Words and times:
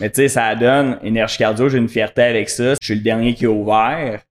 Mais 0.00 0.10
tu 0.10 0.22
sais, 0.22 0.28
ça 0.28 0.52
donne 0.56 0.98
énergie 1.04 1.38
cardio, 1.38 1.68
j'ai 1.68 1.78
une 1.78 1.88
fierté 1.88 2.22
avec 2.22 2.50
ça. 2.50 2.74
Je 2.80 2.84
suis 2.84 2.94
le 2.96 3.00
dernier 3.00 3.32
qui 3.34 3.46
a 3.46 3.50
ouvert. 3.50 4.22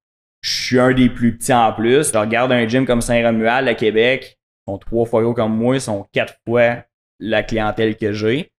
Je 0.41 0.51
suis 0.51 0.79
un 0.79 0.93
des 0.93 1.09
plus 1.09 1.37
petits 1.37 1.53
en 1.53 1.71
plus. 1.71 2.11
Je 2.11 2.17
regarde 2.17 2.51
un 2.51 2.67
gym 2.67 2.85
comme 2.85 3.01
Saint-Romuald 3.01 3.65
à 3.69 3.73
Québec. 3.73 4.37
Ils 4.67 4.71
sont 4.71 4.77
trois 4.77 5.05
fois 5.05 5.33
comme 5.33 5.55
moi, 5.55 5.75
ils 5.75 5.81
sont 5.81 6.05
quatre 6.11 6.35
fois 6.45 6.83
la 7.21 7.43
clientèle 7.43 7.95
que 7.95 8.11
j'ai. 8.11 8.51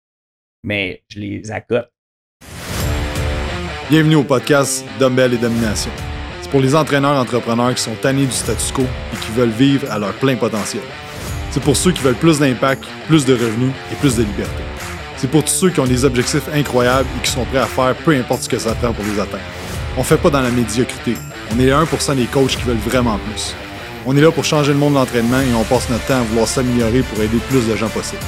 Mais 0.64 1.04
je 1.10 1.20
les 1.20 1.52
accote. 1.52 1.90
Bienvenue 3.90 4.16
au 4.16 4.24
podcast 4.24 4.86
Dumbbell 4.98 5.34
et 5.34 5.38
Domination. 5.38 5.92
C'est 6.42 6.50
pour 6.50 6.62
les 6.62 6.74
entraîneurs 6.74 7.18
entrepreneurs 7.18 7.76
qui 7.76 7.82
sont 7.82 7.96
tannés 7.96 8.26
du 8.26 8.32
statu 8.32 8.72
quo 8.72 8.84
et 8.84 9.18
qui 9.18 9.32
veulent 9.34 9.50
vivre 9.50 9.92
à 9.92 10.00
leur 10.00 10.14
plein 10.14 10.38
potentiel. 10.38 10.84
C'est 11.52 11.62
pour 11.62 11.76
ceux 11.76 11.92
qui 11.92 12.02
veulent 12.02 12.16
plus 12.16 12.40
d'impact, 12.40 12.86
plus 13.08 13.26
de 13.26 13.34
revenus 13.34 13.74
et 13.92 13.96
plus 13.96 14.16
de 14.16 14.24
liberté. 14.24 14.73
C'est 15.24 15.30
pour 15.30 15.46
tous 15.46 15.54
ceux 15.54 15.70
qui 15.70 15.80
ont 15.80 15.86
des 15.86 16.04
objectifs 16.04 16.50
incroyables 16.54 17.08
et 17.18 17.24
qui 17.24 17.32
sont 17.32 17.46
prêts 17.46 17.60
à 17.60 17.66
faire 17.66 17.96
peu 17.96 18.12
importe 18.12 18.42
ce 18.42 18.50
que 18.50 18.60
ça 18.60 18.76
prend 18.76 18.92
pour 18.92 19.06
les 19.06 19.22
atteindre. 19.22 19.46
On 19.96 20.04
fait 20.04 20.18
pas 20.18 20.30
dans 20.30 20.42
la 20.42 20.52
médiocrité. 20.52 21.16
On 21.50 21.60
est 21.60 21.68
les 21.68 21.72
1% 21.72 22.18
des 22.18 22.26
coachs 22.26 22.58
qui 22.58 22.64
veulent 22.64 22.76
vraiment 22.76 23.18
plus. 23.20 23.56
On 24.06 24.18
est 24.18 24.20
là 24.20 24.34
pour 24.34 24.44
changer 24.44 24.74
le 24.74 24.80
monde 24.80 24.96
de 24.96 24.98
l'entraînement 24.98 25.40
et 25.40 25.54
on 25.54 25.64
passe 25.64 25.90
notre 25.90 26.06
temps 26.08 26.20
à 26.20 26.24
vouloir 26.24 26.46
s'améliorer 26.46 27.04
pour 27.04 27.24
aider 27.24 27.38
plus 27.48 27.66
de 27.66 27.74
gens 27.78 27.88
possible. 27.88 28.22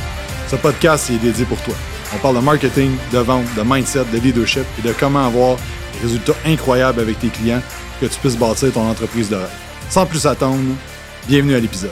Ce 0.48 0.56
podcast 0.56 1.10
est 1.10 1.18
dédié 1.18 1.44
pour 1.44 1.62
toi. 1.64 1.74
On 2.14 2.18
parle 2.20 2.38
de 2.38 2.42
marketing, 2.42 2.92
de 3.12 3.18
vente, 3.18 3.44
de 3.58 3.64
mindset, 3.66 4.06
de 4.14 4.18
leadership 4.18 4.64
et 4.80 4.88
de 4.88 4.94
comment 4.98 5.26
avoir 5.26 5.58
des 5.96 6.00
résultats 6.04 6.38
incroyables 6.46 7.02
avec 7.02 7.20
tes 7.20 7.28
clients 7.28 7.62
pour 8.00 8.08
que 8.08 8.14
tu 8.14 8.22
puisses 8.22 8.38
bâtir 8.38 8.72
ton 8.72 8.90
entreprise 8.90 9.30
de 9.30 9.36
rêve. 9.36 9.50
Sans 9.90 10.06
plus 10.06 10.26
attendre, 10.26 10.64
bienvenue 11.28 11.56
à 11.56 11.60
l'épisode. 11.60 11.92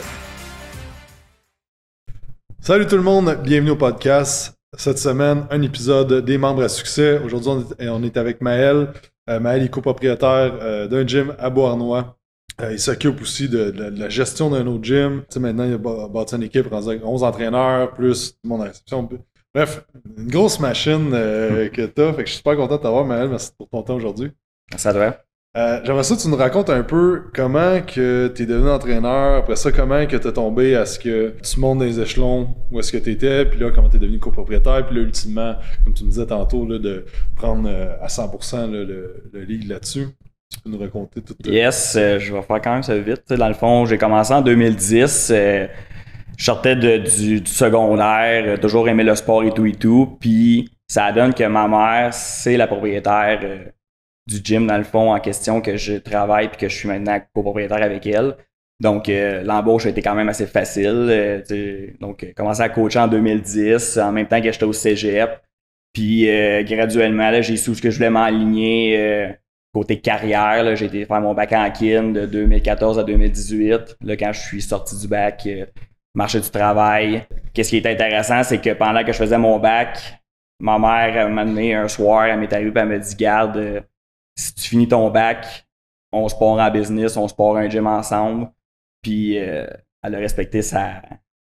Salut 2.58 2.86
tout 2.86 2.96
le 2.96 3.02
monde, 3.02 3.38
bienvenue 3.44 3.72
au 3.72 3.76
podcast. 3.76 4.54
Cette 4.76 4.98
semaine, 4.98 5.46
un 5.50 5.62
épisode 5.62 6.24
des 6.24 6.38
membres 6.38 6.62
à 6.62 6.68
succès. 6.68 7.20
Aujourd'hui, 7.24 7.52
on 7.80 8.02
est 8.02 8.16
avec 8.16 8.40
Maël. 8.40 8.92
Euh, 9.30 9.40
Maël 9.40 9.62
est 9.62 9.68
copropriétaire 9.68 10.54
euh, 10.60 10.86
d'un 10.88 11.06
gym 11.06 11.34
à 11.38 11.50
Beauharnois. 11.50 12.16
Euh, 12.60 12.72
il 12.72 12.78
s'occupe 12.78 13.20
aussi 13.20 13.48
de, 13.48 13.72
la 13.76 14.08
gestion 14.08 14.50
d'un 14.50 14.66
autre 14.66 14.84
gym. 14.84 15.22
Tu 15.28 15.34
sais, 15.34 15.40
maintenant, 15.40 15.64
il 15.64 15.74
a 15.74 16.08
bâti 16.08 16.34
une 16.36 16.42
équipe 16.42 16.72
avec 16.72 17.04
11 17.04 17.22
entraîneurs, 17.22 17.92
plus 17.92 18.38
à 18.50 18.62
réception. 18.62 19.08
Bref, 19.54 19.86
une 20.18 20.28
grosse 20.28 20.58
machine 20.58 21.10
que 21.10 21.86
tu 21.86 22.00
as. 22.02 22.12
Fait 22.12 22.22
que 22.22 22.26
je 22.26 22.32
suis 22.32 22.38
super 22.38 22.56
content 22.56 22.76
de 22.76 22.82
t'avoir, 22.82 23.04
Maël. 23.04 23.28
Merci 23.28 23.50
pour 23.56 23.68
ton 23.68 23.82
temps 23.82 23.94
aujourd'hui. 23.94 24.30
Ça 24.76 24.92
devrait. 24.92 25.20
Euh, 25.56 25.80
j'aimerais 25.84 26.02
ça 26.02 26.16
que 26.16 26.20
tu 26.20 26.26
nous 26.26 26.36
racontes 26.36 26.68
un 26.68 26.82
peu 26.82 27.26
comment 27.32 27.80
que 27.80 28.26
tu 28.34 28.42
es 28.42 28.46
devenu 28.46 28.70
entraîneur, 28.70 29.36
après 29.36 29.54
ça, 29.54 29.70
comment 29.70 30.04
que 30.04 30.16
tu 30.16 30.26
es 30.26 30.32
tombé 30.32 30.74
à 30.74 30.84
ce 30.84 30.98
que 30.98 31.32
tu 31.40 31.60
montes 31.60 31.78
dans 31.78 31.84
les 31.84 32.00
échelons 32.00 32.56
où 32.72 32.80
est-ce 32.80 32.90
que 32.90 32.98
tu 32.98 33.12
étais, 33.12 33.44
puis 33.44 33.60
là, 33.60 33.70
comment 33.72 33.88
tu 33.88 33.94
es 33.94 34.00
devenu 34.00 34.18
copropriétaire, 34.18 34.84
puis 34.84 34.96
là, 34.96 35.02
ultimement, 35.02 35.54
comme 35.84 35.94
tu 35.94 36.02
me 36.02 36.10
disais 36.10 36.26
tantôt, 36.26 36.66
là, 36.66 36.80
de 36.80 37.04
prendre 37.36 37.68
euh, 37.68 37.94
à 38.02 38.08
100% 38.08 38.68
le, 38.68 39.30
le 39.32 39.40
lead 39.44 39.68
là-dessus. 39.68 40.08
Tu 40.50 40.58
peux 40.58 40.70
nous 40.70 40.78
raconter 40.78 41.22
tout 41.22 41.36
ça? 41.40 41.48
Yes, 41.48 41.94
euh, 41.96 42.18
je 42.18 42.34
vais 42.34 42.42
faire 42.42 42.60
quand 42.60 42.72
même 42.72 42.82
ça 42.82 42.98
vite. 42.98 43.32
Dans 43.32 43.48
le 43.48 43.54
fond, 43.54 43.86
j'ai 43.86 43.96
commencé 43.96 44.34
en 44.34 44.42
2010. 44.42 45.28
je 45.28 45.68
sortais 46.36 46.74
du, 46.74 46.98
du, 46.98 47.46
secondaire, 47.46 48.58
toujours 48.58 48.88
aimé 48.88 49.04
le 49.04 49.14
sport 49.14 49.44
et 49.44 49.52
tout 49.52 49.66
et 49.66 49.74
tout, 49.74 50.18
puis 50.18 50.68
ça 50.88 51.12
donne 51.12 51.32
que 51.32 51.44
ma 51.44 51.68
mère, 51.68 52.12
c'est 52.12 52.56
la 52.56 52.66
propriétaire 52.66 53.38
du 54.26 54.40
gym 54.42 54.66
dans 54.66 54.78
le 54.78 54.84
fond 54.84 55.12
en 55.12 55.20
question 55.20 55.60
que 55.60 55.76
je 55.76 55.94
travaille 55.94 56.48
puis 56.48 56.58
que 56.58 56.68
je 56.68 56.76
suis 56.76 56.88
maintenant 56.88 57.20
copropriétaire 57.34 57.82
avec 57.82 58.06
elle. 58.06 58.36
Donc 58.80 59.08
euh, 59.08 59.42
l'embauche 59.42 59.86
a 59.86 59.90
été 59.90 60.02
quand 60.02 60.14
même 60.14 60.28
assez 60.28 60.46
facile. 60.46 61.08
Euh, 61.10 61.90
donc 62.00 62.20
j'ai 62.20 62.32
commencé 62.32 62.60
à 62.60 62.68
coacher 62.68 62.98
en 62.98 63.08
2010 63.08 63.98
en 63.98 64.12
même 64.12 64.26
temps 64.26 64.40
que 64.40 64.50
j'étais 64.50 64.64
au 64.64 64.72
Cégep. 64.72 65.40
Puis 65.92 66.28
euh, 66.28 66.62
graduellement 66.64 67.30
j'ai 67.42 67.56
su 67.56 67.72
que 67.72 67.90
je 67.90 67.96
voulais 67.96 68.10
m'aligner 68.10 69.36
côté 69.72 70.00
carrière. 70.00 70.74
J'ai 70.76 70.86
été 70.86 71.04
faire 71.04 71.20
mon 71.20 71.34
bac 71.34 71.52
en 71.52 71.70
kin 71.70 72.10
de 72.12 72.26
2014 72.26 72.98
à 72.98 73.04
2018. 73.04 73.98
Là 74.02 74.16
quand 74.16 74.32
je 74.32 74.40
suis 74.40 74.62
sorti 74.62 74.98
du 74.98 75.06
bac, 75.06 75.46
marché 76.14 76.40
du 76.40 76.50
travail. 76.50 77.26
Qu'est-ce 77.52 77.70
qui 77.70 77.76
est 77.76 77.86
intéressant, 77.86 78.42
c'est 78.42 78.60
que 78.60 78.70
pendant 78.72 79.04
que 79.04 79.12
je 79.12 79.18
faisais 79.18 79.38
mon 79.38 79.58
bac, 79.58 80.20
ma 80.60 80.78
mère 80.78 81.28
m'a 81.30 81.44
donné 81.44 81.74
un 81.74 81.86
soir, 81.86 82.24
elle 82.24 82.40
m'est 82.40 82.52
arrivée 82.52 82.72
et 82.74 82.80
elle 82.80 82.88
m'a 82.88 82.98
dit 82.98 83.14
garde 83.14 83.84
si 84.36 84.54
tu 84.54 84.68
finis 84.70 84.88
ton 84.88 85.10
bac, 85.10 85.66
on 86.12 86.28
se 86.28 86.34
part 86.34 86.58
en 86.58 86.70
business, 86.70 87.16
on 87.16 87.28
se 87.28 87.34
part 87.34 87.56
un 87.56 87.68
gym 87.68 87.86
ensemble. 87.86 88.50
Puis 89.02 89.38
euh, 89.38 89.66
elle 90.02 90.14
a 90.14 90.18
respecté 90.18 90.62
sa, 90.62 91.02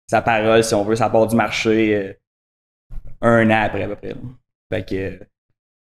sa 0.08 0.22
parole, 0.22 0.64
si 0.64 0.74
on 0.74 0.84
veut, 0.84 0.96
ça 0.96 1.10
part 1.10 1.28
du 1.28 1.36
marché 1.36 1.96
euh, 1.96 2.14
un 3.22 3.50
an 3.50 3.64
après 3.64 3.84
à 3.84 3.88
peu 3.88 3.96
près. 3.96 4.16
Fait 4.72 4.84
que 4.84 5.20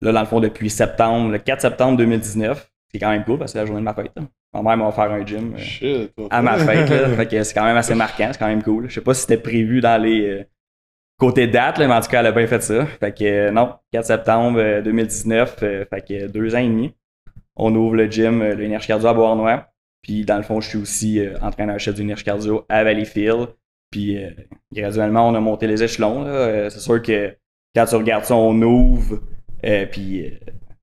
là, 0.00 0.12
dans 0.12 0.20
le 0.20 0.26
fond, 0.26 0.40
depuis 0.40 0.70
septembre, 0.70 1.30
le 1.30 1.38
4 1.38 1.60
septembre 1.60 1.98
2019, 1.98 2.70
c'est 2.92 2.98
quand 2.98 3.10
même 3.10 3.24
cool 3.24 3.38
parce 3.38 3.52
que 3.52 3.58
c'est 3.58 3.62
la 3.62 3.66
journée 3.66 3.80
de 3.80 3.84
ma 3.84 3.94
fête. 3.94 4.12
Ma 4.54 4.62
mère 4.62 4.76
m'a 4.76 4.88
offert 4.88 5.10
un 5.10 5.26
gym 5.26 5.54
euh, 5.82 6.08
à 6.30 6.40
ma 6.40 6.56
fête. 6.58 6.88
fait 7.16 7.26
que 7.26 7.42
c'est 7.42 7.54
quand 7.54 7.64
même 7.64 7.76
assez 7.76 7.94
marquant, 7.94 8.28
c'est 8.32 8.38
quand 8.38 8.46
même 8.46 8.62
cool. 8.62 8.88
Je 8.88 8.94
sais 8.94 9.00
pas 9.00 9.14
si 9.14 9.22
c'était 9.22 9.38
prévu 9.38 9.80
dans 9.80 10.00
les 10.00 10.46
côté 11.18 11.46
date, 11.46 11.78
mais 11.78 11.86
en 11.86 12.00
tout 12.00 12.08
cas, 12.08 12.20
elle 12.20 12.26
a 12.26 12.32
bien 12.32 12.46
fait 12.46 12.62
ça. 12.62 12.86
Fait 12.86 13.12
que 13.12 13.50
non, 13.50 13.74
4 13.92 14.04
septembre 14.04 14.82
2019, 14.82 15.56
fait 15.58 16.04
que 16.06 16.26
deux 16.28 16.54
ans 16.54 16.58
et 16.58 16.68
demi 16.68 16.94
on 17.56 17.74
ouvre 17.74 17.96
le 17.96 18.10
gym, 18.10 18.42
euh, 18.42 18.54
l'énergie 18.54 18.86
cardio 18.86 19.08
à 19.08 19.14
Beauharnois. 19.14 19.66
Puis 20.02 20.24
dans 20.24 20.36
le 20.36 20.42
fond, 20.42 20.60
je 20.60 20.68
suis 20.68 20.78
aussi 20.78 21.20
euh, 21.20 21.36
entraîneur-chef 21.40 21.94
d'énergie 21.94 22.24
cardio 22.24 22.64
à 22.68 22.84
Valleyfield. 22.84 23.48
Puis 23.90 24.22
euh, 24.22 24.30
graduellement, 24.72 25.28
on 25.28 25.34
a 25.34 25.40
monté 25.40 25.66
les 25.66 25.82
échelons. 25.82 26.24
C'est 26.70 26.80
sûr 26.80 27.02
que 27.02 27.34
quand 27.74 27.86
tu 27.86 27.96
regardes 27.96 28.24
ça, 28.24 28.34
on 28.34 28.60
ouvre. 28.62 29.20
puis 29.90 30.38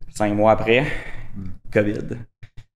cinq 0.10 0.34
mois 0.34 0.54
après, 0.54 0.86
COVID. 1.72 2.18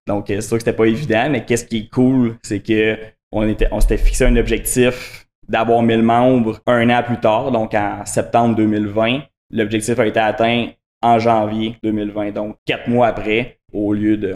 Donc 0.07 0.25
c'est 0.27 0.41
sûr 0.41 0.57
que 0.57 0.63
c'était 0.63 0.75
pas 0.75 0.85
évident, 0.85 1.29
mais 1.29 1.45
qu'est-ce 1.45 1.65
qui 1.65 1.77
est 1.77 1.89
cool, 1.89 2.37
c'est 2.41 2.61
que 2.61 2.97
on, 3.31 3.47
était, 3.47 3.67
on 3.71 3.79
s'était 3.79 3.97
fixé 3.97 4.25
un 4.25 4.35
objectif 4.37 5.26
d'avoir 5.47 5.81
1000 5.81 6.01
membres 6.03 6.59
un 6.65 6.89
an 6.89 7.03
plus 7.03 7.19
tard, 7.19 7.51
donc 7.51 7.73
en 7.73 8.05
septembre 8.05 8.55
2020. 8.55 9.21
L'objectif 9.51 9.97
a 9.99 10.05
été 10.05 10.19
atteint 10.19 10.69
en 11.01 11.19
janvier 11.19 11.77
2020, 11.83 12.31
donc 12.31 12.57
quatre 12.65 12.87
mois 12.87 13.07
après 13.07 13.59
au 13.71 13.93
lieu 13.93 14.17
de 14.17 14.35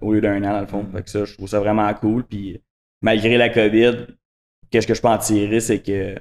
au 0.00 0.12
lieu 0.12 0.20
d'un 0.20 0.38
an 0.44 0.52
dans 0.52 0.60
le 0.60 0.66
fond. 0.66 0.86
Fait 0.92 1.02
que 1.02 1.10
ça, 1.10 1.24
je 1.24 1.34
trouve 1.34 1.48
ça 1.48 1.60
vraiment 1.60 1.92
cool. 1.94 2.24
Puis 2.24 2.60
malgré 3.00 3.36
la 3.36 3.48
COVID, 3.48 4.06
qu'est-ce 4.70 4.86
que 4.86 4.94
je 4.94 5.00
peux 5.00 5.08
en 5.08 5.18
tirer, 5.18 5.60
c'est 5.60 5.80
que 5.80 6.16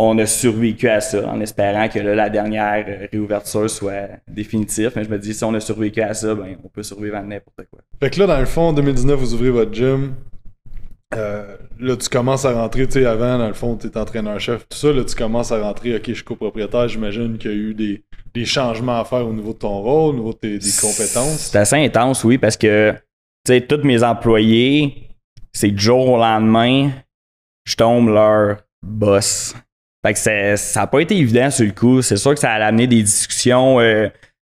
on 0.00 0.16
a 0.18 0.26
survécu 0.26 0.88
à 0.88 1.00
ça 1.00 1.28
en 1.28 1.40
espérant 1.40 1.88
que 1.88 1.98
là, 1.98 2.14
la 2.14 2.30
dernière 2.30 3.08
réouverture 3.10 3.68
soit 3.68 4.10
définitive. 4.28 4.92
Mais 4.94 5.02
je 5.02 5.10
me 5.10 5.18
dis, 5.18 5.34
si 5.34 5.42
on 5.42 5.52
a 5.54 5.60
survécu 5.60 6.00
à 6.00 6.14
ça, 6.14 6.36
ben, 6.36 6.56
on 6.62 6.68
peut 6.68 6.84
survivre 6.84 7.16
à 7.16 7.22
n'importe 7.22 7.68
quoi. 7.68 7.80
Fait 8.00 8.08
que 8.08 8.20
là, 8.20 8.28
dans 8.28 8.38
le 8.38 8.46
fond, 8.46 8.68
en 8.68 8.72
2019, 8.72 9.18
vous 9.18 9.34
ouvrez 9.34 9.50
votre 9.50 9.74
gym. 9.74 10.14
Euh, 11.16 11.56
là, 11.80 11.96
tu 11.96 12.08
commences 12.08 12.44
à 12.44 12.52
rentrer, 12.52 12.86
tu 12.86 12.94
sais, 12.94 13.06
avant, 13.06 13.38
dans 13.38 13.48
le 13.48 13.54
fond, 13.54 13.76
tu 13.76 13.86
es 13.86 13.96
entraîneur-chef, 13.96 14.68
tout 14.68 14.76
ça, 14.76 14.92
là, 14.92 15.04
tu 15.04 15.14
commences 15.14 15.52
à 15.52 15.60
rentrer, 15.60 15.96
ok, 15.96 16.02
je 16.08 16.12
suis 16.14 16.24
copropriétaire, 16.24 16.86
j'imagine 16.88 17.38
qu'il 17.38 17.50
y 17.50 17.54
a 17.54 17.56
eu 17.56 17.74
des, 17.74 18.04
des 18.34 18.44
changements 18.44 19.00
à 19.00 19.04
faire 19.04 19.26
au 19.26 19.32
niveau 19.32 19.54
de 19.54 19.58
ton 19.58 19.80
rôle, 19.80 20.14
au 20.14 20.18
niveau 20.18 20.32
de 20.32 20.38
tes, 20.38 20.58
des 20.58 20.70
compétences? 20.80 21.50
C'est 21.50 21.58
assez 21.58 21.76
intense, 21.76 22.24
oui, 22.24 22.36
parce 22.36 22.58
que, 22.58 22.92
tu 22.92 23.54
sais, 23.54 23.60
tous 23.62 23.82
mes 23.84 24.02
employés, 24.02 25.08
c'est 25.52 25.70
du 25.70 25.82
jour 25.82 26.08
au 26.10 26.18
lendemain, 26.18 26.90
je 27.64 27.74
tombe 27.74 28.10
leur 28.10 28.58
boss. 28.82 29.54
Fait 30.04 30.12
que 30.12 30.56
ça 30.56 30.80
n'a 30.80 30.86
pas 30.86 31.00
été 31.00 31.16
évident 31.16 31.50
sur 31.50 31.66
le 31.66 31.72
coup. 31.72 32.02
C'est 32.02 32.16
sûr 32.16 32.32
que 32.32 32.40
ça 32.40 32.52
a 32.52 32.64
amené 32.64 32.86
des 32.86 33.02
discussions, 33.02 33.80
euh, 33.80 34.08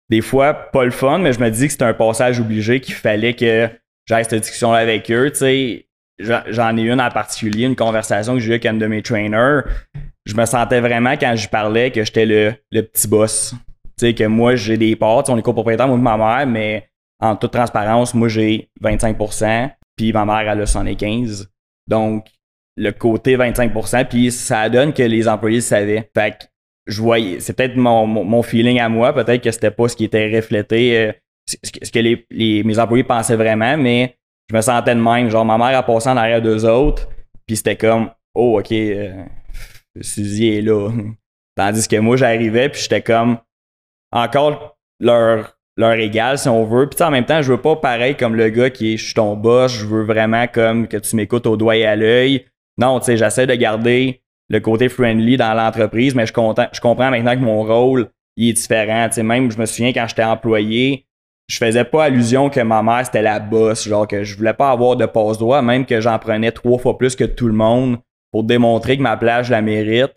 des 0.09 0.21
fois 0.21 0.53
pas 0.53 0.83
le 0.83 0.91
fun, 0.91 1.19
mais 1.19 1.31
je 1.31 1.39
me 1.39 1.49
dis 1.49 1.67
que 1.67 1.71
c'était 1.71 1.85
un 1.85 1.93
passage 1.93 2.39
obligé 2.39 2.81
qu'il 2.81 2.95
fallait 2.95 3.35
que 3.35 3.69
j'aille 4.05 4.25
cette 4.25 4.41
discussion-là 4.41 4.79
avec 4.79 5.09
eux. 5.11 5.31
Tu 5.31 5.37
sais, 5.37 5.88
j'en 6.19 6.77
ai 6.77 6.81
une 6.81 7.01
en 7.01 7.09
particulier, 7.09 7.65
une 7.65 7.75
conversation 7.75 8.33
que 8.33 8.39
j'ai 8.39 8.49
eue 8.49 8.53
avec 8.53 8.65
un 8.65 8.73
de 8.73 8.87
mes 8.87 9.01
trainers. 9.01 9.61
Je 10.25 10.35
me 10.35 10.45
sentais 10.45 10.79
vraiment 10.79 11.13
quand 11.13 11.35
je 11.35 11.47
parlais 11.47 11.91
que 11.91 12.03
j'étais 12.03 12.25
le, 12.25 12.53
le 12.71 12.81
petit 12.81 13.07
boss. 13.07 13.55
Tu 13.97 14.07
sais, 14.07 14.13
que 14.13 14.25
moi, 14.25 14.55
j'ai 14.55 14.77
des 14.77 14.95
parts, 14.95 15.23
on 15.29 15.37
est 15.37 15.41
copropriétaire, 15.41 15.87
moi 15.87 15.97
de 15.97 16.01
ma 16.01 16.17
mère, 16.17 16.47
mais 16.47 16.89
en 17.19 17.35
toute 17.35 17.51
transparence, 17.51 18.13
moi, 18.13 18.27
j'ai 18.27 18.69
25%, 18.81 19.71
puis 19.95 20.13
ma 20.13 20.25
mère, 20.25 20.51
elle 20.51 20.61
a 20.61 20.65
75. 20.65 21.49
Donc, 21.87 22.27
le 22.77 22.91
côté 22.91 23.35
25%, 23.35 24.05
puis 24.05 24.31
ça 24.31 24.69
donne 24.69 24.93
que 24.93 25.03
les 25.03 25.27
employés 25.27 25.61
savaient. 25.61 26.09
Fait 26.15 26.31
que 26.31 26.45
je 26.87 27.01
voyais, 27.01 27.39
c'est 27.39 27.53
peut-être 27.53 27.75
mon, 27.75 28.07
mon, 28.07 28.41
feeling 28.41 28.79
à 28.79 28.87
moi, 28.87 29.13
peut-être 29.13 29.43
que 29.43 29.51
c'était 29.51 29.71
pas 29.71 29.87
ce 29.87 29.95
qui 29.95 30.05
était 30.05 30.33
reflété, 30.33 30.97
euh, 30.97 31.11
ce 31.45 31.91
que 31.91 31.99
les, 31.99 32.25
les, 32.31 32.63
mes 32.63 32.79
employés 32.79 33.03
pensaient 33.03 33.35
vraiment, 33.35 33.77
mais 33.77 34.15
je 34.49 34.55
me 34.55 34.61
sentais 34.61 34.95
de 34.95 34.99
même. 34.99 35.29
Genre, 35.29 35.45
ma 35.45 35.57
mère 35.57 35.77
a 35.77 35.83
passé 35.83 36.09
en 36.09 36.17
arrière 36.17 36.41
d'eux 36.41 36.65
autres, 36.65 37.07
puis 37.45 37.57
c'était 37.57 37.75
comme, 37.75 38.09
oh, 38.33 38.59
ok, 38.59 38.71
euh, 38.71 39.23
Suzy 40.01 40.49
est 40.49 40.61
là. 40.61 40.89
Tandis 41.55 41.87
que 41.87 41.97
moi, 41.97 42.15
j'arrivais, 42.15 42.69
puis 42.69 42.81
j'étais 42.81 43.01
comme, 43.01 43.37
encore 44.11 44.77
leur, 44.99 45.57
leur 45.77 45.93
égal, 45.93 46.37
si 46.37 46.49
on 46.49 46.65
veut. 46.65 46.87
Puis 46.87 47.03
en 47.03 47.11
même 47.11 47.25
temps, 47.25 47.41
je 47.41 47.51
veux 47.51 47.61
pas 47.61 47.75
pareil 47.75 48.15
comme 48.15 48.35
le 48.35 48.49
gars 48.49 48.69
qui 48.69 48.93
est 48.93 48.97
je 48.97 49.05
suis 49.05 49.13
ton 49.13 49.35
boss, 49.35 49.71
je 49.73 49.85
veux 49.85 50.03
vraiment 50.03 50.47
comme 50.47 50.87
que 50.87 50.97
tu 50.97 51.15
m'écoutes 51.15 51.45
au 51.45 51.57
doigt 51.57 51.75
et 51.75 51.85
à 51.85 51.95
l'œil. 51.95 52.45
Non, 52.77 52.99
tu 52.99 53.07
sais, 53.07 53.17
j'essaie 53.17 53.45
de 53.45 53.55
garder 53.55 54.21
le 54.49 54.59
côté 54.59 54.89
friendly 54.89 55.37
dans 55.37 55.53
l'entreprise, 55.53 56.15
mais 56.15 56.25
je, 56.25 56.33
je 56.33 56.81
comprends 56.81 57.11
maintenant 57.11 57.35
que 57.35 57.41
mon 57.41 57.63
rôle, 57.63 58.09
il 58.35 58.49
est 58.49 58.53
différent. 58.53 59.07
Tu 59.09 59.15
sais, 59.15 59.23
même, 59.23 59.51
je 59.51 59.57
me 59.57 59.65
souviens 59.65 59.91
quand 59.91 60.07
j'étais 60.07 60.23
employé, 60.23 61.05
je 61.49 61.57
faisais 61.57 61.83
pas 61.83 62.05
allusion 62.05 62.49
que 62.49 62.59
ma 62.59 62.83
mère 62.83 63.05
c'était 63.05 63.23
la 63.23 63.39
boss, 63.39 63.87
genre 63.87 64.07
que 64.07 64.23
je 64.23 64.37
voulais 64.37 64.53
pas 64.53 64.69
avoir 64.69 64.95
de 64.95 65.07
passe-droit, 65.07 65.61
même 65.63 65.85
que 65.85 65.99
j'en 65.99 66.19
prenais 66.19 66.51
trois 66.51 66.77
fois 66.77 66.97
plus 66.97 67.15
que 67.15 67.23
tout 67.23 67.47
le 67.47 67.53
monde 67.53 67.97
pour 68.31 68.43
démontrer 68.43 68.97
que 68.97 69.01
ma 69.01 69.17
place, 69.17 69.49
la 69.49 69.61
mérite. 69.61 70.13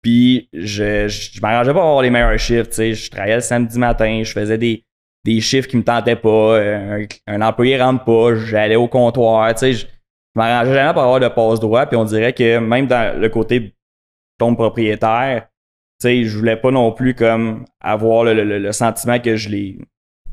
Puis 0.00 0.48
je, 0.52 1.08
je, 1.08 1.40
m'arrangeais 1.40 1.74
pas 1.74 1.80
à 1.80 1.82
avoir 1.82 2.02
les 2.02 2.10
meilleurs 2.10 2.38
chiffres, 2.38 2.68
tu 2.68 2.76
sais. 2.76 2.94
Je 2.94 3.10
travaillais 3.10 3.34
le 3.34 3.40
samedi 3.40 3.76
matin, 3.76 4.20
je 4.22 4.30
faisais 4.30 4.56
des, 4.56 4.84
des 5.24 5.40
chiffres 5.40 5.68
qui 5.68 5.76
me 5.76 5.82
tentaient 5.82 6.14
pas, 6.14 6.60
un, 6.60 7.04
un 7.26 7.42
employé 7.42 7.82
rentre 7.82 8.04
pas, 8.04 8.36
j'allais 8.36 8.76
au 8.76 8.86
comptoir, 8.86 9.52
tu 9.54 9.58
sais. 9.58 9.72
Je, 9.72 9.86
m'arrangeais 10.36 10.74
jamais 10.74 10.92
pour 10.92 11.02
avoir 11.02 11.18
de 11.18 11.28
passe-droit, 11.28 11.86
puis 11.86 11.96
on 11.96 12.04
dirait 12.04 12.32
que 12.32 12.58
même 12.58 12.86
dans 12.86 13.18
le 13.18 13.28
côté 13.28 13.74
tombe 14.38 14.54
propriétaire, 14.54 15.48
tu 16.00 16.08
sais, 16.08 16.24
je 16.24 16.38
voulais 16.38 16.56
pas 16.56 16.70
non 16.70 16.92
plus 16.92 17.14
comme 17.14 17.64
avoir 17.80 18.22
le, 18.22 18.34
le, 18.34 18.58
le 18.60 18.72
sentiment 18.72 19.18
que 19.18 19.34
je 19.34 19.48
les 19.48 19.78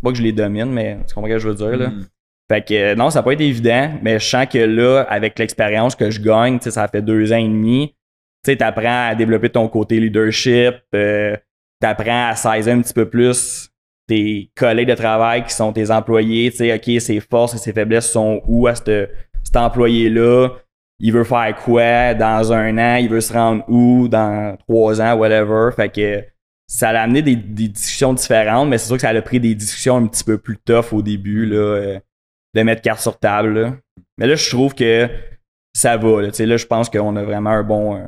pas 0.03 0.11
que 0.11 0.17
je 0.17 0.23
les 0.23 0.31
domine, 0.31 0.71
mais 0.71 0.97
tu 1.07 1.15
comprends 1.15 1.29
ce 1.29 1.33
que 1.33 1.39
je 1.39 1.49
veux 1.49 1.55
dire, 1.55 1.77
là? 1.77 1.87
Mm. 1.89 2.05
Fait 2.51 2.61
que 2.61 2.95
non, 2.95 3.09
ça 3.09 3.19
n'a 3.19 3.23
pas 3.23 3.33
été 3.33 3.47
évident, 3.47 3.91
mais 4.01 4.19
je 4.19 4.25
sens 4.25 4.45
que 4.45 4.57
là, 4.57 5.01
avec 5.09 5.39
l'expérience 5.39 5.95
que 5.95 6.11
je 6.11 6.21
gagne, 6.21 6.59
ça 6.59 6.87
fait 6.87 7.01
deux 7.01 7.31
ans 7.31 7.37
et 7.37 7.47
demi, 7.47 7.95
tu 8.43 8.57
apprends 8.59 9.07
à 9.09 9.15
développer 9.15 9.49
ton 9.49 9.67
côté 9.69 9.99
leadership, 9.99 10.75
euh, 10.93 11.37
tu 11.81 11.87
apprends 11.87 12.29
à 12.29 12.35
saisir 12.35 12.73
un 12.73 12.81
petit 12.81 12.93
peu 12.93 13.09
plus 13.09 13.69
tes 14.07 14.51
collègues 14.55 14.89
de 14.89 14.95
travail 14.95 15.45
qui 15.45 15.53
sont 15.53 15.71
tes 15.71 15.89
employés, 15.89 16.51
tu 16.51 16.57
sais, 16.57 16.75
OK, 16.75 17.01
ses 17.01 17.21
forces 17.21 17.55
et 17.55 17.57
ses 17.57 17.71
faiblesses 17.71 18.11
sont 18.11 18.41
où 18.45 18.67
à 18.67 18.75
cet 18.75 19.55
employé-là, 19.55 20.49
il 20.99 21.13
veut 21.13 21.23
faire 21.23 21.55
quoi 21.63 22.13
dans 22.13 22.51
un 22.51 22.77
an, 22.77 22.95
il 22.97 23.09
veut 23.09 23.21
se 23.21 23.33
rendre 23.33 23.63
où 23.67 24.07
dans 24.07 24.57
trois 24.67 25.01
ans, 25.01 25.15
whatever. 25.15 25.69
Fait 25.75 25.89
que 25.89 26.23
ça 26.67 26.89
a 26.89 27.01
amené 27.01 27.21
des, 27.21 27.35
discussions 27.35 28.13
différentes, 28.13 28.69
mais 28.69 28.77
c'est 28.77 28.87
sûr 28.87 28.95
que 28.95 29.01
ça 29.01 29.09
a 29.09 29.21
pris 29.21 29.39
des 29.39 29.55
discussions 29.55 29.97
un 29.97 30.07
petit 30.07 30.23
peu 30.23 30.37
plus 30.37 30.57
tough 30.57 30.93
au 30.93 31.01
début, 31.01 31.45
là, 31.45 31.57
euh, 31.57 31.99
de 32.53 32.61
mettre 32.61 32.81
carte 32.81 33.01
sur 33.01 33.17
table. 33.19 33.79
Mais 34.17 34.27
là, 34.27 34.35
je 34.35 34.49
trouve 34.49 34.73
que 34.73 35.09
ça 35.75 35.97
va. 35.97 36.21
Là, 36.21 36.29
là 36.37 36.57
je 36.57 36.65
pense 36.65 36.89
qu'on 36.89 37.15
a 37.15 37.23
vraiment 37.23 37.49
un 37.49 37.63
bon, 37.63 38.05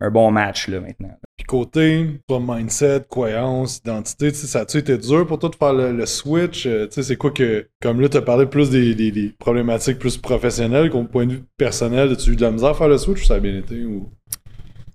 un, 0.00 0.10
bon 0.10 0.30
match 0.30 0.68
là, 0.68 0.80
maintenant. 0.80 1.18
Puis 1.36 1.46
côté, 1.46 2.20
toi, 2.28 2.40
mindset, 2.40 3.04
croyance, 3.08 3.78
identité, 3.78 4.32
ça 4.32 4.60
a-tu 4.60 4.78
été 4.78 4.96
dur 4.98 5.26
pour 5.26 5.38
toi 5.38 5.48
de 5.48 5.56
faire 5.56 5.72
le, 5.72 6.06
switch? 6.06 6.66
Euh, 6.66 6.86
c'est 6.90 7.16
quoi 7.16 7.30
que, 7.30 7.68
comme 7.80 8.00
là, 8.00 8.08
tu 8.08 8.16
as 8.16 8.22
parlé 8.22 8.46
plus 8.46 8.70
des, 8.70 9.34
problématiques 9.38 9.98
plus 9.98 10.16
professionnelles 10.16 10.90
qu'au 10.90 11.04
point 11.04 11.26
de 11.26 11.32
vue 11.32 11.44
personnel, 11.56 12.12
as-tu 12.12 12.32
eu 12.32 12.36
de 12.36 12.42
la 12.42 12.50
misère 12.50 12.70
à 12.70 12.74
faire 12.74 12.88
le 12.88 12.98
switch 12.98 13.22
ou 13.22 13.24
ça 13.24 13.34
a 13.34 13.40
bien 13.40 13.56
été? 13.56 13.84
Ou... 13.84 14.10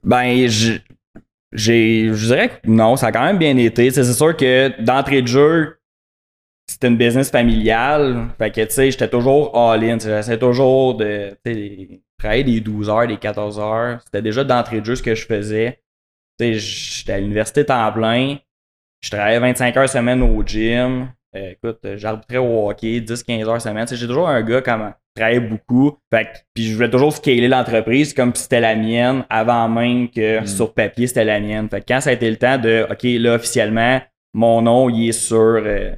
Ben, 0.04 0.48
je 0.48 0.74
j'ai, 1.54 2.10
je 2.14 2.26
dirais 2.28 2.50
que 2.50 2.70
non, 2.70 2.96
ça 2.96 3.08
a 3.08 3.12
quand 3.12 3.24
même 3.24 3.38
bien 3.38 3.56
été. 3.58 3.90
c'est 3.92 4.04
sûr 4.04 4.36
que 4.36 4.82
d'entrée 4.82 5.22
de 5.22 5.28
jeu, 5.28 5.78
c'était 6.68 6.88
une 6.88 6.98
business 6.98 7.30
familiale. 7.30 8.30
Fait 8.38 8.52
que, 8.52 8.62
tu 8.62 8.72
sais, 8.72 8.92
j'étais 8.92 9.10
toujours 9.10 9.56
all-in. 9.58 10.00
J'essayais 10.00 10.40
toujours 10.40 10.96
de 10.96 11.38
travailler 12.18 12.44
des 12.44 12.62
12 12.62 12.90
heures, 12.90 13.08
des 13.08 13.18
14 13.18 13.60
heures. 13.60 14.02
C'était 14.06 14.22
déjà 14.22 14.44
d'entrée 14.44 14.82
de 14.82 14.86
jeu 14.86 14.96
ce 14.96 15.04
que 15.04 15.14
je 15.16 15.26
faisais. 15.26 15.80
Tu 16.40 16.46
sais, 16.46 16.60
j'étais 16.60 17.14
à 17.14 17.20
l'université 17.20 17.66
temps 17.66 17.92
plein. 17.92 18.38
Je 19.02 19.10
travaillais 19.10 19.40
25 19.40 19.78
heures 19.78 19.90
semaine 19.90 20.22
au 20.22 20.44
gym. 20.44 21.10
Euh, 21.36 21.52
écoute, 21.52 21.80
j'arbitrais 21.96 22.38
au 22.38 22.70
hockey 22.70 23.00
10-15 23.00 23.50
heures 23.50 23.62
semaine. 23.62 23.88
J'ai 23.88 24.08
toujours 24.08 24.30
un 24.30 24.42
gars 24.42 24.62
comme 24.62 24.94
travaillais 25.16 25.40
beaucoup. 25.40 25.98
Fait 26.12 26.28
puis 26.54 26.66
je 26.66 26.76
voulais 26.76 26.90
toujours 26.90 27.14
scaler 27.14 27.48
l'entreprise 27.48 28.14
comme 28.14 28.34
si 28.36 28.44
c'était 28.44 28.60
la 28.60 28.76
mienne 28.76 29.26
avant 29.30 29.70
même 29.70 30.10
que 30.10 30.42
mm. 30.42 30.48
sur 30.48 30.74
papier 30.74 31.08
c'était 31.08 31.26
la 31.26 31.40
mienne. 31.40 31.70
Fait 31.70 31.82
que 31.82 31.86
quand 31.88 32.02
ça 32.02 32.10
a 32.12 32.14
été 32.14 32.30
le 32.30 32.38
temps 32.38 32.58
de 32.58 32.86
OK, 32.90 33.04
là 33.04 33.36
officiellement, 33.36 34.02
mon 34.34 34.62
nom 34.62 34.90
il 34.90 35.10
est 35.10 35.12
sur 35.12 35.38
euh, 35.38 35.94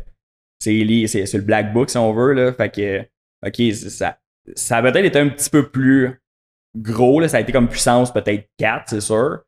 c'est 0.59 1.07
c'est 1.07 1.33
le 1.33 1.43
black 1.43 1.73
book 1.73 1.89
si 1.89 1.97
on 1.97 2.13
veut 2.13 2.33
là. 2.33 2.53
Fait 2.53 2.69
que 2.69 3.01
OK, 3.45 3.73
ça 3.73 4.17
ça 4.55 4.77
a 4.77 4.81
peut-être 4.81 5.05
été 5.05 5.19
un 5.19 5.29
petit 5.29 5.49
peu 5.49 5.69
plus 5.69 6.19
gros 6.75 7.19
là, 7.19 7.27
ça 7.27 7.37
a 7.37 7.39
été 7.39 7.51
comme 7.51 7.69
puissance 7.69 8.11
peut-être 8.11 8.49
4, 8.57 8.89
c'est 8.89 9.01
sûr. 9.01 9.39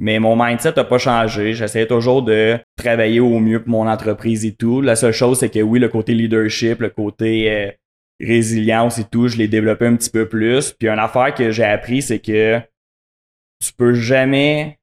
Mais 0.00 0.18
mon 0.18 0.34
mindset 0.34 0.72
n'a 0.76 0.84
pas 0.84 0.96
changé. 0.96 1.52
J'essayais 1.52 1.86
toujours 1.86 2.22
de 2.22 2.58
travailler 2.74 3.20
au 3.20 3.38
mieux 3.38 3.62
pour 3.62 3.68
mon 3.68 3.86
entreprise 3.86 4.46
et 4.46 4.54
tout. 4.54 4.80
La 4.80 4.96
seule 4.96 5.12
chose, 5.12 5.38
c'est 5.38 5.50
que 5.50 5.60
oui, 5.60 5.78
le 5.78 5.90
côté 5.90 6.14
leadership, 6.14 6.80
le 6.80 6.88
côté 6.88 7.52
euh, 7.52 7.70
résilience 8.18 8.98
et 8.98 9.04
tout, 9.04 9.28
je 9.28 9.36
l'ai 9.36 9.46
développé 9.46 9.86
un 9.86 9.96
petit 9.96 10.08
peu 10.08 10.26
plus. 10.26 10.72
Puis 10.72 10.88
une 10.88 10.98
affaire 10.98 11.34
que 11.34 11.50
j'ai 11.50 11.64
appris, 11.64 12.00
c'est 12.00 12.18
que 12.18 12.58
tu 13.62 13.74
peux 13.74 13.92
jamais 13.92 14.78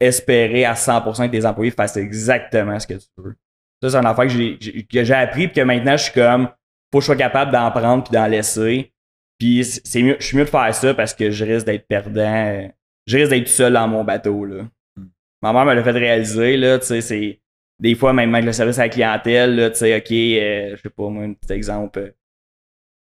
espérer 0.00 0.64
à 0.64 0.74
100% 0.74 1.26
que 1.26 1.30
tes 1.30 1.46
employés 1.46 1.70
fassent 1.70 1.96
exactement 1.96 2.80
ce 2.80 2.88
que 2.88 2.94
tu 2.94 3.06
veux. 3.18 3.36
Ça, 3.80 3.90
c'est 3.90 3.96
une 3.98 4.06
affaire 4.06 4.26
que 4.26 5.04
j'ai 5.04 5.14
appris 5.14 5.44
et 5.44 5.52
que 5.52 5.60
maintenant, 5.60 5.96
je 5.96 6.02
suis 6.02 6.12
comme, 6.12 6.48
faut 6.92 6.98
que 6.98 7.02
je 7.02 7.06
sois 7.06 7.16
capable 7.16 7.52
d'en 7.52 7.70
prendre 7.70 8.02
puis 8.02 8.12
d'en 8.12 8.26
laisser. 8.26 8.92
Puis 9.38 9.64
c'est 9.64 10.02
mieux, 10.02 10.16
je 10.18 10.26
suis 10.26 10.36
mieux 10.36 10.44
de 10.44 10.50
faire 10.50 10.74
ça 10.74 10.92
parce 10.92 11.14
que 11.14 11.30
je 11.30 11.44
risque 11.44 11.66
d'être 11.66 11.86
perdant. 11.86 12.68
Je 13.06 13.18
risque 13.18 13.30
d'être 13.30 13.48
seul 13.48 13.72
dans 13.72 13.88
mon 13.88 14.04
bateau, 14.04 14.44
là. 14.44 14.64
Hmm. 14.96 15.06
Ma 15.42 15.52
mère 15.52 15.64
me 15.64 15.74
l'a 15.74 15.82
fait 15.82 15.90
réaliser, 15.92 16.56
là, 16.56 16.78
tu 16.78 16.86
sais, 16.86 17.00
c'est 17.00 17.40
des 17.78 17.94
fois, 17.94 18.12
même 18.12 18.34
avec 18.34 18.46
le 18.46 18.52
service 18.52 18.78
à 18.78 18.82
la 18.82 18.88
clientèle, 18.88 19.54
là, 19.54 19.70
tu 19.70 19.76
sais, 19.76 19.96
OK, 19.96 20.10
euh, 20.10 20.76
je 20.76 20.82
sais 20.82 20.90
pas, 20.90 21.08
moi, 21.08 21.24
un 21.24 21.34
petit 21.34 21.52
exemple 21.52 22.14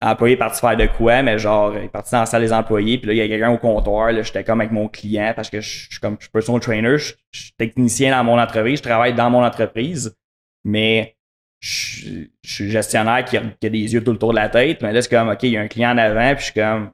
employé 0.02 0.34
est 0.36 0.38
parti 0.38 0.60
faire 0.60 0.78
de 0.78 0.88
quoi, 0.88 1.22
mais 1.22 1.38
genre, 1.40 1.76
il 1.78 1.86
est 1.86 1.90
parti 1.90 2.12
dans 2.12 2.20
la 2.20 2.26
salle 2.26 2.42
des 2.42 2.54
employés, 2.54 2.98
puis 2.98 3.08
là, 3.08 3.14
il 3.14 3.18
y 3.18 3.22
a 3.22 3.28
quelqu'un 3.28 3.52
au 3.52 3.58
comptoir, 3.58 4.12
là, 4.12 4.22
j'étais 4.22 4.44
comme 4.44 4.62
avec 4.62 4.72
mon 4.72 4.88
client 4.88 5.34
parce 5.36 5.50
que 5.50 5.62
je 5.62 5.90
suis 5.90 6.00
comme 6.00 6.16
je 6.20 6.26
suis 6.26 6.32
personal 6.32 6.62
trainer, 6.62 6.98
je, 6.98 7.14
suis 7.32 7.52
technicien 7.58 8.12
dans 8.16 8.24
mon 8.24 8.40
entreprise, 8.40 8.80
je 8.80 8.84
travaille 8.84 9.14
dans 9.14 9.30
mon 9.30 9.44
entreprise, 9.44 10.16
mais 10.64 11.18
je, 11.60 12.28
suis 12.44 12.70
gestionnaire 12.70 13.26
qui 13.26 13.38
a, 13.38 13.42
qui 13.60 13.68
a, 13.68 13.70
des 13.70 13.94
yeux 13.94 14.04
tout 14.04 14.12
le 14.12 14.18
tour 14.18 14.32
de 14.32 14.36
la 14.36 14.50
tête, 14.50 14.82
mais 14.82 14.94
là, 14.94 15.02
c'est 15.02 15.10
comme, 15.10 15.30
OK, 15.30 15.44
il 15.44 15.52
y 15.52 15.58
a 15.58 15.62
un 15.62 15.68
client 15.68 15.92
en 15.92 15.98
avant, 15.98 16.36
puis 16.36 16.46
je 16.46 16.52
suis 16.52 16.54
comme, 16.54 16.92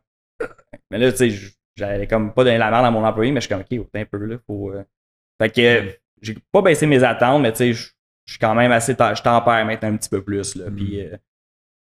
mais 0.89 0.97
là, 0.97 1.11
tu 1.11 1.29
sais, 1.29 1.53
j'allais 1.81 2.07
comme 2.07 2.33
pas 2.33 2.43
donner 2.43 2.57
la 2.57 2.71
merde 2.71 2.85
à 2.85 2.91
mon 2.91 3.03
employé, 3.03 3.31
mais 3.31 3.41
je 3.41 3.47
suis 3.47 3.53
comme, 3.53 3.61
OK, 3.61 3.87
un 3.93 4.05
peu, 4.05 4.25
là, 4.25 4.37
faut. 4.47 4.71
Euh. 4.71 4.83
Fait 5.41 5.49
que 5.49 5.97
j'ai 6.21 6.37
pas 6.51 6.61
baissé 6.61 6.85
mes 6.85 7.03
attentes, 7.03 7.41
mais 7.41 7.51
tu 7.51 7.57
sais, 7.57 7.73
je 7.73 7.91
suis 8.25 8.39
quand 8.39 8.55
même 8.55 8.71
assez, 8.71 8.93
je 8.93 9.21
tempère 9.21 9.65
maintenant 9.65 9.89
un 9.89 9.97
petit 9.97 10.09
peu 10.09 10.23
plus, 10.23 10.55
là, 10.55 10.69
puis. 10.71 11.01
Euh, 11.01 11.17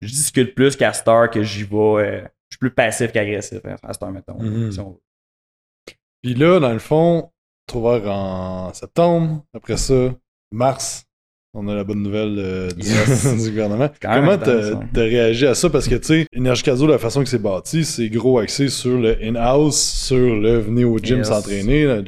je 0.01 0.07
discute 0.07 0.55
plus 0.55 0.75
qu'à 0.75 0.93
Star 0.93 1.29
que 1.29 1.43
j'y 1.43 1.63
vais. 1.63 1.75
Euh, 1.75 2.21
je 2.49 2.55
suis 2.55 2.59
plus 2.59 2.71
passif 2.71 3.11
qu'agressif 3.11 3.59
hein, 3.65 3.75
à 3.83 3.93
Star, 3.93 4.11
mettons. 4.11 4.41
Mhm. 4.41 4.71
Puis 6.21 6.33
là, 6.33 6.59
dans 6.59 6.73
le 6.73 6.79
fond, 6.79 7.31
trouver 7.67 8.01
en 8.05 8.73
septembre. 8.73 9.45
Après 9.53 9.77
ça, 9.77 10.13
mars, 10.51 11.05
on 11.53 11.67
a 11.67 11.75
la 11.75 11.83
bonne 11.83 12.01
nouvelle 12.01 12.35
euh, 12.39 12.69
du, 12.71 13.49
gouvernement. 13.49 13.89
Comment 14.01 14.37
t'as 14.37 15.01
réagi 15.01 15.47
à 15.47 15.55
ça? 15.55 15.69
Parce 15.69 15.87
que, 15.87 15.95
tu 15.95 16.05
sais, 16.05 16.27
Énergie 16.33 16.63
Caso, 16.63 16.87
la 16.87 16.97
façon 16.97 17.23
que 17.23 17.29
c'est 17.29 17.41
bâti, 17.41 17.83
c'est 17.83 18.09
gros 18.09 18.39
axé 18.39 18.69
sur 18.69 18.97
le 18.97 19.17
in-house, 19.21 19.79
sur 19.79 20.17
le 20.17 20.59
venir 20.59 20.89
au 20.89 20.97
gym 20.99 21.23
s'entraîner. 21.23 22.01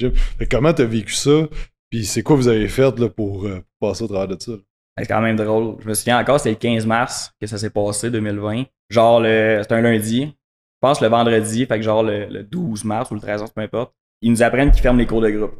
Comment 0.49 0.73
t'as 0.73 0.85
vécu 0.85 1.13
ça? 1.13 1.47
Puis 1.89 2.05
c'est 2.05 2.23
quoi 2.23 2.35
vous 2.35 2.47
avez 2.47 2.67
fait 2.67 2.97
là, 2.97 3.09
pour, 3.09 3.45
euh, 3.45 3.59
passer 3.79 4.03
au 4.03 4.07
travers 4.07 4.35
de 4.35 4.41
ça? 4.41 4.53
C'est 4.97 5.05
quand 5.05 5.21
même 5.21 5.35
drôle. 5.35 5.75
Je 5.81 5.89
me 5.89 5.93
souviens 5.93 6.19
encore, 6.19 6.39
c'était 6.39 6.51
le 6.51 6.75
15 6.75 6.85
mars 6.85 7.31
que 7.39 7.47
ça 7.47 7.57
s'est 7.57 7.69
passé, 7.69 8.09
2020. 8.09 8.63
Genre, 8.89 9.19
le, 9.19 9.59
c'était 9.61 9.75
un 9.75 9.81
lundi. 9.81 10.25
Je 10.25 10.87
pense 10.87 11.01
le 11.01 11.07
vendredi, 11.07 11.65
fait 11.65 11.77
que 11.77 11.83
genre 11.83 12.03
le, 12.03 12.43
12 12.43 12.83
mars 12.83 13.11
ou 13.11 13.15
le 13.15 13.21
13 13.21 13.41
mars, 13.41 13.51
peu 13.51 13.61
importe. 13.61 13.93
Ils 14.21 14.31
nous 14.31 14.43
apprennent 14.43 14.71
qu'ils 14.71 14.81
ferment 14.81 14.99
les 14.99 15.05
cours 15.05 15.21
de 15.21 15.29
groupe. 15.29 15.53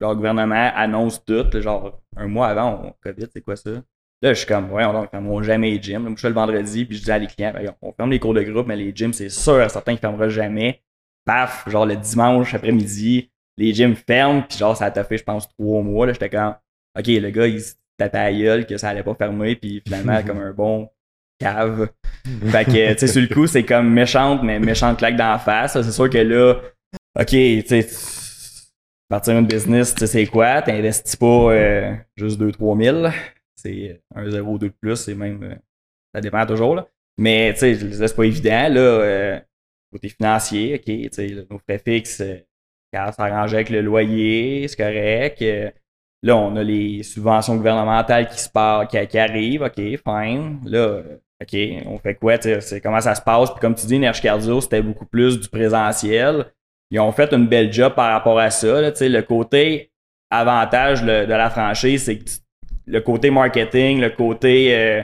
Genre, 0.00 0.10
le 0.10 0.16
gouvernement 0.16 0.70
annonce 0.74 1.24
tout, 1.24 1.46
genre, 1.60 2.00
un 2.16 2.28
mois 2.28 2.48
avant, 2.48 2.82
on 2.84 2.94
COVID, 3.02 3.26
c'est 3.32 3.40
quoi 3.40 3.56
ça? 3.56 3.70
Là, 4.20 4.32
je 4.32 4.38
suis 4.38 4.46
comme, 4.46 4.72
ouais, 4.72 4.84
on 4.84 5.06
ferme 5.06 5.42
jamais 5.42 5.70
les 5.70 5.82
gyms. 5.82 6.04
Là, 6.04 6.12
je 6.16 6.20
fais 6.20 6.28
le 6.28 6.34
vendredi, 6.34 6.84
puis 6.84 6.96
je 6.96 7.04
dis 7.04 7.10
à 7.10 7.18
les 7.18 7.26
clients, 7.26 7.52
on 7.82 7.92
ferme 7.92 8.10
les 8.10 8.18
cours 8.18 8.34
de 8.34 8.42
groupe, 8.42 8.66
mais 8.66 8.76
les 8.76 8.92
gyms, 8.94 9.12
c'est 9.12 9.28
sûr, 9.28 9.70
certains 9.70 9.94
qui 9.94 10.00
fermeront 10.00 10.28
jamais. 10.28 10.82
Paf, 11.24 11.68
genre 11.68 11.86
le 11.86 11.96
dimanche 11.96 12.54
après-midi, 12.54 13.30
les 13.56 13.74
gyms 13.74 13.94
ferment, 13.94 14.42
puis 14.42 14.58
genre, 14.58 14.76
ça 14.76 14.86
a 14.86 15.04
fait, 15.04 15.18
je 15.18 15.24
pense, 15.24 15.48
trois 15.48 15.82
mois. 15.82 16.06
Là, 16.06 16.12
j'étais 16.12 16.30
comme, 16.30 16.54
OK, 16.98 17.06
le 17.06 17.30
gars, 17.30 17.46
il 17.46 17.62
tapait 17.96 18.18
à 18.18 18.32
gueule 18.32 18.66
que 18.66 18.76
ça 18.76 18.88
allait 18.90 19.02
pas 19.02 19.14
fermer, 19.14 19.56
puis 19.56 19.82
finalement, 19.84 20.22
comme 20.22 20.40
un 20.40 20.52
bon 20.52 20.88
cave. 21.38 21.88
fait 22.46 22.64
que, 22.64 22.92
tu 22.92 22.98
sais, 22.98 23.06
sur 23.06 23.22
le 23.22 23.28
coup, 23.28 23.46
c'est 23.46 23.64
comme 23.64 23.92
méchante, 23.92 24.42
mais 24.42 24.58
méchante 24.58 24.98
claque 24.98 25.16
dans 25.16 25.32
la 25.32 25.38
face. 25.38 25.80
C'est 25.80 25.92
sûr 25.92 26.10
que 26.10 26.18
là, 26.18 26.54
OK, 27.18 27.26
tu 27.26 27.62
sais, 27.66 27.82
partir 29.08 29.38
une 29.38 29.46
business, 29.46 29.94
tu 29.94 30.00
sais, 30.00 30.06
c'est 30.06 30.26
quoi? 30.26 30.62
T'investis 30.62 31.16
pas 31.16 31.52
euh, 31.52 31.94
juste 32.16 32.40
2-3 32.40 32.82
000. 32.82 33.06
C'est 33.56 34.02
un 34.14 34.30
0 34.30 34.58
2 34.58 34.68
de 34.68 34.74
plus, 34.80 34.96
c'est 34.96 35.14
même. 35.14 35.42
Euh, 35.42 35.54
ça 36.14 36.20
dépend 36.20 36.44
toujours, 36.46 36.74
là. 36.74 36.88
Mais, 37.18 37.52
tu 37.54 37.60
sais, 37.60 37.74
c'est 37.74 38.16
pas 38.16 38.24
évident, 38.24 38.68
là. 38.68 38.80
Euh, 38.80 39.40
côté 39.92 40.08
financier, 40.08 40.74
OK, 40.74 40.84
tu 40.84 41.08
sais, 41.10 41.46
nos 41.50 41.58
frais 41.58 41.78
fixes, 41.78 42.22
ça 42.92 43.12
s'arrangeait 43.12 43.56
avec 43.56 43.70
le 43.70 43.80
loyer, 43.80 44.68
c'est 44.68 44.76
correct. 44.76 45.42
Là, 46.22 46.36
on 46.36 46.56
a 46.56 46.62
les 46.62 47.02
subventions 47.02 47.56
gouvernementales 47.56 48.28
qui 48.28 48.40
se 48.40 48.48
partent, 48.48 48.90
qui, 48.90 49.18
arrivent, 49.18 49.62
OK, 49.62 49.74
fine. 49.76 50.60
Là, 50.64 51.02
OK, 51.40 51.56
on 51.86 51.98
fait 51.98 52.14
quoi? 52.16 52.36
Comment 52.82 53.00
ça 53.00 53.14
se 53.14 53.22
passe? 53.22 53.50
Puis 53.50 53.60
comme 53.60 53.74
tu 53.74 53.86
dis, 53.86 53.96
Energy 53.96 54.22
Cardio, 54.22 54.60
c'était 54.60 54.82
beaucoup 54.82 55.06
plus 55.06 55.38
du 55.38 55.48
présentiel. 55.48 56.52
Ils 56.90 57.00
ont 57.00 57.12
fait 57.12 57.32
une 57.32 57.46
belle 57.46 57.72
job 57.72 57.94
par 57.94 58.12
rapport 58.12 58.38
à 58.38 58.50
ça. 58.50 58.80
Là, 58.80 58.90
le 59.00 59.20
côté 59.20 59.90
avantage 60.30 61.02
de 61.02 61.32
la 61.32 61.50
franchise, 61.50 62.04
c'est 62.04 62.18
le 62.86 63.00
côté 63.00 63.30
marketing, 63.30 64.00
le 64.00 64.10
côté 64.10 64.74
euh, 64.74 65.02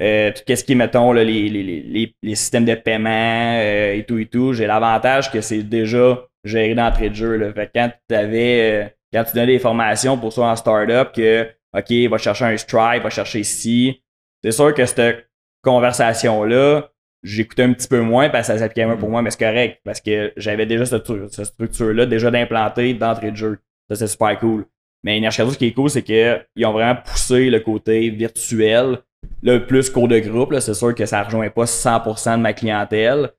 euh, 0.00 0.30
tout 0.32 0.42
ce 0.54 0.64
qui 0.64 0.74
mettons, 0.74 1.12
là, 1.12 1.24
les, 1.24 1.48
les, 1.48 1.62
les, 1.62 2.14
les, 2.22 2.34
systèmes 2.34 2.64
de 2.64 2.74
paiement 2.74 3.58
euh, 3.58 3.94
et 3.94 4.04
tout 4.04 4.18
et 4.18 4.26
tout, 4.26 4.52
j'ai 4.52 4.66
l'avantage 4.66 5.32
que 5.32 5.40
c'est 5.40 5.62
déjà 5.62 6.26
géré 6.44 6.74
d'entrée 6.74 7.10
de 7.10 7.14
jeu. 7.14 7.36
Là. 7.36 7.52
Fait 7.52 7.70
quand 7.74 7.90
tu 8.08 8.14
avais 8.14 8.94
quand 9.12 9.24
tu 9.24 9.32
donnais 9.34 9.46
des 9.46 9.58
formations 9.58 10.18
pour 10.18 10.32
soi 10.32 10.50
en 10.50 10.56
startup 10.56 11.12
que 11.12 11.48
OK, 11.76 12.10
va 12.10 12.18
chercher 12.18 12.44
un 12.44 12.56
Stripe, 12.56 13.02
va 13.02 13.10
chercher 13.10 13.40
ici, 13.40 14.02
c'est 14.42 14.52
sûr 14.52 14.72
que 14.74 14.86
cette 14.86 15.28
conversation-là, 15.62 16.90
j'écoutais 17.22 17.64
un 17.64 17.72
petit 17.72 17.88
peu 17.88 18.00
moins 18.00 18.28
parce 18.28 18.48
que 18.48 18.54
ça 18.54 18.58
s'appliquait 18.58 18.86
moins 18.86 18.96
pour 18.96 19.10
moi, 19.10 19.22
mais 19.22 19.30
c'est 19.30 19.38
correct 19.44 19.80
parce 19.84 20.00
que 20.00 20.32
j'avais 20.36 20.66
déjà 20.66 20.86
cette, 20.86 21.06
cette 21.30 21.44
structure-là 21.46 22.06
déjà 22.06 22.30
d'implanter 22.30 22.94
d'entrée 22.94 23.30
de 23.30 23.36
jeu. 23.36 23.58
Ça, 23.88 23.96
c'est 23.96 24.06
super 24.06 24.38
cool. 24.38 24.66
Mais 25.04 25.18
Energy 25.18 25.42
ce 25.50 25.58
qui 25.58 25.66
est 25.66 25.72
cool, 25.72 25.90
c'est 25.90 26.02
qu'ils 26.02 26.66
ont 26.66 26.72
vraiment 26.72 26.96
poussé 26.96 27.50
le 27.50 27.60
côté 27.60 28.10
virtuel, 28.10 28.98
le 29.42 29.64
plus 29.66 29.90
cours 29.90 30.08
de 30.08 30.18
groupe. 30.18 30.54
C'est 30.60 30.74
sûr 30.74 30.94
que 30.94 31.06
ça 31.06 31.20
ne 31.20 31.24
rejoint 31.24 31.50
pas 31.50 31.64
100% 31.64 32.36
de 32.36 32.42
ma 32.42 32.52
clientèle. 32.52 33.30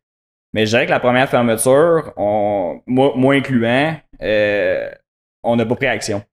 Mais 0.53 0.65
je 0.65 0.71
dirais 0.71 0.85
que 0.85 0.91
la 0.91 0.99
première 0.99 1.29
fermeture, 1.29 2.13
on, 2.17 2.81
moi, 2.87 3.13
moi 3.15 3.35
incluant, 3.35 3.95
euh, 4.21 4.89
on 5.43 5.55
n'a 5.55 5.65
pas 5.65 5.75
pris 5.75 5.87
action. 5.87 6.23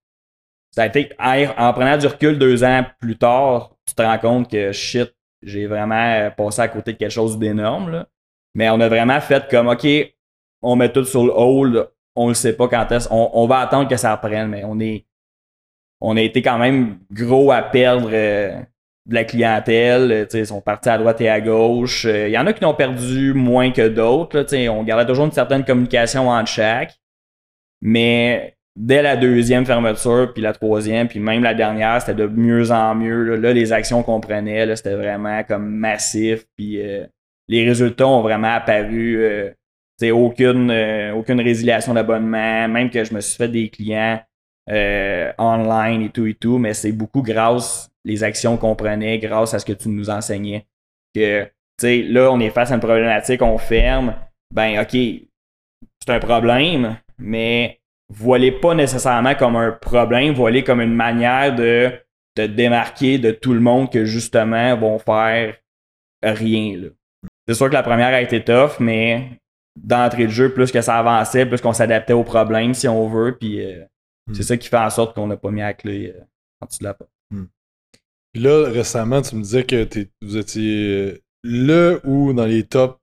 Ça 0.70 0.84
a 0.84 0.86
été, 0.86 1.10
en 1.18 1.72
prenant 1.72 1.96
du 1.96 2.06
recul 2.06 2.38
deux 2.38 2.64
ans 2.64 2.84
plus 3.00 3.16
tard, 3.16 3.76
tu 3.86 3.94
te 3.94 4.02
rends 4.02 4.18
compte 4.18 4.50
que 4.50 4.72
shit, 4.72 5.14
j'ai 5.46 5.66
vraiment 5.66 6.30
passé 6.36 6.60
à 6.60 6.68
côté 6.68 6.92
de 6.92 6.98
quelque 6.98 7.10
chose 7.10 7.38
d'énorme. 7.38 8.04
Mais 8.54 8.68
on 8.68 8.80
a 8.80 8.88
vraiment 8.88 9.20
fait 9.20 9.48
comme, 9.48 9.68
OK, 9.68 9.86
on 10.62 10.76
met 10.76 10.90
tout 10.90 11.04
sur 11.04 11.24
le 11.24 11.32
hold, 11.32 11.88
on 12.16 12.28
ne 12.28 12.34
sait 12.34 12.54
pas 12.54 12.68
quand 12.68 12.90
est-ce, 12.90 13.08
on, 13.10 13.46
va 13.46 13.60
attendre 13.60 13.88
que 13.88 13.96
ça 13.96 14.14
reprenne, 14.14 14.48
mais 14.48 14.64
on 14.64 14.80
est, 14.80 15.04
on 16.00 16.16
a 16.16 16.20
été 16.20 16.42
quand 16.42 16.58
même 16.58 16.98
gros 17.12 17.52
à 17.52 17.62
perdre 17.62 18.08
euh, 18.12 18.58
de 19.06 19.14
la 19.14 19.24
clientèle. 19.24 20.26
Ils 20.32 20.46
sont 20.46 20.60
partis 20.60 20.88
à 20.88 20.98
droite 20.98 21.20
et 21.20 21.28
à 21.28 21.40
gauche. 21.40 22.04
Il 22.04 22.10
euh, 22.10 22.28
y 22.28 22.38
en 22.38 22.46
a 22.46 22.52
qui 22.52 22.64
ont 22.64 22.74
perdu 22.74 23.32
moins 23.34 23.70
que 23.70 23.86
d'autres. 23.86 24.44
On 24.68 24.82
gardait 24.82 25.06
toujours 25.06 25.26
une 25.26 25.32
certaine 25.32 25.64
communication 25.64 26.28
entre 26.28 26.50
chaque. 26.50 26.98
Mais 27.82 28.55
dès 28.76 29.02
la 29.02 29.16
deuxième 29.16 29.64
fermeture, 29.66 30.32
puis 30.32 30.42
la 30.42 30.52
troisième, 30.52 31.08
puis 31.08 31.18
même 31.18 31.42
la 31.42 31.54
dernière, 31.54 32.00
c'était 32.00 32.14
de 32.14 32.26
mieux 32.26 32.70
en 32.70 32.94
mieux. 32.94 33.36
Là, 33.36 33.52
les 33.52 33.72
actions 33.72 34.02
qu'on 34.02 34.20
prenait, 34.20 34.74
c'était 34.76 34.94
vraiment 34.94 35.42
comme 35.44 35.68
massif. 35.68 36.46
Puis 36.56 36.80
euh, 36.80 37.06
les 37.48 37.64
résultats 37.64 38.06
ont 38.06 38.22
vraiment 38.22 38.54
apparu. 38.54 39.24
Euh, 39.24 39.50
aucune, 40.12 40.70
aucune 41.14 41.40
résiliation 41.40 41.94
d'abonnement, 41.94 42.68
même 42.68 42.90
que 42.90 43.02
je 43.02 43.14
me 43.14 43.20
suis 43.22 43.38
fait 43.38 43.48
des 43.48 43.70
clients 43.70 44.20
euh, 44.68 45.32
online 45.38 46.02
et 46.02 46.10
tout 46.10 46.26
et 46.26 46.34
tout, 46.34 46.58
mais 46.58 46.74
c'est 46.74 46.90
beaucoup 46.90 47.22
grâce 47.22 47.88
les 48.04 48.24
actions 48.24 48.56
qu'on 48.56 48.74
prenait, 48.74 49.18
grâce 49.20 49.54
à 49.54 49.60
ce 49.60 49.64
que 49.64 49.72
tu 49.72 49.88
nous 49.88 50.10
enseignais. 50.10 50.66
Que, 51.14 51.48
là, 51.82 52.32
on 52.32 52.40
est 52.40 52.50
face 52.50 52.72
à 52.72 52.74
une 52.74 52.80
problématique, 52.80 53.42
on 53.42 53.58
ferme, 53.58 54.16
ben, 54.52 54.80
OK, 54.80 54.90
c'est 54.90 56.12
un 56.12 56.18
problème, 56.18 56.98
mais 57.16 57.78
voilez 58.08 58.52
pas 58.52 58.74
nécessairement 58.74 59.34
comme 59.34 59.56
un 59.56 59.72
problème, 59.72 60.34
voilez 60.34 60.64
comme 60.64 60.80
une 60.80 60.94
manière 60.94 61.54
de 61.54 61.92
te 62.34 62.42
démarquer 62.42 63.18
de 63.18 63.30
tout 63.30 63.54
le 63.54 63.60
monde 63.60 63.90
que 63.90 64.04
justement 64.04 64.76
vont 64.76 64.98
faire 64.98 65.56
rien. 66.22 66.80
C'est 67.48 67.54
sûr 67.54 67.68
que 67.68 67.74
la 67.74 67.82
première 67.82 68.08
a 68.08 68.20
été 68.20 68.44
tough, 68.44 68.78
mais 68.80 69.40
d'entrée 69.76 70.26
de 70.26 70.30
jeu, 70.30 70.52
plus 70.52 70.72
que 70.72 70.80
ça 70.80 70.98
avançait, 70.98 71.46
plus 71.46 71.60
qu'on 71.60 71.72
s'adaptait 71.72 72.12
aux 72.12 72.24
problèmes 72.24 72.74
si 72.74 72.88
on 72.88 73.08
veut, 73.08 73.36
puis 73.38 73.64
euh, 73.64 73.84
c'est 74.32 74.40
hmm. 74.40 74.46
ça 74.46 74.56
qui 74.56 74.68
fait 74.68 74.76
en 74.78 74.90
sorte 74.90 75.14
qu'on 75.14 75.26
n'a 75.26 75.36
pas 75.36 75.50
mis 75.50 75.60
la 75.60 75.74
clé 75.74 76.14
euh, 76.16 76.20
en 76.60 76.66
dessous 76.66 76.78
de 76.80 76.84
la 76.84 76.94
porte. 76.94 77.10
Hmm. 77.30 77.44
Puis 78.32 78.42
là, 78.42 78.68
récemment, 78.68 79.22
tu 79.22 79.36
me 79.36 79.42
disais 79.42 79.64
que 79.64 79.86
vous 80.22 80.36
étiez 80.36 80.88
euh, 80.88 81.22
le 81.42 82.00
ou 82.04 82.32
dans 82.32 82.46
les 82.46 82.64
top 82.64 83.00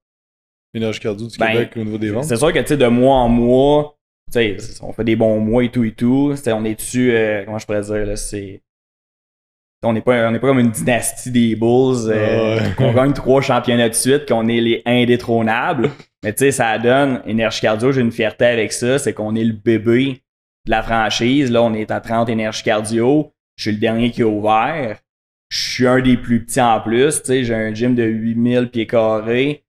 ménages 0.74 1.00
cardio 1.00 1.28
du 1.28 1.38
ben, 1.38 1.48
Québec 1.48 1.74
au 1.76 1.84
niveau 1.84 1.98
des 1.98 2.10
ventes. 2.10 2.26
C'est 2.26 2.36
sûr 2.36 2.52
que 2.52 2.74
de 2.74 2.88
mois 2.88 3.18
en 3.18 3.30
mois, 3.30 3.98
sais, 4.34 4.58
on 4.82 4.94
fait 4.94 5.04
des 5.04 5.16
bons 5.16 5.40
mois 5.40 5.64
et 5.64 5.70
tout 5.70 5.84
et 5.84 5.92
tout. 5.92 6.36
on 6.48 6.66
est 6.66 6.76
dessus, 6.76 7.12
euh, 7.12 7.44
comment 7.46 7.60
je 7.60 7.66
pourrais 7.66 7.82
dire, 7.82 8.06
là, 8.06 8.16
c'est. 8.16 8.62
On 9.86 9.92
n'est 9.92 10.02
pas, 10.02 10.30
on 10.30 10.34
pas 10.34 10.40
comme 10.40 10.60
une 10.60 10.72
dynastie 10.72 11.30
des 11.30 11.58
Bulls, 11.58 12.08
euh, 12.08 12.58
qu'on 12.78 12.94
gagne 12.94 13.12
trois 13.12 13.42
championnats 13.42 13.90
de 13.90 13.94
suite, 13.94 14.26
qu'on 14.28 14.48
est 14.48 14.62
les 14.62 14.82
indétrônables. 14.86 15.92
Mais 16.24 16.32
tu 16.32 16.46
sais, 16.46 16.52
ça 16.52 16.78
donne, 16.80 17.22
Énergie 17.26 17.60
Cardio, 17.60 17.92
j'ai 17.92 18.00
une 18.00 18.14
fierté 18.14 18.46
avec 18.46 18.72
ça, 18.72 18.98
c'est 18.98 19.12
qu'on 19.12 19.36
est 19.36 19.44
le 19.44 19.52
bébé 19.52 20.24
de 20.66 20.72
la 20.72 20.82
franchise. 20.82 21.52
Là, 21.52 21.64
on 21.64 21.74
est 21.74 21.92
à 21.92 22.00
30 22.00 22.30
énergie 22.30 22.64
cardio. 22.64 23.34
Je 23.56 23.64
suis 23.64 23.72
le 23.72 23.78
dernier 23.78 24.12
qui 24.12 24.22
a 24.22 24.28
ouvert. 24.28 24.98
Je 25.50 25.60
suis 25.60 25.88
un 25.88 26.02
des 26.02 26.18
plus 26.18 26.44
petits 26.44 26.62
en 26.62 26.80
plus. 26.82 27.22
Tu 27.22 27.28
sais, 27.28 27.44
j'ai 27.44 27.54
un 27.54 27.74
gym 27.74 27.96
de 27.96 28.04
8000 28.04 28.70
pieds 28.70 28.88
carrés. 28.88 29.64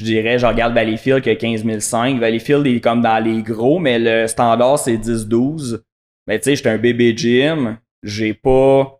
Je 0.00 0.04
dirais, 0.06 0.38
je 0.38 0.46
regarde 0.46 0.72
Valleyfield 0.72 1.20
qui 1.20 1.28
a 1.28 1.36
15005. 1.36 2.18
Valleyfield 2.18 2.66
est 2.66 2.80
comme 2.80 3.02
dans 3.02 3.22
les 3.22 3.42
gros, 3.42 3.78
mais 3.78 3.98
le 3.98 4.26
standard, 4.26 4.78
c'est 4.78 4.96
10-12. 4.96 5.82
Mais 6.26 6.38
tu 6.38 6.44
sais, 6.44 6.56
j'étais 6.56 6.70
un 6.70 6.78
bébé 6.78 7.14
gym. 7.14 7.76
J'ai 8.02 8.32
pas 8.32 8.98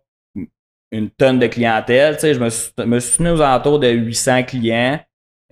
une 0.91 1.09
tonne 1.09 1.39
de 1.39 1.47
clientèle. 1.47 2.15
Tu 2.15 2.21
sais, 2.21 2.33
je 2.35 2.39
me 2.39 2.49
suis, 2.99 3.17
tenu 3.17 3.31
aux 3.31 3.41
alentours 3.41 3.79
de 3.79 3.89
800 3.89 4.43
clients. 4.43 4.99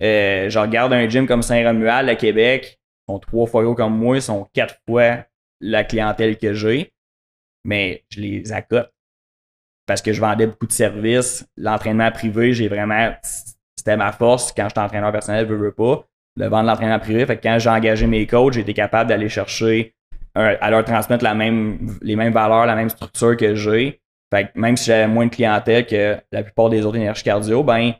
Euh, 0.00 0.48
je 0.48 0.58
regarde 0.60 0.92
un 0.92 1.08
gym 1.08 1.26
comme 1.26 1.42
Saint-Romuald 1.42 2.08
à 2.08 2.14
Québec. 2.14 2.78
Ils 3.08 3.12
sont 3.12 3.18
trois 3.18 3.48
fois 3.48 3.74
comme 3.74 3.98
moi. 3.98 4.18
Ils 4.18 4.22
sont 4.22 4.48
quatre 4.54 4.76
fois 4.88 5.24
la 5.60 5.82
clientèle 5.82 6.38
que 6.38 6.52
j'ai, 6.52 6.92
mais 7.64 8.04
je 8.10 8.20
les 8.20 8.52
accote 8.52 8.92
parce 9.84 10.00
que 10.00 10.12
je 10.12 10.20
vendais 10.20 10.46
beaucoup 10.46 10.68
de 10.68 10.72
services. 10.72 11.44
L'entraînement 11.56 12.12
privé, 12.12 12.54
j'ai 12.54 12.68
vraiment. 12.68 13.12
C'était 13.80 13.96
ma 13.96 14.12
force 14.12 14.52
quand 14.52 14.68
j'étais 14.68 14.80
entraîneur 14.80 15.10
personnel, 15.10 15.46
je 15.48 15.54
veux 15.54 15.72
pas. 15.72 16.04
De 16.36 16.44
vendre 16.44 16.66
l'entraînement 16.66 16.98
privé. 16.98 17.24
Fait 17.24 17.38
que 17.38 17.42
quand 17.42 17.58
j'ai 17.58 17.70
engagé 17.70 18.06
mes 18.06 18.26
coachs, 18.26 18.56
été 18.56 18.74
capable 18.74 19.08
d'aller 19.08 19.30
chercher, 19.30 19.94
à 20.34 20.70
leur 20.70 20.84
transmettre 20.84 21.24
la 21.24 21.34
même, 21.34 21.96
les 22.02 22.14
mêmes 22.14 22.32
valeurs, 22.32 22.66
la 22.66 22.74
même 22.74 22.90
structure 22.90 23.38
que 23.38 23.54
j'ai. 23.54 24.02
Fait 24.30 24.44
que 24.44 24.60
même 24.60 24.76
si 24.76 24.84
j'avais 24.84 25.08
moins 25.08 25.24
de 25.24 25.30
clientèle 25.30 25.86
que 25.86 26.18
la 26.30 26.42
plupart 26.42 26.68
des 26.68 26.84
autres 26.84 26.98
énergies 26.98 27.22
cardio, 27.22 27.62
ben, 27.62 27.94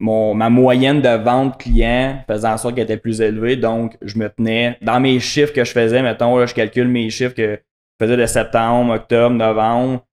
mon, 0.00 0.34
ma 0.34 0.50
moyenne 0.50 1.00
de 1.00 1.16
vente 1.16 1.60
client 1.60 2.24
faisait 2.26 2.48
en 2.48 2.58
sorte 2.58 2.74
qu'elle 2.74 2.84
était 2.84 2.96
plus 2.96 3.20
élevée. 3.20 3.54
Donc, 3.54 3.96
je 4.02 4.18
me 4.18 4.28
tenais 4.28 4.78
dans 4.82 4.98
mes 4.98 5.20
chiffres 5.20 5.52
que 5.52 5.64
je 5.64 5.70
faisais, 5.70 6.02
mettons, 6.02 6.44
je 6.44 6.54
calcule 6.54 6.88
mes 6.88 7.08
chiffres 7.08 7.36
que 7.36 7.60
je 8.00 8.04
faisais 8.04 8.16
de 8.16 8.26
septembre, 8.26 8.94
octobre, 8.94 9.36
novembre, 9.36 10.04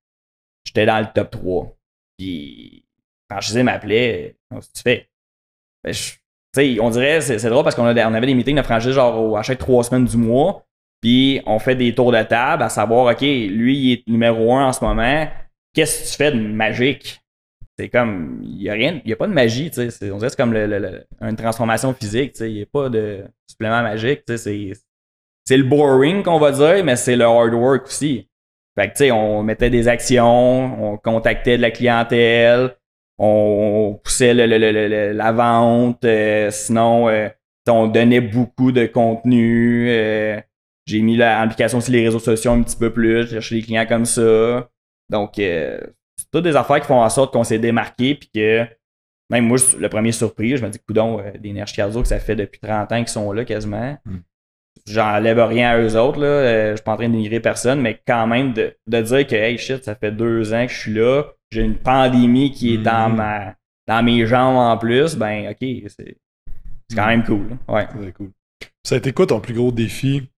j'étais 0.63 0.85
dans 0.85 0.99
le 0.99 1.07
top 1.11 1.31
3. 1.31 1.75
Puis, 2.19 2.85
quand 3.27 3.41
je 3.41 3.59
m'appelait, 3.61 4.35
qu'est-ce 4.35 4.35
que 4.35 4.40
tu 4.59 4.81
fais? 4.83 5.09
Ben, 5.83 5.93
sais, 5.93 6.77
on 6.79 6.89
dirait, 6.89 7.21
c'est 7.21 7.49
drôle 7.49 7.63
parce 7.63 7.75
qu'on 7.75 7.83
on 7.83 8.13
avait 8.13 8.27
des 8.27 8.33
meetings 8.33 8.57
de 8.57 8.61
franchise 8.61 8.91
genre 8.91 9.37
à 9.37 9.43
chaque 9.43 9.59
trois 9.59 9.83
semaines 9.83 10.05
du 10.05 10.17
mois. 10.17 10.65
Puis 11.01 11.41
on 11.47 11.57
fait 11.57 11.75
des 11.75 11.95
tours 11.95 12.11
de 12.11 12.21
table 12.21 12.61
à 12.61 12.69
savoir, 12.69 13.11
OK, 13.11 13.21
lui, 13.21 13.77
il 13.77 13.91
est 13.93 14.07
numéro 14.07 14.53
un 14.53 14.67
en 14.67 14.73
ce 14.73 14.83
moment. 14.83 15.27
Qu'est-ce 15.73 16.03
que 16.03 16.09
tu 16.09 16.15
fais 16.15 16.31
de 16.31 16.39
magique? 16.39 17.21
c'est 17.77 17.89
comme 17.89 18.41
il 18.43 18.61
y 18.61 18.69
a 18.69 18.73
rien 18.73 19.01
il 19.03 19.13
a 19.13 19.15
pas 19.15 19.27
de 19.27 19.33
magie 19.33 19.71
tu 19.71 19.79
on 19.79 20.17
dirait 20.17 20.29
c'est 20.29 20.35
comme 20.35 20.53
une 20.55 21.35
transformation 21.35 21.93
physique 21.93 22.33
tu 22.33 22.45
il 22.45 22.57
y 22.57 22.61
a 22.61 22.65
pas 22.65 22.89
de 22.89 23.23
supplément 23.47 23.81
magique 23.81 24.23
tu 24.25 24.37
c'est 24.37 25.57
le 25.57 25.63
boring 25.63 26.21
qu'on 26.23 26.39
va 26.39 26.51
dire 26.51 26.83
mais 26.83 26.95
c'est 26.95 27.15
le 27.15 27.25
hard 27.25 27.53
work 27.53 27.85
aussi 27.85 28.29
fait 28.77 28.87
que 28.87 28.91
tu 28.91 28.97
sais 28.97 29.11
on 29.11 29.41
mettait 29.43 29.69
des 29.69 29.87
actions 29.87 30.83
on 30.83 30.97
contactait 30.97 31.57
de 31.57 31.61
la 31.61 31.71
clientèle 31.71 32.75
on 33.23 33.99
poussait 34.03 34.33
la 34.33 35.31
vente 35.31 36.03
euh, 36.05 36.49
sinon 36.49 37.07
euh, 37.07 37.29
on 37.69 37.87
donnait 37.87 38.19
beaucoup 38.19 38.71
de 38.71 38.87
contenu 38.87 39.89
euh, 39.89 40.41
j'ai 40.87 41.01
mis 41.01 41.15
l'application 41.17 41.81
sur 41.81 41.93
les 41.93 42.05
réseaux 42.05 42.17
sociaux 42.17 42.51
un 42.51 42.63
petit 42.63 42.75
peu 42.75 42.91
plus 42.91 43.27
j'ai 43.27 43.33
cherché 43.33 43.55
des 43.55 43.61
clients 43.61 43.85
comme 43.85 44.05
ça 44.05 44.67
donc 45.09 45.33
c'est 45.35 45.79
toutes 46.31 46.45
des 46.45 46.55
affaires 46.55 46.81
qui 46.81 46.87
font 46.87 47.01
en 47.01 47.09
sorte 47.09 47.31
qu'on 47.31 47.43
s'est 47.43 47.59
démarqué 47.59 48.15
puis 48.15 48.29
que 48.33 48.65
même 49.29 49.45
moi, 49.45 49.57
le 49.79 49.87
premier 49.87 50.11
surpris, 50.11 50.57
je 50.57 50.65
me 50.65 50.69
dis, 50.69 50.79
coudon, 50.79 51.23
des 51.39 51.53
nerfs 51.53 51.71
cardio 51.71 52.01
que 52.01 52.07
ça 52.09 52.19
fait 52.19 52.35
depuis 52.35 52.59
30 52.59 52.91
ans 52.91 52.97
qu'ils 52.97 53.07
sont 53.07 53.31
là 53.31 53.45
quasiment. 53.45 53.97
Mm. 54.03 54.17
J'enlève 54.89 55.39
rien 55.39 55.69
à 55.69 55.79
eux 55.79 55.95
autres, 55.95 56.19
là. 56.19 56.71
Je 56.71 56.75
suis 56.75 56.83
pas 56.83 56.91
en 56.91 56.97
train 56.97 57.07
de 57.07 57.13
dénigrer 57.13 57.39
personne, 57.39 57.79
mais 57.79 58.01
quand 58.05 58.27
même 58.27 58.51
de, 58.51 58.75
dire 58.87 59.25
que, 59.25 59.35
hey 59.35 59.57
shit, 59.57 59.85
ça 59.85 59.95
fait 59.95 60.11
deux 60.11 60.53
ans 60.53 60.65
que 60.65 60.73
je 60.73 60.77
suis 60.77 60.93
là, 60.93 61.27
j'ai 61.51 61.61
une 61.61 61.77
pandémie 61.77 62.51
qui 62.51 62.73
est 62.73 62.77
dans 62.77 63.09
mm. 63.09 63.15
ma 63.15 63.55
dans 63.87 64.03
mes 64.03 64.25
jambes 64.25 64.57
en 64.57 64.77
plus, 64.77 65.15
ben 65.15 65.51
ok, 65.51 65.67
c'est 65.87 66.17
quand 66.95 67.07
même 67.07 67.23
cool. 67.23 67.57
Ouais. 67.67 67.87
C'est 68.01 68.13
cool. 68.13 68.31
Ça 68.83 68.95
a 68.95 68.97
été 68.97 69.11
quoi 69.11 69.27
ton 69.27 69.39
plus 69.39 69.53
gros 69.53 69.71
défi 69.71 70.29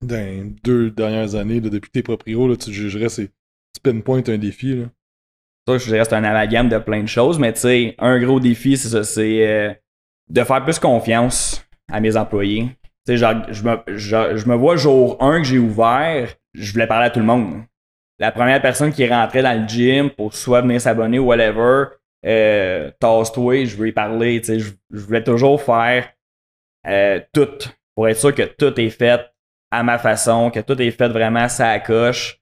dans 0.00 0.52
deux 0.64 0.90
dernières 0.90 1.34
années, 1.34 1.60
depuis 1.60 1.88
que 1.88 1.92
t'es 1.92 2.02
proprio, 2.02 2.48
là, 2.48 2.56
tu 2.56 2.72
jugerais 2.72 3.08
c'est 3.08 3.30
pinpoint 3.82 4.22
un 4.28 4.38
défi, 4.38 4.76
là? 4.76 4.84
Ça, 5.66 5.78
je 5.78 5.84
dirais 5.84 6.04
c'est 6.04 6.14
un 6.14 6.24
amalgame 6.24 6.68
de 6.68 6.78
plein 6.78 7.02
de 7.02 7.08
choses, 7.08 7.38
mais 7.38 7.52
tu 7.52 7.60
sais, 7.60 7.94
un 7.98 8.20
gros 8.20 8.40
défi, 8.40 8.76
c'est 8.76 8.88
ça, 8.88 9.04
c'est 9.04 9.46
euh, 9.46 9.72
de 10.28 10.42
faire 10.42 10.64
plus 10.64 10.78
confiance 10.78 11.64
à 11.90 12.00
mes 12.00 12.16
employés. 12.16 12.68
Tu 13.06 13.16
sais, 13.16 13.16
je 13.16 13.62
me, 13.62 13.78
je, 13.96 14.48
me 14.48 14.54
vois 14.56 14.76
jour 14.76 15.22
1 15.22 15.38
que 15.38 15.44
j'ai 15.44 15.58
ouvert, 15.58 16.34
je 16.54 16.72
voulais 16.72 16.86
parler 16.86 17.06
à 17.06 17.10
tout 17.10 17.20
le 17.20 17.26
monde. 17.26 17.62
La 18.22 18.30
première 18.30 18.62
personne 18.62 18.92
qui 18.92 19.04
rentrait 19.08 19.42
dans 19.42 19.60
le 19.60 19.66
gym 19.66 20.08
pour 20.08 20.32
soit 20.32 20.60
venir 20.60 20.80
s'abonner 20.80 21.18
ou 21.18 21.24
whatever, 21.24 21.86
euh, 22.24 22.88
tasse-toi, 23.00 23.64
je 23.64 23.74
veux 23.76 23.88
y 23.88 23.92
parler. 23.92 24.40
Je, 24.40 24.60
je 24.92 25.00
voulais 25.00 25.24
toujours 25.24 25.60
faire 25.60 26.08
euh, 26.86 27.20
tout 27.32 27.68
pour 27.96 28.08
être 28.08 28.16
sûr 28.16 28.32
que 28.32 28.44
tout 28.44 28.78
est 28.80 28.90
fait 28.90 29.20
à 29.72 29.82
ma 29.82 29.98
façon, 29.98 30.52
que 30.52 30.60
tout 30.60 30.80
est 30.80 30.92
fait 30.92 31.08
vraiment 31.08 31.40
à 31.40 31.48
sa 31.48 31.80
coche. 31.80 32.38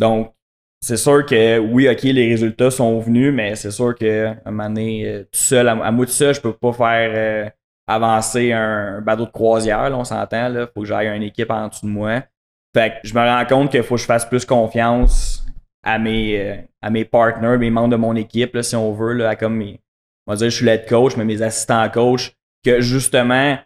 Donc, 0.00 0.34
c'est 0.80 0.96
sûr 0.96 1.24
que 1.24 1.60
oui, 1.60 1.88
ok, 1.88 2.02
les 2.02 2.30
résultats 2.30 2.72
sont 2.72 2.98
venus, 2.98 3.32
mais 3.32 3.54
c'est 3.54 3.70
sûr 3.70 3.94
que 3.94 4.26
à 4.26 4.36
un 4.46 4.50
moment 4.50 4.68
donné, 4.68 5.06
euh, 5.06 5.22
tout 5.22 5.38
seul, 5.38 5.68
à, 5.68 5.72
à 5.72 5.92
moi 5.92 6.06
tout 6.06 6.12
seul, 6.12 6.34
je 6.34 6.40
peux 6.40 6.54
pas 6.54 6.72
faire 6.72 7.12
euh, 7.14 7.50
avancer 7.86 8.50
un, 8.50 9.00
bateau 9.00 9.26
de 9.26 9.30
croisière, 9.30 9.92
on 9.96 10.02
s'entend, 10.02 10.48
là. 10.48 10.66
Faut 10.74 10.80
que 10.80 10.86
j'aille 10.86 11.06
une 11.16 11.22
équipe 11.22 11.52
en 11.52 11.68
dessous 11.68 11.86
de 11.86 11.92
moi. 11.92 12.24
Fait 12.74 12.90
que 12.90 13.08
je 13.08 13.14
me 13.14 13.20
rends 13.20 13.44
compte 13.46 13.70
qu'il 13.70 13.82
faut 13.82 13.96
que 13.96 14.00
je 14.00 14.06
fasse 14.06 14.24
plus 14.24 14.44
confiance 14.44 15.44
à 15.82 15.98
mes, 15.98 16.40
euh, 16.40 16.56
à 16.82 16.90
mes 16.90 17.04
partners, 17.04 17.58
mes 17.58 17.70
membres 17.70 17.88
de 17.88 17.96
mon 17.96 18.14
équipe, 18.14 18.54
là, 18.54 18.62
si 18.62 18.76
on 18.76 18.92
veut, 18.92 19.14
là, 19.14 19.30
à 19.30 19.36
comme 19.36 19.56
mes. 19.56 19.80
On 20.26 20.32
va 20.32 20.36
dire, 20.36 20.50
je 20.50 20.56
suis 20.56 20.66
lead 20.66 20.86
coach, 20.86 21.16
mais 21.16 21.24
mes 21.24 21.42
assistants 21.42 21.88
coach, 21.88 22.32
que 22.64 22.80
justement, 22.80 23.58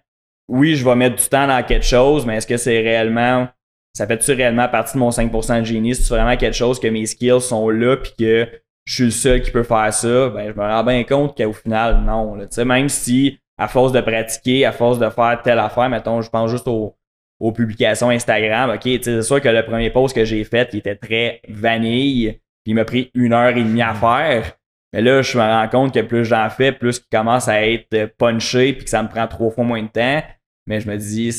oui, 0.48 0.76
je 0.76 0.84
vais 0.84 0.94
mettre 0.94 1.16
du 1.16 1.28
temps 1.28 1.46
dans 1.46 1.62
quelque 1.62 1.84
chose, 1.84 2.24
mais 2.24 2.36
est-ce 2.36 2.46
que 2.46 2.56
c'est 2.56 2.80
réellement. 2.80 3.48
Ça 3.96 4.06
fait-tu 4.06 4.32
réellement 4.32 4.68
partie 4.68 4.94
de 4.94 4.98
mon 4.98 5.10
5% 5.10 5.60
de 5.60 5.64
génie? 5.64 5.94
C'est 5.94 6.12
vraiment 6.12 6.36
quelque 6.36 6.56
chose 6.56 6.80
que 6.80 6.88
mes 6.88 7.06
skills 7.06 7.40
sont 7.40 7.70
là 7.70 7.96
puis 7.96 8.12
que 8.18 8.48
je 8.86 8.94
suis 8.94 9.04
le 9.04 9.10
seul 9.10 9.42
qui 9.42 9.50
peut 9.50 9.62
faire 9.62 9.92
ça? 9.92 10.28
Ben, 10.30 10.52
je 10.52 10.60
me 10.60 10.66
rends 10.66 10.84
bien 10.84 11.04
compte 11.04 11.36
qu'au 11.36 11.52
final, 11.52 12.02
non. 12.02 12.34
Là. 12.34 12.46
Même 12.64 12.88
si, 12.88 13.38
à 13.56 13.68
force 13.68 13.92
de 13.92 14.00
pratiquer, 14.00 14.64
à 14.66 14.72
force 14.72 14.98
de 14.98 15.08
faire 15.08 15.40
telle 15.42 15.60
affaire, 15.60 15.88
mettons, 15.88 16.22
je 16.22 16.30
pense 16.30 16.50
juste 16.50 16.66
aux, 16.66 16.96
aux 17.40 17.52
publications 17.52 18.10
Instagram, 18.10 18.70
ok, 18.70 18.82
c'est 19.02 19.22
sûr 19.22 19.40
que 19.40 19.48
le 19.48 19.64
premier 19.64 19.90
post 19.90 20.14
que 20.14 20.24
j'ai 20.24 20.44
fait, 20.44 20.70
il 20.72 20.78
était 20.78 20.96
très 20.96 21.40
vanille, 21.48 22.40
il 22.66 22.74
m'a 22.74 22.84
pris 22.84 23.10
une 23.14 23.32
heure 23.32 23.56
et 23.56 23.62
demie 23.62 23.82
à 23.82 23.94
faire. 23.94 24.56
Mais 24.92 25.02
là, 25.02 25.22
je 25.22 25.36
me 25.36 25.42
rends 25.42 25.68
compte 25.68 25.92
que 25.92 26.00
plus 26.00 26.24
j'en 26.24 26.48
fais, 26.50 26.70
plus 26.70 26.98
il 26.98 27.16
commence 27.16 27.48
à 27.48 27.66
être 27.66 28.14
punché, 28.16 28.74
puis 28.74 28.84
que 28.84 28.90
ça 28.90 29.02
me 29.02 29.08
prend 29.08 29.26
trois 29.26 29.50
fois 29.50 29.64
moins 29.64 29.82
de 29.82 29.88
temps. 29.88 30.22
Mais 30.66 30.80
je 30.80 30.88
me 30.88 30.96
dis, 30.96 31.30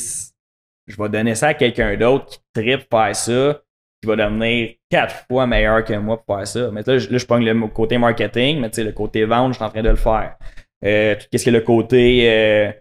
je 0.86 0.96
vais 0.96 1.08
donner 1.08 1.34
ça 1.34 1.48
à 1.48 1.54
quelqu'un 1.54 1.96
d'autre 1.96 2.26
qui 2.26 2.38
tripe 2.54 2.82
faire 2.90 3.16
ça, 3.16 3.62
qui 4.02 4.08
va 4.08 4.16
devenir 4.16 4.74
quatre 4.90 5.26
fois 5.26 5.46
meilleur 5.46 5.84
que 5.84 5.94
moi 5.94 6.22
pour 6.22 6.36
faire 6.36 6.46
ça. 6.46 6.70
Mais 6.70 6.82
là, 6.86 6.94
là, 6.96 7.18
je 7.18 7.26
prends 7.26 7.38
le 7.38 7.68
côté 7.68 7.98
marketing, 7.98 8.60
mais 8.60 8.68
tu 8.68 8.76
sais, 8.76 8.84
le 8.84 8.92
côté 8.92 9.24
vente, 9.24 9.54
je 9.54 9.56
suis 9.56 9.64
en 9.64 9.70
train 9.70 9.82
de 9.82 9.88
le 9.88 9.96
faire. 9.96 10.36
Euh, 10.84 11.14
tout 11.14 11.38
ce 11.38 11.42
qui 11.42 11.48
est 11.48 11.52
le 11.52 11.62
côté 11.62 12.30
euh, 12.30 12.72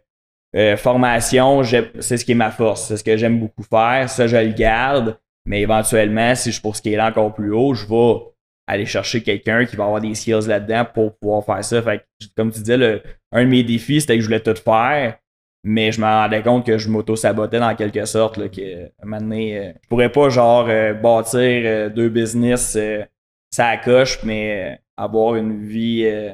euh, 0.56 0.78
formation, 0.78 1.62
c'est 1.64 2.18
ce 2.18 2.26
qui 2.26 2.32
est 2.32 2.36
ma 2.36 2.52
force. 2.52 2.88
C'est 2.88 2.98
ce 2.98 3.04
que 3.04 3.18
j'aime 3.18 3.40
beaucoup 3.40 3.64
faire. 3.64 4.10
Ça, 4.10 4.28
je 4.28 4.38
le 4.38 4.54
garde. 4.54 5.18
Mais 5.46 5.62
éventuellement, 5.62 6.34
si 6.34 6.52
je 6.52 6.62
pour 6.62 6.76
scaler 6.76 7.00
encore 7.00 7.34
plus 7.34 7.52
haut, 7.52 7.74
je 7.74 7.86
vais 7.86 8.20
aller 8.68 8.86
chercher 8.86 9.22
quelqu'un 9.22 9.66
qui 9.66 9.76
va 9.76 9.84
avoir 9.84 10.02
des 10.02 10.16
skills 10.16 10.48
là-dedans 10.48 10.86
pour 10.92 11.18
pouvoir 11.18 11.46
faire 11.46 11.64
ça. 11.64 11.82
Fait 11.82 12.00
que, 12.00 12.26
comme 12.36 12.52
tu 12.52 12.60
disais, 12.60 12.78
le, 12.78 13.02
un 13.32 13.44
de 13.44 13.50
mes 13.50 13.64
défis, 13.64 14.02
c'était 14.02 14.16
que 14.16 14.22
je 14.22 14.26
voulais 14.26 14.40
tout 14.40 14.56
faire. 14.56 15.18
Mais 15.64 15.92
je 15.92 16.00
me 16.00 16.06
rendais 16.06 16.42
compte 16.42 16.66
que 16.66 16.78
je 16.78 16.90
m'auto-sabotais 16.90 17.60
dans 17.60 17.76
quelque 17.76 18.06
sorte. 18.06 18.38
Là, 18.38 18.50
que, 18.50 18.86
un 19.04 19.32
euh, 19.32 19.74
je 19.84 19.88
pourrais 19.88 20.12
pas 20.12 20.30
genre 20.30 20.68
euh, 20.70 20.94
bâtir 20.94 21.40
euh, 21.42 21.90
deux 21.90 22.10
business 22.10 22.76
euh, 22.76 23.04
ça 23.52 23.78
coche, 23.78 24.20
mais 24.24 24.74
euh, 24.74 24.76
avoir 24.98 25.36
une 25.36 25.66
vie 25.66 26.04
euh, 26.06 26.34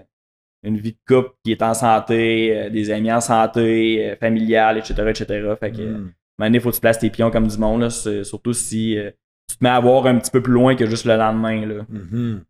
une 0.64 0.78
vie 0.78 0.94
de 0.94 0.98
couple 1.08 1.32
qui 1.44 1.52
est 1.52 1.62
en 1.64 1.74
santé, 1.74 2.56
euh, 2.58 2.70
des 2.70 2.92
amis 2.92 3.12
en 3.12 3.22
santé, 3.22 4.12
euh, 4.12 4.16
familiale, 4.18 4.78
etc., 4.78 4.94
etc. 5.10 5.26
Fait 5.60 5.72
que, 5.72 5.82
Mm. 5.82 5.86
à 5.86 5.88
un 5.88 6.00
moment 6.00 6.12
donné, 6.40 6.60
faut 6.60 6.70
que 6.70 6.76
tu 6.76 6.82
places 6.82 7.00
tes 7.00 7.10
pions 7.10 7.32
comme 7.32 7.48
du 7.48 7.58
monde, 7.58 7.82
là, 7.82 7.90
surtout 7.90 8.54
si 8.54 8.98
euh, 8.98 9.12
tu 9.50 9.58
te 9.58 9.64
mets 9.64 9.70
à 9.70 9.80
voir 9.80 10.06
un 10.08 10.18
petit 10.20 10.32
peu 10.32 10.42
plus 10.42 10.54
loin 10.54 10.76
que 10.76 10.86
juste 10.86 11.06
le 11.06 11.16
lendemain. 11.18 11.66
Là. 11.66 11.86
Mhm. 11.90 12.44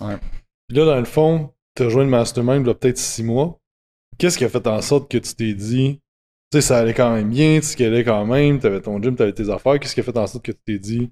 Ouais. 0.00 0.16
Puis 0.68 0.78
là, 0.78 0.84
dans 0.86 0.98
le 0.98 1.04
fond, 1.04 1.52
tu 1.76 1.82
as 1.82 1.86
rejoint 1.86 2.04
le 2.04 2.10
mastermind 2.10 2.62
il 2.64 2.68
y 2.68 2.70
a 2.70 2.74
peut-être 2.74 2.98
six 2.98 3.22
mois. 3.22 3.58
Qu'est-ce 4.18 4.38
qui 4.38 4.44
a 4.44 4.48
fait 4.48 4.66
en 4.66 4.80
sorte 4.80 5.10
que 5.10 5.18
tu 5.18 5.34
t'es 5.34 5.54
dit, 5.54 6.00
tu 6.52 6.58
sais, 6.58 6.60
ça 6.60 6.78
allait 6.78 6.94
quand 6.94 7.12
même 7.14 7.30
bien, 7.30 7.58
tu 7.60 7.66
scalais 7.66 8.04
quand 8.04 8.24
même, 8.26 8.60
tu 8.60 8.66
avais 8.66 8.80
ton 8.80 9.02
gym, 9.02 9.16
tu 9.16 9.22
avais 9.22 9.32
tes 9.32 9.50
affaires. 9.50 9.78
Qu'est-ce 9.80 9.94
qui 9.94 10.00
a 10.00 10.04
fait 10.04 10.16
en 10.16 10.26
sorte 10.26 10.44
que 10.44 10.52
tu 10.52 10.58
t'es 10.64 10.78
dit, 10.78 11.10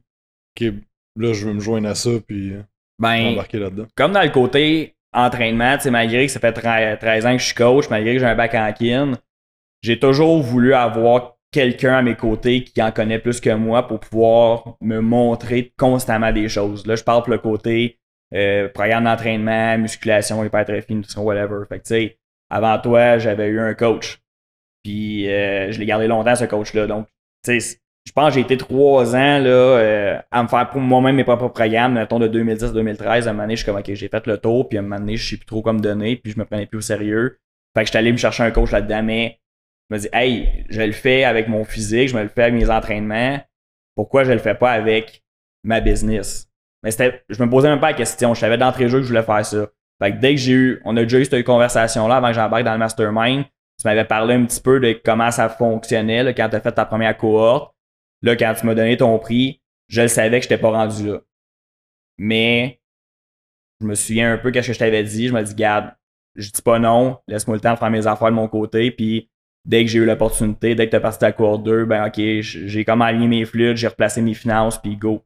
OK, 0.61 0.73
là, 1.17 1.33
je 1.33 1.47
veux 1.47 1.55
me 1.55 1.61
joindre 1.61 1.89
à 1.89 1.95
ça, 1.97 2.11
puis 2.27 2.53
Ben, 3.01 3.33
embarquer 3.33 3.59
là-dedans? 3.59 3.87
comme 3.97 4.13
dans 4.13 4.23
le 4.23 4.31
côté 4.31 4.95
entraînement, 5.13 5.77
tu 5.77 5.85
sais, 5.85 5.91
malgré 5.91 6.27
que 6.27 6.33
ça 6.33 6.41
fait 6.41 6.53
13 6.53 6.99
13 6.99 7.27
ans 7.27 7.33
que 7.33 7.39
je 7.39 7.47
suis 7.47 7.55
coach, 7.55 7.89
malgré 7.91 8.15
que 8.15 8.21
j'ai 8.21 8.27
un 8.27 8.35
bac 8.35 8.55
en 8.55 8.73
kin, 8.73 9.13
j'ai 9.83 9.99
toujours 9.99 10.43
voulu 10.43 10.75
avoir 10.75 11.37
quelqu'un 11.51 11.99
à 11.99 12.03
mes 12.03 12.17
côtés 12.17 12.65
qui 12.65 12.83
en 12.83 12.91
connaît 12.91 13.19
plus 13.19 13.41
que 13.41 13.51
moi 13.51 13.87
pour 13.87 14.01
pouvoir 14.01 14.77
me 14.81 15.01
montrer 15.01 15.73
constamment 15.77 16.33
des 16.33 16.49
choses. 16.49 16.87
Là, 16.87 16.97
je 16.97 17.05
parle 17.05 17.23
pour 17.23 17.33
le 17.33 17.39
côté 17.39 17.99
euh, 18.35 18.69
programme 18.69 19.05
d'entraînement, 19.05 19.77
musculation, 19.79 20.43
hypertrophie, 20.43 20.95
nutrition, 20.95 21.23
whatever. 21.23 21.67
Fait 21.69 21.79
que, 21.79 21.85
tu 21.85 21.89
sais, 21.89 22.19
avant 22.49 22.79
toi, 22.79 23.19
j'avais 23.19 23.49
eu 23.49 23.61
un 23.61 23.75
coach. 23.75 24.21
Puis, 24.83 25.29
euh, 25.31 25.71
je 25.71 25.79
l'ai 25.79 25.87
gardé 25.87 26.07
longtemps, 26.07 26.35
ce 26.35 26.45
coach-là. 26.45 26.87
Donc, 26.87 27.07
tu 27.45 27.61
sais, 27.61 27.79
je 28.05 28.13
pense 28.13 28.29
que 28.29 28.35
j'ai 28.35 28.41
été 28.41 28.57
trois 28.57 29.15
ans 29.15 29.39
là, 29.39 29.49
euh, 29.49 30.19
à 30.31 30.43
me 30.43 30.49
faire 30.49 30.69
pour 30.71 30.81
moi-même 30.81 31.17
mes 31.17 31.25
propres 31.25 31.49
programmes, 31.49 31.95
mettons 31.95 32.19
de 32.19 32.29
2010-2013. 32.29 33.27
À 33.27 33.31
un 33.31 33.33
moment 33.33 33.45
donné, 33.45 33.57
je 33.57 33.63
suis 33.63 33.67
comme, 33.67 33.79
OK, 33.79 33.95
j'ai 33.95 34.09
fait 34.09 34.27
le 34.27 34.39
tour, 34.39 34.69
puis 34.69 34.77
à 34.79 34.81
un 34.81 34.83
moment 34.83 34.99
donné, 34.99 35.17
je 35.17 35.31
sais 35.31 35.37
plus 35.37 35.47
trop 35.47 35.63
quoi 35.63 35.73
me 35.73 35.81
donner, 35.81 36.17
puis 36.17 36.33
je 36.33 36.39
me 36.39 36.45
prenais 36.45 36.67
plus 36.67 36.79
au 36.79 36.83
sérieux. 36.83 37.39
Fait 37.75 37.83
que 37.83 37.87
j'étais 37.87 37.99
allé 37.99 38.13
me 38.13 38.17
chercher 38.17 38.43
un 38.43 38.51
coach 38.51 38.71
là-dedans, 38.71 39.03
mais 39.03 39.39
je 39.89 39.95
me 39.95 40.01
dis, 40.01 40.09
hey, 40.13 40.65
je 40.69 40.83
le 40.83 40.93
fais 40.93 41.25
avec 41.25 41.49
mon 41.49 41.65
physique, 41.65 42.09
je 42.09 42.17
me 42.17 42.23
le 42.23 42.29
fais 42.29 42.43
avec 42.43 42.55
mes 42.55 42.69
entraînements. 42.71 43.41
Pourquoi 43.95 44.25
je 44.25 44.33
le 44.33 44.39
fais 44.39 44.55
pas 44.55 44.73
avec 44.73 45.23
ma 45.65 45.81
business? 45.81 46.49
Mais 46.83 46.91
c'était, 46.91 47.23
je 47.29 47.43
me 47.43 47.49
posais 47.49 47.69
même 47.69 47.81
pas 47.81 47.91
la 47.91 47.97
question. 47.97 48.35
Je 48.35 48.41
savais 48.41 48.59
d'entrée 48.59 48.85
de 48.85 48.89
jeu 48.89 48.99
que 48.99 49.05
je 49.05 49.09
voulais 49.09 49.23
faire 49.23 49.45
ça. 49.47 49.67
Fait 50.03 50.13
que 50.13 50.17
dès 50.17 50.35
que 50.35 50.41
j'ai 50.41 50.53
eu, 50.53 50.83
on 50.85 50.97
a 50.97 51.03
déjà 51.03 51.19
eu 51.19 51.25
cette 51.25 51.45
conversation-là 51.45 52.17
avant 52.17 52.29
que 52.29 52.35
j'embarque 52.35 52.65
dans 52.65 52.73
le 52.73 52.79
mastermind, 52.79 53.45
tu 53.45 53.87
m'avais 53.87 54.05
parlé 54.05 54.35
un 54.35 54.45
petit 54.45 54.61
peu 54.61 54.81
de 54.81 55.01
comment 55.05 55.31
ça 55.31 55.49
fonctionnait 55.49 56.25
là, 56.25 56.33
quand 56.33 56.49
tu 56.49 56.57
as 56.57 56.61
fait 56.61 56.73
ta 56.73 56.85
première 56.85 57.17
cohorte. 57.17 57.73
Là, 58.23 58.37
quand 58.37 58.55
tu 58.59 58.67
m'as 58.67 58.75
donné 58.75 58.97
ton 58.97 59.19
prix, 59.19 59.61
je 59.89 60.03
le 60.03 60.09
savais 60.09 60.39
que 60.39 60.45
je 60.45 60.51
n'étais 60.51 60.61
pas 60.61 60.71
rendu 60.71 61.07
là. 61.07 61.21
Mais 62.19 62.81
je 63.81 63.87
me 63.87 63.95
souviens 63.95 64.35
un 64.35 64.39
peu 64.39 64.51
qu'est-ce 64.51 64.69
que 64.69 64.73
je 64.73 64.79
t'avais 64.79 65.03
dit. 65.03 65.29
Je 65.29 65.33
me 65.33 65.43
dis, 65.43 65.55
garde, 65.55 65.93
je 66.37 66.51
dis 66.51 66.63
pas 66.63 66.79
non, 66.79 67.19
laisse-moi 67.27 67.57
le 67.57 67.61
temps 67.61 67.75
de 67.75 67.79
faire 67.79 67.91
mes 67.91 68.07
affaires 68.07 68.31
de 68.31 68.35
mon 68.35 68.49
côté. 68.49 68.91
Puis 68.91 69.29
dès 69.65 69.85
que 69.85 69.91
j'ai 69.91 69.99
eu 69.99 70.05
l'opportunité, 70.05 70.75
dès 70.75 70.87
que 70.87 70.91
tu 70.91 70.97
as 70.97 71.01
parti 71.01 71.25
à 71.25 71.33
cohorte 71.33 71.65
2, 71.65 71.85
ben 71.85 72.07
ok, 72.07 72.21
j'ai 72.41 72.85
comme 72.85 73.03
aligné 73.03 73.29
mes 73.29 73.45
flûtes, 73.45 73.77
j'ai 73.77 73.89
replacé 73.89 74.23
mes 74.23 74.35
finances, 74.35 74.81
puis 74.81 74.97
go, 74.97 75.25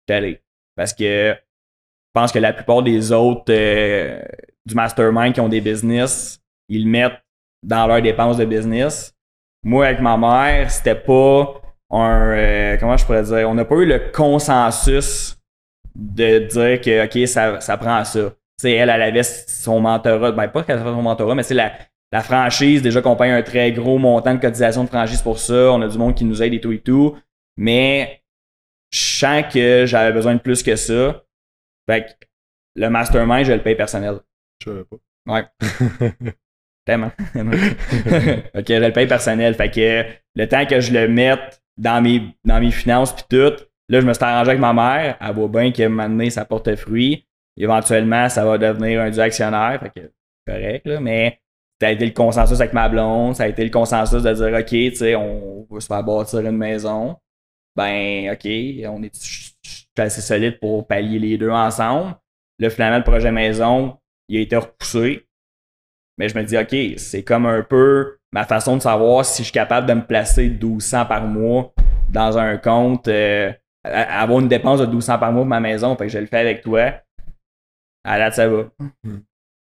j'étais 0.00 0.14
allé. 0.18 0.42
Parce 0.74 0.92
que 0.92 1.34
je 1.34 2.20
pense 2.20 2.32
que 2.32 2.38
la 2.38 2.52
plupart 2.52 2.82
des 2.82 3.12
autres 3.12 3.44
euh, 3.50 4.22
du 4.64 4.74
mastermind 4.74 5.34
qui 5.34 5.40
ont 5.40 5.48
des 5.48 5.60
business, 5.60 6.40
ils 6.68 6.88
mettent 6.88 7.22
dans 7.62 7.86
leurs 7.86 8.02
dépenses 8.02 8.36
de 8.36 8.44
business. 8.44 9.14
Moi, 9.62 9.86
avec 9.86 10.00
ma 10.00 10.16
mère, 10.16 10.70
c'était 10.70 10.94
pas 10.94 11.60
un. 11.90 12.30
euh, 12.36 12.76
comment 12.78 12.96
je 12.96 13.04
pourrais 13.04 13.22
dire 13.22 13.48
On 13.48 13.54
n'a 13.54 13.64
pas 13.64 13.76
eu 13.76 13.86
le 13.86 14.10
consensus 14.12 15.36
de 15.94 16.40
dire 16.40 16.80
que, 16.80 17.04
OK, 17.06 17.28
ça, 17.28 17.60
ça 17.60 17.76
prend 17.76 18.04
ça. 18.04 18.30
Tu 18.30 18.36
sais, 18.62 18.72
elle, 18.72 18.90
elle 18.90 19.02
avait 19.02 19.22
son 19.22 19.80
mentorat. 19.80 20.32
Ben, 20.32 20.48
pas 20.48 20.62
qu'elle 20.62 20.78
avait 20.78 20.90
son 20.90 21.02
mentorat, 21.02 21.34
mais 21.34 21.42
c'est 21.42 21.54
la, 21.54 21.72
la 22.12 22.22
franchise. 22.22 22.82
Déjà 22.82 23.02
qu'on 23.02 23.16
paye 23.16 23.30
un 23.30 23.42
très 23.42 23.72
gros 23.72 23.98
montant 23.98 24.34
de 24.34 24.40
cotisation 24.40 24.84
de 24.84 24.88
franchise 24.88 25.22
pour 25.22 25.38
ça. 25.38 25.72
On 25.72 25.82
a 25.82 25.88
du 25.88 25.98
monde 25.98 26.14
qui 26.14 26.24
nous 26.24 26.42
aide 26.42 26.54
et 26.54 26.60
tout 26.60 26.72
et 26.72 26.80
tout. 26.80 27.16
Mais 27.56 28.22
je 28.90 28.98
sens 28.98 29.44
que 29.52 29.84
j'avais 29.86 30.12
besoin 30.12 30.34
de 30.34 30.40
plus 30.40 30.62
que 30.62 30.76
ça. 30.76 31.22
Fait 31.88 32.04
que 32.04 32.26
le 32.76 32.88
mastermind, 32.90 33.44
je 33.44 33.52
le 33.52 33.62
paye 33.62 33.74
personnel. 33.74 34.20
Je 34.62 34.70
savais 34.70 34.84
pas. 34.84 34.96
Ouais. 35.26 35.44
Tellement. 36.84 37.10
ok, 37.34 38.64
je 38.68 38.84
le 38.84 38.92
paye 38.92 39.06
personnel. 39.06 39.54
Fait 39.54 39.70
que 39.70 40.04
le 40.34 40.48
temps 40.48 40.66
que 40.66 40.80
je 40.80 40.92
le 40.92 41.08
mette 41.08 41.62
dans 41.76 42.02
mes, 42.02 42.34
dans 42.44 42.60
mes 42.60 42.70
finances 42.70 43.12
puis 43.12 43.24
tout, 43.28 43.64
là, 43.88 44.00
je 44.00 44.06
me 44.06 44.12
suis 44.12 44.24
arrangé 44.24 44.50
avec 44.50 44.60
ma 44.60 44.72
mère. 44.72 45.16
Elle 45.20 45.34
voit 45.34 45.48
bien 45.48 45.88
moment 45.88 46.08
donné, 46.08 46.30
ça 46.30 46.44
porte 46.44 46.74
fruit. 46.76 47.26
Éventuellement, 47.56 48.28
ça 48.28 48.44
va 48.44 48.58
devenir 48.58 49.00
un 49.00 49.10
du 49.10 49.18
actionnaire. 49.20 49.80
Fait 49.80 50.00
que 50.00 50.12
correct, 50.46 50.86
là. 50.86 51.00
Mais 51.00 51.40
ça 51.80 51.88
a 51.88 51.90
été 51.90 52.06
le 52.06 52.12
consensus 52.12 52.60
avec 52.60 52.72
ma 52.72 52.88
blonde. 52.88 53.34
Ça 53.36 53.44
a 53.44 53.48
été 53.48 53.64
le 53.64 53.70
consensus 53.70 54.22
de 54.22 54.32
dire, 54.32 54.58
OK, 54.58 54.66
tu 54.66 54.96
sais, 54.96 55.14
on 55.14 55.66
va 55.70 55.80
se 55.80 55.86
faire 55.86 56.02
bâtir 56.02 56.40
une 56.40 56.56
maison. 56.56 57.16
Ben, 57.74 58.30
OK, 58.32 58.46
on 58.88 59.02
est 59.02 59.12
assez 59.98 60.20
solide 60.20 60.58
pour 60.58 60.86
pallier 60.86 61.18
les 61.18 61.38
deux 61.38 61.50
ensemble. 61.50 62.16
Là, 62.58 62.70
finalement, 62.70 62.98
le 62.98 63.04
projet 63.04 63.30
maison, 63.30 63.98
il 64.28 64.38
a 64.38 64.40
été 64.40 64.56
repoussé. 64.56 65.26
Mais 66.18 66.28
je 66.28 66.38
me 66.38 66.44
dis, 66.44 66.56
OK, 66.56 66.98
c'est 66.98 67.22
comme 67.22 67.44
un 67.44 67.62
peu 67.62 68.15
ma 68.32 68.44
façon 68.44 68.76
de 68.76 68.82
savoir 68.82 69.24
si 69.24 69.42
je 69.42 69.44
suis 69.46 69.52
capable 69.52 69.86
de 69.86 69.94
me 69.94 70.04
placer 70.06 70.48
1200 70.48 71.06
par 71.06 71.24
mois 71.26 71.72
dans 72.10 72.38
un 72.38 72.56
compte, 72.56 73.08
euh, 73.08 73.52
avoir 73.84 74.40
une 74.40 74.48
dépense 74.48 74.80
de 74.80 74.86
1200 74.86 75.18
par 75.18 75.32
mois 75.32 75.42
pour 75.42 75.48
ma 75.48 75.60
maison. 75.60 75.96
Fait 75.96 76.06
que 76.06 76.12
je 76.12 76.18
le 76.18 76.26
fais 76.26 76.38
avec 76.38 76.62
toi. 76.62 76.92
À 78.04 78.18
date, 78.18 78.34
ça 78.34 78.48
va. 78.48 78.68
Hmm. 79.04 79.18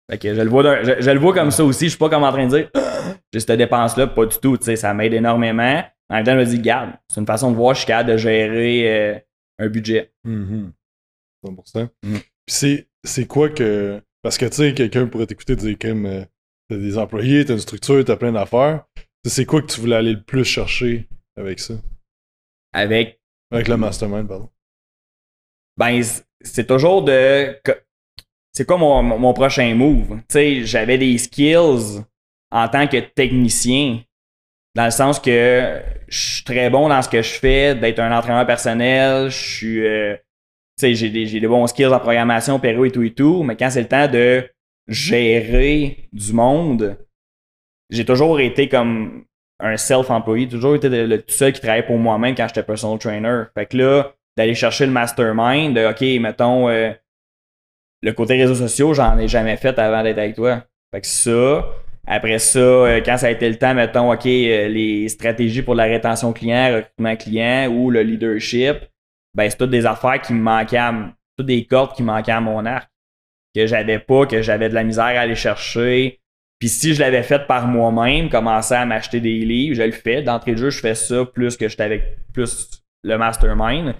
Fait 0.09 0.17
que 0.19 0.35
je 0.35 0.41
le 0.41 0.49
vois, 0.49 0.61
d'un- 0.63 0.83
je, 0.83 1.01
je 1.01 1.09
le 1.11 1.19
vois 1.19 1.33
comme 1.33 1.51
ça 1.51 1.63
aussi. 1.63 1.85
Je 1.85 1.89
suis 1.89 1.97
pas 1.97 2.09
comme 2.09 2.23
en 2.23 2.31
train 2.31 2.45
de 2.45 2.49
dire, 2.57 2.69
j'ai 3.33 3.39
cette 3.39 3.57
dépense-là, 3.57 4.07
pas 4.07 4.25
du 4.25 4.37
tout. 4.37 4.57
Tu 4.57 4.65
sais, 4.65 4.75
ça 4.75 4.93
m'aide 4.93 5.13
énormément. 5.13 5.83
En 6.09 6.15
même 6.15 6.23
temps, 6.23 6.33
je 6.33 6.37
me 6.37 6.45
dis, 6.45 6.59
garde, 6.59 6.91
c'est 7.09 7.19
une 7.19 7.25
façon 7.25 7.49
de 7.51 7.55
voir, 7.55 7.73
je 7.73 7.79
suis 7.79 7.87
capable 7.87 8.11
de 8.11 8.17
gérer 8.17 9.15
euh, 9.15 9.19
un 9.59 9.67
budget. 9.69 10.11
Mhm. 10.23 10.71
100%. 11.43 11.87
Mm. 12.03 12.13
Puis 12.17 12.21
c'est, 12.47 12.87
c'est 13.03 13.25
quoi 13.25 13.49
que. 13.49 13.99
Parce 14.21 14.37
que, 14.37 14.45
tu 14.45 14.55
sais, 14.55 14.73
quelqu'un 14.73 15.07
pourrait 15.07 15.25
t'écouter 15.27 15.55
dire, 15.55 15.75
comme, 15.79 16.25
t'as 16.69 16.77
des 16.77 16.97
employés, 16.97 17.45
t'as 17.45 17.53
une 17.53 17.59
structure, 17.59 18.03
t'as 18.03 18.15
plein 18.15 18.31
d'affaires. 18.31 18.85
C'est 19.25 19.45
quoi 19.45 19.61
que 19.61 19.67
tu 19.67 19.81
voulais 19.81 19.95
aller 19.95 20.13
le 20.13 20.21
plus 20.21 20.43
chercher 20.43 21.07
avec 21.35 21.59
ça? 21.59 21.73
Avec 22.73 23.19
Avec 23.51 23.67
le 23.67 23.77
mastermind, 23.77 24.27
pardon. 24.27 24.49
ben 25.77 26.01
c'est 26.41 26.67
toujours 26.67 27.03
de 27.03 27.59
c'est 28.53 28.65
quoi 28.65 28.77
mon, 28.77 29.01
mon 29.03 29.33
prochain 29.33 29.73
move? 29.75 30.17
Tu 30.19 30.23
sais 30.29 30.65
j'avais 30.65 30.97
des 30.97 31.17
skills 31.17 32.03
en 32.51 32.67
tant 32.69 32.87
que 32.87 32.97
technicien 32.97 34.01
dans 34.75 34.85
le 34.85 34.91
sens 34.91 35.19
que 35.19 35.81
je 36.07 36.17
suis 36.17 36.43
très 36.43 36.69
bon 36.69 36.89
dans 36.89 37.01
ce 37.01 37.09
que 37.09 37.21
je 37.21 37.31
fais 37.33 37.75
d'être 37.75 37.99
un 37.99 38.15
entraîneur 38.15 38.45
personnel 38.45 39.29
je 39.29 39.37
suis 39.37 39.85
euh, 39.85 40.15
tu 40.77 40.87
sais 40.87 40.93
j'ai 40.95 41.09
des 41.09 41.25
des 41.39 41.47
bons 41.47 41.67
skills 41.67 41.87
en 41.87 41.99
programmation 41.99 42.59
péro 42.59 42.85
et 42.85 42.91
tout 42.91 43.03
et 43.03 43.13
tout 43.13 43.43
mais 43.43 43.55
quand 43.57 43.69
c'est 43.69 43.81
le 43.81 43.87
temps 43.87 44.07
de 44.07 44.47
gérer 44.87 46.09
du 46.13 46.33
monde 46.33 46.97
j'ai 47.89 48.05
toujours 48.05 48.39
été 48.39 48.67
comme 48.67 49.25
un 49.59 49.77
self-employé, 49.77 50.47
toujours 50.47 50.75
été 50.75 50.89
le, 50.89 51.21
tout 51.21 51.33
seul 51.33 51.53
qui 51.53 51.61
travaillait 51.61 51.85
pour 51.85 51.97
moi-même 51.97 52.35
quand 52.35 52.47
j'étais 52.47 52.63
personal 52.63 52.99
trainer. 52.99 53.43
Fait 53.53 53.65
que 53.65 53.77
là, 53.77 54.13
d'aller 54.37 54.55
chercher 54.55 54.85
le 54.85 54.91
mastermind, 54.91 55.75
de 55.75 55.85
OK, 55.85 56.21
mettons, 56.21 56.67
euh, 56.69 56.91
le 58.01 58.13
côté 58.13 58.35
réseaux 58.35 58.55
sociaux, 58.55 58.93
j'en 58.93 59.17
ai 59.17 59.27
jamais 59.27 59.55
fait 59.57 59.77
avant 59.79 60.03
d'être 60.03 60.17
avec 60.17 60.35
toi. 60.35 60.63
Fait 60.93 61.01
que 61.01 61.07
ça, 61.07 61.65
après 62.05 62.39
ça, 62.39 62.59
euh, 62.59 63.01
quand 63.05 63.17
ça 63.17 63.27
a 63.27 63.31
été 63.31 63.47
le 63.47 63.55
temps, 63.55 63.73
mettons, 63.73 64.11
OK, 64.11 64.25
euh, 64.25 64.67
les 64.67 65.07
stratégies 65.07 65.61
pour 65.61 65.75
la 65.75 65.85
rétention 65.85 66.33
client, 66.33 66.75
recrutement 66.75 67.15
client 67.15 67.71
ou 67.71 67.89
le 67.91 68.01
leadership, 68.01 68.77
ben 69.33 69.49
c'est 69.49 69.57
toutes 69.57 69.71
des 69.71 69.85
affaires 69.85 70.19
qui 70.21 70.33
me 70.33 70.41
manquaient, 70.41 70.91
toutes 71.37 71.47
des 71.47 71.65
cordes 71.65 71.95
qui 71.95 72.03
manquaient 72.03 72.33
à 72.33 72.41
mon 72.41 72.65
arc, 72.65 72.89
que 73.55 73.65
j'avais 73.65 73.99
pas, 73.99 74.25
que 74.27 74.41
j'avais 74.41 74.69
de 74.69 74.73
la 74.75 74.83
misère 74.83 75.05
à 75.05 75.21
aller 75.21 75.35
chercher. 75.35 76.19
Puis 76.59 76.69
si 76.69 76.93
je 76.93 76.99
l'avais 77.01 77.23
fait 77.23 77.47
par 77.47 77.67
moi-même, 77.67 78.29
commencer 78.29 78.75
à 78.75 78.85
m'acheter 78.85 79.19
des 79.19 79.39
livres, 79.39 79.75
je 79.75 79.83
le 79.83 79.91
fais. 79.91 80.21
D'entrée 80.21 80.51
de 80.51 80.57
jeu, 80.57 80.69
je 80.69 80.79
fais 80.79 80.95
ça 80.95 81.25
plus 81.25 81.57
que 81.57 81.67
j'étais 81.67 81.83
avec 81.83 82.17
plus 82.33 82.81
le 83.03 83.17
mastermind. 83.17 83.95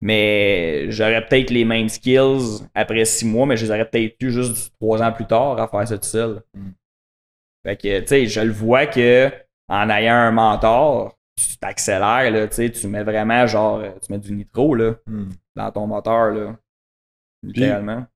Mais 0.00 0.90
j'aurais 0.90 1.26
peut-être 1.26 1.50
les 1.50 1.64
mêmes 1.64 1.88
skills 1.88 2.62
après 2.74 3.04
six 3.04 3.26
mois, 3.26 3.46
mais 3.46 3.56
je 3.56 3.64
les 3.64 3.70
aurais 3.72 3.88
peut-être 3.88 4.14
eu 4.20 4.30
juste 4.30 4.72
trois 4.80 5.02
ans 5.02 5.12
plus 5.12 5.26
tard 5.26 5.58
à 5.60 5.66
faire 5.66 5.88
ça 5.88 5.98
tout 5.98 6.04
seul. 6.06 6.42
Mm. 6.54 6.70
Fait 7.66 7.76
que, 7.76 8.00
tu 8.00 8.06
sais, 8.06 8.26
je 8.26 8.40
le 8.40 8.52
vois 8.52 8.86
que 8.86 9.30
en 9.68 9.90
ayant 9.90 10.14
un 10.14 10.30
mentor, 10.30 11.18
tu 11.36 11.56
t'accélères, 11.58 12.30
là, 12.30 12.46
tu 12.46 12.54
sais, 12.54 12.70
tu 12.70 12.86
mets 12.86 13.02
vraiment 13.02 13.46
genre, 13.46 13.82
tu 14.00 14.12
mets 14.12 14.18
du 14.18 14.32
nitro, 14.32 14.74
là, 14.74 14.94
Hmm. 15.06 15.30
dans 15.56 15.70
ton 15.72 15.86
moteur, 15.86 16.30
là. 16.30 16.56
Littéralement. 17.42 18.06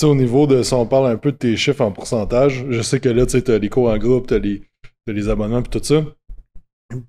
Sais, 0.00 0.06
au 0.06 0.14
niveau 0.14 0.46
de, 0.46 0.62
si 0.62 0.74
on 0.74 0.86
parle 0.86 1.06
un 1.10 1.16
peu 1.16 1.32
de 1.32 1.36
tes 1.36 1.56
chiffres 1.56 1.82
en 1.82 1.92
pourcentage, 1.92 2.64
je 2.68 2.82
sais 2.82 3.00
que 3.00 3.08
là, 3.08 3.26
tu 3.26 3.32
sais, 3.32 3.42
t'as 3.42 3.58
les 3.58 3.68
cours 3.68 3.90
en 3.90 3.98
groupe, 3.98 4.26
t'as 4.26 4.38
les, 4.38 4.62
t'as 5.06 5.12
les 5.12 5.28
abonnements 5.28 5.62
puis 5.62 5.78
tout 5.78 5.84
ça. 5.84 6.04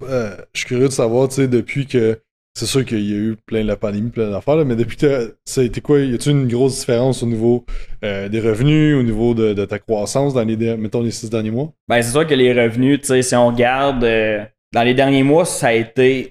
Euh, 0.03 0.35
je 0.53 0.59
suis 0.59 0.67
curieux 0.67 0.87
de 0.87 0.93
savoir, 0.93 1.27
tu 1.27 1.35
sais, 1.35 1.47
depuis 1.47 1.85
que, 1.85 2.19
c'est 2.55 2.67
sûr 2.67 2.85
qu'il 2.85 3.09
y 3.09 3.13
a 3.13 3.17
eu 3.17 3.35
plein 3.47 3.63
de 3.63 3.67
la 3.67 3.75
pandémie, 3.75 4.11
plein 4.11 4.29
d'affaires, 4.29 4.63
mais 4.63 4.75
depuis 4.75 4.95
que 4.95 5.35
ça 5.43 5.61
a 5.61 5.63
été 5.63 5.81
quoi? 5.81 5.99
Y 5.99 6.13
a-tu 6.13 6.29
une 6.29 6.47
grosse 6.47 6.81
différence 6.81 7.23
au 7.23 7.25
niveau 7.25 7.65
euh, 8.03 8.29
des 8.29 8.39
revenus, 8.39 8.95
au 8.95 9.01
niveau 9.01 9.33
de, 9.33 9.65
ta 9.65 9.79
croissance 9.79 10.35
dans 10.35 10.43
les, 10.43 10.55
mettons, 10.77 11.01
les 11.01 11.09
six 11.09 11.29
derniers 11.31 11.49
mois? 11.49 11.73
Ben, 11.87 12.01
c'est 12.03 12.11
sûr 12.11 12.27
que 12.27 12.35
les 12.35 12.53
revenus, 12.53 13.01
tu 13.01 13.07
sais, 13.07 13.21
si 13.23 13.35
on 13.35 13.47
regarde 13.47 14.03
euh, 14.03 14.43
dans 14.71 14.83
les 14.83 14.93
derniers 14.93 15.23
mois, 15.23 15.45
ça 15.45 15.67
a 15.67 15.73
été 15.73 16.29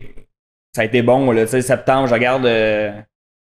ça 0.74 0.82
a 0.82 0.84
été 0.84 1.02
bon. 1.02 1.30
Là, 1.32 1.44
tu 1.44 1.50
sais, 1.50 1.62
septembre, 1.62 2.06
je 2.06 2.14
regarde 2.14 2.46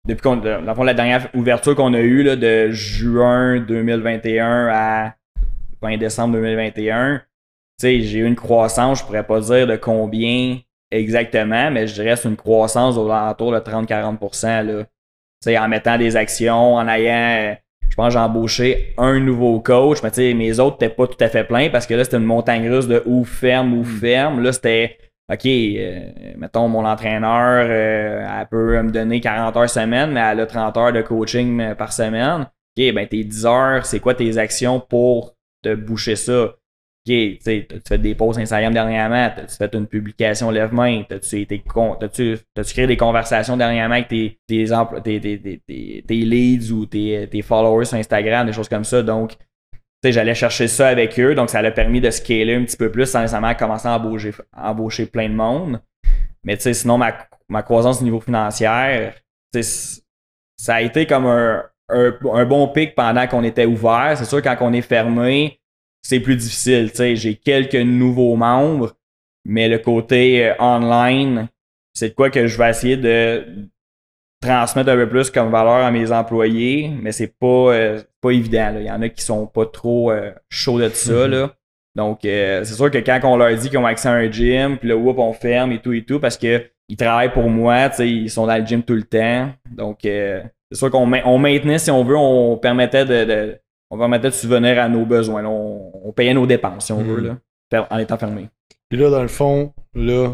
depuis 0.07 0.21
qu'on, 0.21 0.37
dans 0.37 0.83
la 0.83 0.93
dernière 0.93 1.29
ouverture 1.33 1.75
qu'on 1.75 1.93
a 1.93 1.99
eue 1.99 2.23
là, 2.23 2.35
de 2.35 2.69
juin 2.71 3.59
2021 3.59 4.67
à 4.71 5.13
fin 5.81 5.97
décembre 5.97 6.33
2021. 6.35 7.17
Tu 7.17 7.23
sais, 7.79 8.01
j'ai 8.01 8.19
eu 8.19 8.25
une 8.25 8.35
croissance, 8.35 8.99
je 8.99 9.05
pourrais 9.05 9.25
pas 9.25 9.39
dire 9.39 9.67
de 9.67 9.75
combien 9.75 10.59
exactement, 10.91 11.71
mais 11.71 11.87
je 11.87 11.93
dirais 11.93 12.15
c'est 12.15 12.27
une 12.27 12.35
croissance 12.35 12.97
aux 12.97 13.09
alentours 13.09 13.51
de 13.51 13.59
30-40%. 13.59 14.65
Là. 14.65 14.83
Tu 14.83 14.89
sais, 15.41 15.57
en 15.57 15.67
mettant 15.67 15.97
des 15.97 16.15
actions, 16.15 16.75
en 16.75 16.87
ayant. 16.87 17.55
je 17.89 17.95
pense 17.95 18.13
j'ai 18.13 18.19
embauché 18.19 18.93
un 18.97 19.19
nouveau 19.19 19.59
coach, 19.61 19.99
mais 20.03 20.11
tu 20.11 20.15
sais, 20.15 20.33
mes 20.33 20.59
autres 20.59 20.77
n'étaient 20.81 20.93
pas 20.93 21.07
tout 21.07 21.23
à 21.23 21.29
fait 21.29 21.43
pleins 21.43 21.69
parce 21.69 21.87
que 21.87 21.93
là, 21.93 22.03
c'était 22.03 22.17
une 22.17 22.23
montagne 22.23 22.69
russe 22.69 22.87
de 22.87 23.01
ou 23.05 23.23
ferme 23.23 23.73
ou 23.73 23.83
ferme. 23.83 24.41
Là, 24.41 24.51
c'était 24.51 24.97
OK, 25.31 25.45
euh, 25.45 26.11
mettons, 26.37 26.67
mon 26.67 26.85
entraîneur, 26.85 27.67
euh, 27.69 28.39
elle 28.41 28.47
peut 28.47 28.81
me 28.81 28.89
donner 28.89 29.21
40 29.21 29.55
heures 29.57 29.69
semaine, 29.69 30.11
mais 30.11 30.21
elle 30.21 30.39
a 30.39 30.45
30 30.47 30.77
heures 30.77 30.93
de 30.93 31.03
coaching 31.03 31.61
euh, 31.61 31.75
par 31.75 31.93
semaine. 31.93 32.41
OK, 32.41 32.93
ben 32.93 33.07
tes 33.07 33.23
10 33.23 33.45
heures, 33.45 33.85
c'est 33.85 33.99
quoi 33.99 34.15
tes 34.15 34.37
actions 34.39 34.79
pour 34.79 35.35
te 35.61 35.75
boucher 35.75 36.15
ça? 36.15 36.45
OK, 36.45 36.55
tu 37.05 37.37
sais, 37.41 37.67
t'as-tu 37.69 37.87
fait 37.87 37.97
des 37.99 38.15
posts 38.15 38.39
Instagram 38.39 38.73
dernièrement? 38.73 39.29
T'as-tu 39.35 39.55
fait 39.55 39.73
une 39.75 39.85
publication 39.85 40.49
lève-main? 40.49 41.03
T'as-tu 41.07 42.37
créé 42.55 42.87
des 42.87 42.97
conversations 42.97 43.55
dernièrement 43.55 43.95
avec 43.95 44.07
tes, 44.07 44.39
tes, 44.47 44.65
tes, 45.03 46.01
tes, 46.07 46.15
leads 46.15 46.71
ou 46.71 46.87
tes, 46.87 47.41
followers 47.43 47.85
sur 47.85 47.97
Instagram, 47.97 48.47
des 48.47 48.53
choses 48.53 48.69
comme 48.69 48.83
ça? 48.83 49.03
Donc, 49.03 49.37
tu 49.37 49.37
j'allais 50.03 50.35
chercher 50.35 50.67
ça 50.67 50.87
avec 50.87 51.19
eux, 51.19 51.35
donc 51.35 51.49
ça 51.49 51.61
l'a 51.61 51.71
permis 51.71 52.01
de 52.01 52.09
scaler 52.09 52.55
un 52.55 52.63
petit 52.63 52.77
peu 52.77 52.91
plus 52.91 53.05
sans 53.05 53.21
nécessairement 53.21 53.53
commencer 53.55 53.87
à 53.87 53.95
embaucher, 53.95 54.31
embaucher 54.55 55.05
plein 55.05 55.29
de 55.29 55.33
monde. 55.35 55.81
Mais 56.43 56.57
sinon, 56.57 56.97
ma, 56.97 57.13
ma 57.49 57.63
croissance 57.63 58.01
au 58.01 58.03
niveau 58.03 58.19
financier, 58.19 58.67
ça 60.57 60.75
a 60.75 60.81
été 60.81 61.05
comme 61.05 61.25
un, 61.25 61.63
un, 61.89 62.13
un 62.33 62.45
bon 62.45 62.67
pic 62.69 62.95
pendant 62.95 63.27
qu'on 63.27 63.43
était 63.43 63.65
ouvert. 63.65 64.15
C'est 64.17 64.25
sûr, 64.25 64.41
quand 64.41 64.55
on 64.61 64.73
est 64.73 64.81
fermé, 64.81 65.59
c'est 66.01 66.19
plus 66.19 66.35
difficile. 66.35 66.91
J'ai 66.95 67.35
quelques 67.35 67.75
nouveaux 67.75 68.35
membres, 68.35 68.95
mais 69.45 69.67
le 69.67 69.79
côté 69.79 70.49
euh, 70.49 70.53
online, 70.59 71.49
c'est 71.93 72.09
de 72.09 72.13
quoi 72.13 72.29
que 72.29 72.47
je 72.47 72.57
vais 72.57 72.69
essayer 72.69 72.97
de 72.97 73.69
transmettre 74.41 74.89
un 74.89 74.95
peu 74.95 75.09
plus 75.09 75.29
comme 75.31 75.51
valeur 75.51 75.85
à 75.85 75.91
mes 75.91 76.11
employés, 76.11 76.91
mais 77.01 77.11
c'est 77.11 77.33
pas, 77.39 77.47
euh, 77.73 78.01
pas 78.21 78.31
évident. 78.31 78.71
là. 78.73 78.79
Il 78.79 78.85
y 78.85 78.91
en 78.91 79.01
a 79.01 79.09
qui 79.09 79.21
sont 79.23 79.45
pas 79.47 79.65
trop 79.65 80.11
euh, 80.11 80.31
chauds 80.49 80.79
de 80.79 80.89
ça. 80.89 81.11
Mhm. 81.27 81.31
Là. 81.31 81.51
Donc, 81.95 82.23
euh, 82.25 82.63
c'est 82.63 82.75
sûr 82.75 82.89
que 82.89 82.99
quand 82.99 83.19
on 83.23 83.35
leur 83.37 83.53
dit 83.55 83.69
qu'ils 83.69 83.77
ont 83.79 83.85
accès 83.85 84.07
à 84.07 84.13
un 84.13 84.31
gym, 84.31 84.77
puis 84.77 84.87
là, 84.89 84.95
whoop, 84.95 85.17
on 85.19 85.33
ferme 85.33 85.71
et 85.73 85.79
tout 85.79 85.91
et 85.93 86.03
tout, 86.05 86.19
parce 86.19 86.37
que 86.37 86.63
ils 86.87 86.95
travaillent 86.97 87.31
pour 87.33 87.49
moi, 87.49 87.89
ils 87.99 88.29
sont 88.29 88.47
dans 88.47 88.57
le 88.57 88.65
gym 88.65 88.81
tout 88.83 88.93
le 88.95 89.03
temps. 89.03 89.51
Donc, 89.75 89.99
c'est 90.03 90.43
sûr 90.73 90.89
qu'on 90.89 91.05
ma- 91.05 91.25
on 91.25 91.37
maintenait, 91.37 91.77
si 91.79 91.91
on 91.91 92.03
veut, 92.03 92.15
on 92.17 92.57
permettait 92.57 93.05
de, 93.05 93.25
de- 93.25 93.59
on 93.91 93.97
permettait 93.97 94.29
de 94.29 94.33
subvenir 94.33 94.79
à 94.79 94.87
nos 94.87 95.05
besoins. 95.05 95.41
là. 95.41 95.49
On, 95.49 95.91
on 96.05 96.11
payait 96.13 96.33
nos 96.33 96.45
dépenses, 96.45 96.85
si 96.85 96.91
on 96.93 97.01
Mhm. 97.01 97.07
veut, 97.07 97.21
là, 97.21 97.37
fer- 97.71 97.87
en 97.89 97.97
étant 97.97 98.17
fermé. 98.17 98.49
Et 98.91 98.95
là, 98.95 99.09
dans 99.09 99.21
le 99.21 99.27
fond, 99.27 99.73
là, 99.93 100.29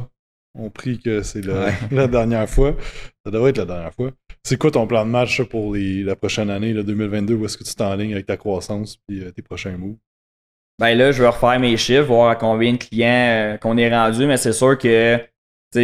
on 0.58 0.70
prie 0.70 1.00
que 1.00 1.22
c'est 1.24 1.44
la, 1.46 1.54
Ouais. 1.65 1.72
la 1.91 2.08
dernière 2.08 2.48
fois. 2.50 2.76
Ça 3.25 3.31
devrait 3.31 3.49
être 3.49 3.57
la 3.57 3.65
dernière 3.65 3.93
fois. 3.93 4.11
C'est 4.43 4.57
quoi 4.57 4.69
ton 4.69 4.85
plan 4.85 5.03
de 5.05 5.09
match 5.09 5.41
pour 5.43 5.75
la 5.75 6.15
prochaine 6.15 6.49
année, 6.51 6.73
là, 6.73 6.83
2022? 6.83 7.33
Où 7.33 7.45
est-ce 7.45 7.57
que 7.57 7.63
tu 7.63 7.73
t'enlignes 7.73 8.13
avec 8.13 8.27
ta 8.27 8.38
croissance 8.38 8.99
et 9.11 9.31
tes 9.31 9.41
prochains 9.41 9.77
moves? 9.77 9.95
Ben 10.79 10.95
là, 10.95 11.11
je 11.11 11.23
vais 11.23 11.29
refaire 11.29 11.59
mes 11.59 11.75
chiffres, 11.77 12.03
voir 12.03 12.29
à 12.29 12.35
combien 12.35 12.73
de 12.73 12.77
clients 12.77 13.07
euh, 13.09 13.57
qu'on 13.57 13.77
est 13.77 13.89
rendu, 13.89 14.27
mais 14.27 14.38
c'est 14.38 14.51
sûr 14.53 14.77
que 14.77 15.19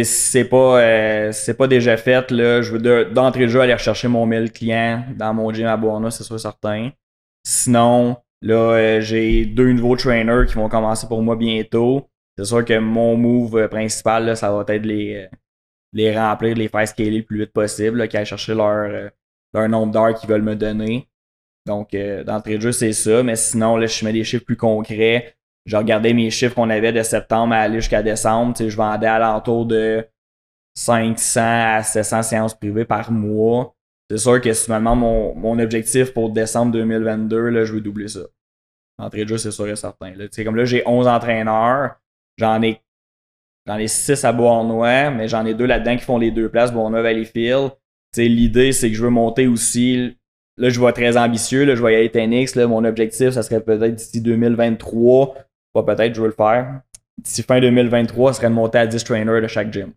c'est 0.04 0.44
pas 0.44 0.80
euh, 0.80 1.32
c'est 1.32 1.54
pas 1.54 1.66
déjà 1.66 1.96
fait, 1.96 2.30
là, 2.30 2.62
je 2.62 2.72
veux 2.72 2.78
de- 2.78 3.08
d'entrée 3.12 3.42
de 3.42 3.48
jeu 3.48 3.60
aller 3.60 3.74
rechercher 3.74 4.08
mon 4.08 4.24
1000 4.26 4.52
clients 4.52 5.04
dans 5.16 5.34
mon 5.34 5.52
gym 5.52 5.66
à 5.66 5.76
Bourna, 5.76 6.10
c'est 6.10 6.24
sûr 6.24 6.38
certain. 6.38 6.90
Sinon, 7.44 8.16
là, 8.42 8.54
euh, 8.54 9.00
j'ai 9.00 9.44
deux 9.46 9.72
nouveaux 9.72 9.96
trainers 9.96 10.46
qui 10.46 10.54
vont 10.54 10.68
commencer 10.68 11.06
pour 11.08 11.22
moi 11.22 11.36
bientôt. 11.36 12.08
C'est 12.38 12.44
sûr 12.44 12.64
que 12.64 12.78
mon 12.78 13.16
move 13.16 13.56
euh, 13.56 13.68
principal, 13.68 14.34
ça 14.36 14.52
va 14.52 14.64
être 14.68 14.86
les, 14.86 15.14
euh, 15.16 15.36
les 15.92 16.16
remplir, 16.16 16.56
les 16.56 16.68
faire 16.68 16.86
scaler 16.88 17.18
le 17.18 17.24
plus 17.24 17.40
vite 17.40 17.52
possible, 17.52 17.98
là, 17.98 18.08
qu'à 18.08 18.24
chercher 18.24 18.54
leur, 18.54 18.90
euh, 18.90 19.08
leur 19.52 19.68
nombre 19.68 19.92
d'heures 19.92 20.14
qu'ils 20.14 20.28
veulent 20.28 20.42
me 20.42 20.56
donner. 20.56 21.08
Donc, 21.66 21.94
euh, 21.94 22.24
d'entrée 22.24 22.56
de 22.56 22.62
jeu, 22.62 22.72
c'est 22.72 22.92
ça. 22.92 23.22
Mais 23.22 23.36
sinon, 23.36 23.76
là, 23.76 23.86
je 23.86 24.04
mets 24.04 24.12
des 24.12 24.24
chiffres 24.24 24.44
plus 24.44 24.56
concrets. 24.56 25.36
Je 25.64 25.76
regardais 25.76 26.12
mes 26.12 26.30
chiffres 26.30 26.54
qu'on 26.54 26.70
avait 26.70 26.92
de 26.92 27.02
septembre 27.02 27.54
à 27.54 27.58
aller 27.58 27.76
jusqu'à 27.76 28.02
décembre. 28.02 28.54
Tu 28.54 28.64
sais, 28.64 28.70
je 28.70 28.76
vendais 28.76 29.06
à 29.06 29.18
l'entour 29.18 29.66
de 29.66 30.04
500 30.74 31.40
à 31.40 31.82
700 31.82 32.22
séances 32.22 32.54
privées 32.54 32.84
par 32.84 33.12
mois. 33.12 33.74
C'est 34.10 34.18
sûr 34.18 34.40
que 34.40 34.52
si 34.52 34.64
finalement 34.64 34.96
mon, 34.96 35.34
mon 35.36 35.58
objectif 35.58 36.12
pour 36.12 36.30
décembre 36.30 36.72
2022, 36.72 37.48
là, 37.48 37.64
je 37.64 37.74
veux 37.74 37.80
doubler 37.80 38.08
ça. 38.08 38.20
Entrée 38.98 39.24
de 39.24 39.28
jeu, 39.28 39.38
c'est 39.38 39.50
sûr 39.52 39.68
et 39.68 39.76
certain. 39.76 40.14
Là. 40.14 40.24
Comme 40.44 40.56
là, 40.56 40.64
j'ai 40.64 40.82
11 40.86 41.06
entraîneurs. 41.06 41.96
J'en 42.38 42.60
ai 42.62 42.81
J'en 43.66 43.78
ai 43.78 43.86
6 43.86 44.24
à 44.24 44.32
Bournois, 44.32 45.10
mais 45.10 45.28
j'en 45.28 45.46
ai 45.46 45.54
deux 45.54 45.66
là-dedans 45.66 45.96
qui 45.96 46.04
font 46.04 46.18
les 46.18 46.30
deux 46.30 46.48
places, 46.48 46.72
Bournois, 46.72 47.02
Valleyfield. 47.02 47.70
L'idée, 48.16 48.72
c'est 48.72 48.90
que 48.90 48.96
je 48.96 49.02
veux 49.02 49.10
monter 49.10 49.46
aussi. 49.46 50.16
Là, 50.58 50.68
je 50.68 50.78
vois 50.78 50.92
très 50.92 51.16
ambitieux. 51.16 51.64
Là, 51.64 51.74
je 51.74 51.82
vais 51.82 51.92
y 51.92 51.96
aller 51.96 52.10
TNX. 52.10 52.56
Là, 52.56 52.66
mon 52.66 52.84
objectif, 52.84 53.30
ça 53.30 53.42
serait 53.42 53.60
peut-être 53.60 53.94
d'ici 53.94 54.20
2023. 54.20 55.34
Pas 55.72 55.82
peut-être, 55.82 56.14
je 56.14 56.20
veux 56.20 56.26
le 56.26 56.34
faire. 56.34 56.80
D'ici 57.18 57.42
fin 57.42 57.60
2023, 57.60 58.32
ça 58.32 58.38
serait 58.38 58.50
de 58.50 58.54
monter 58.54 58.78
à 58.78 58.86
10 58.86 59.04
trainers 59.04 59.40
de 59.40 59.46
chaque 59.46 59.72
gym. 59.72 59.92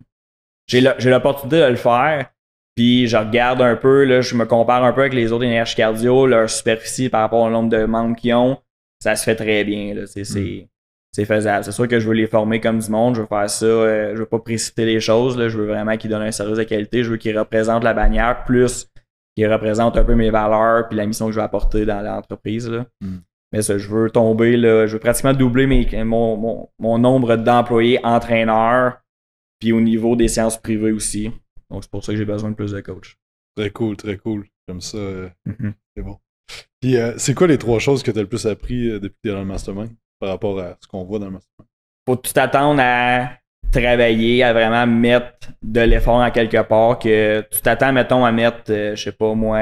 J'ai 0.68 0.82
l'opportunité 0.82 1.60
de 1.60 1.66
le 1.66 1.76
faire, 1.76 2.32
Puis 2.76 3.08
je 3.08 3.18
regarde 3.18 3.62
un 3.62 3.76
peu, 3.76 4.04
là, 4.04 4.22
je 4.22 4.36
me 4.36 4.46
compare 4.46 4.84
un 4.84 4.94
peu 4.94 5.02
avec 5.02 5.14
les 5.14 5.32
autres 5.32 5.44
énergies 5.44 5.76
cardio, 5.76 6.26
leur 6.26 6.50
superficie 6.50 7.10
par 7.10 7.22
rapport 7.22 7.42
au 7.42 7.50
nombre 7.50 7.70
de 7.70 7.86
membres 7.86 8.16
qu'ils 8.16 8.34
ont. 8.34 8.58
Ça 9.02 9.16
se 9.16 9.24
fait 9.24 9.36
très 9.36 9.64
bien. 9.64 9.94
Là. 9.94 10.08
C'est, 10.08 10.24
c'est, 10.24 10.68
c'est 11.16 11.26
faisable. 11.26 11.64
C'est 11.64 11.72
sûr 11.72 11.88
que 11.88 12.00
je 12.00 12.08
veux 12.08 12.14
les 12.14 12.28
former 12.28 12.60
comme 12.60 12.80
du 12.80 12.90
monde. 12.90 13.16
Je 13.16 13.22
veux 13.22 13.28
faire 13.28 13.50
ça. 13.50 13.66
euh, 13.66 14.12
je 14.16 14.20
veux 14.20 14.26
pas 14.26 14.40
précipiter 14.40 14.86
les 14.86 15.00
choses. 15.00 15.38
Là. 15.38 15.48
Je 15.48 15.58
veux 15.58 15.66
vraiment 15.66 15.96
qu'ils 15.98 16.10
donnent 16.10 16.24
un 16.24 16.32
service 16.32 16.58
de 16.58 16.64
qualité. 16.64 17.04
Je 17.04 17.12
veux 17.12 17.18
qu'ils 17.18 17.38
représentent 17.38 17.84
la 17.86 17.94
bannière 17.94 18.44
plus 18.44 18.88
qu'ils 19.36 19.52
représentent 19.52 19.98
un 19.98 20.04
peu 20.04 20.16
mes 20.16 20.30
valeurs 20.30 20.88
puis 20.90 20.98
la 20.98 21.06
mission 21.06 21.28
que 21.28 21.32
je 21.32 21.38
vais 21.40 21.44
apporter 21.46 21.86
dans 21.86 22.02
l'entreprise. 22.02 22.70
Là. 22.70 22.86
Mm. 23.02 23.18
Mais 23.54 23.62
ça, 23.62 23.78
je 23.78 23.88
veux 23.88 24.10
tomber, 24.10 24.58
là, 24.58 24.88
je 24.88 24.94
veux 24.94 25.00
pratiquement 25.00 25.34
doubler 25.34 25.68
mes, 25.68 26.04
mon, 26.04 26.36
mon, 26.36 26.70
mon 26.80 26.98
nombre 26.98 27.36
d'employés 27.38 28.00
entraîneurs 28.06 28.98
puis 29.60 29.72
au 29.72 29.80
niveau 29.80 30.16
des 30.18 30.28
séances 30.28 30.58
privées 30.62 30.92
aussi. 30.92 31.32
Donc 31.70 31.84
c'est 31.84 31.92
pour 31.92 32.04
ça 32.04 32.12
que 32.12 32.18
j'ai 32.18 32.26
besoin 32.26 32.50
de 32.52 32.56
plus 32.56 32.72
de 32.74 32.82
coachs. 32.82 33.16
Très 33.56 33.70
cool, 33.70 33.96
très 33.96 34.18
cool. 34.18 34.46
Comme 34.68 34.82
ça, 34.82 34.98
euh, 34.98 35.30
Mhm. 35.46 35.74
c'est 35.96 36.04
bon. 36.04 36.18
Puis, 36.82 36.98
euh, 36.98 37.14
c'est 37.18 37.34
quoi 37.34 37.48
les 37.48 37.58
trois 37.58 37.80
choses 37.80 38.04
que 38.04 38.12
tu 38.12 38.20
as 38.20 38.22
le 38.22 38.28
plus 38.28 38.46
appris 38.46 38.90
euh, 38.90 39.00
depuis 39.00 39.16
que 39.16 39.22
tu 39.24 39.30
es 39.30 39.32
dans 39.34 39.40
le 39.40 39.46
mastermind? 39.46 39.92
Par 40.20 40.30
rapport 40.30 40.60
à 40.60 40.76
ce 40.82 40.88
qu'on 40.88 41.04
voit 41.04 41.20
dans 41.20 41.26
le 41.26 41.32
mastermind? 41.32 41.70
faut 42.08 42.16
tout 42.18 42.34
t'attendre 42.34 42.82
à 42.84 43.32
travailler, 43.72 44.44
à 44.44 44.54
vraiment 44.54 44.86
mettre 44.86 45.50
de 45.64 45.82
l'effort 45.82 46.18
en 46.18 46.30
quelque 46.32 46.62
part, 46.62 47.00
que 47.00 47.44
tu 47.52 47.62
t'attends, 47.62 47.92
mettons, 47.92 48.24
à 48.24 48.32
mettre, 48.32 48.64
euh, 48.70 48.96
je 48.96 49.04
sais 49.06 49.12
pas 49.12 49.34
moi, 49.34 49.60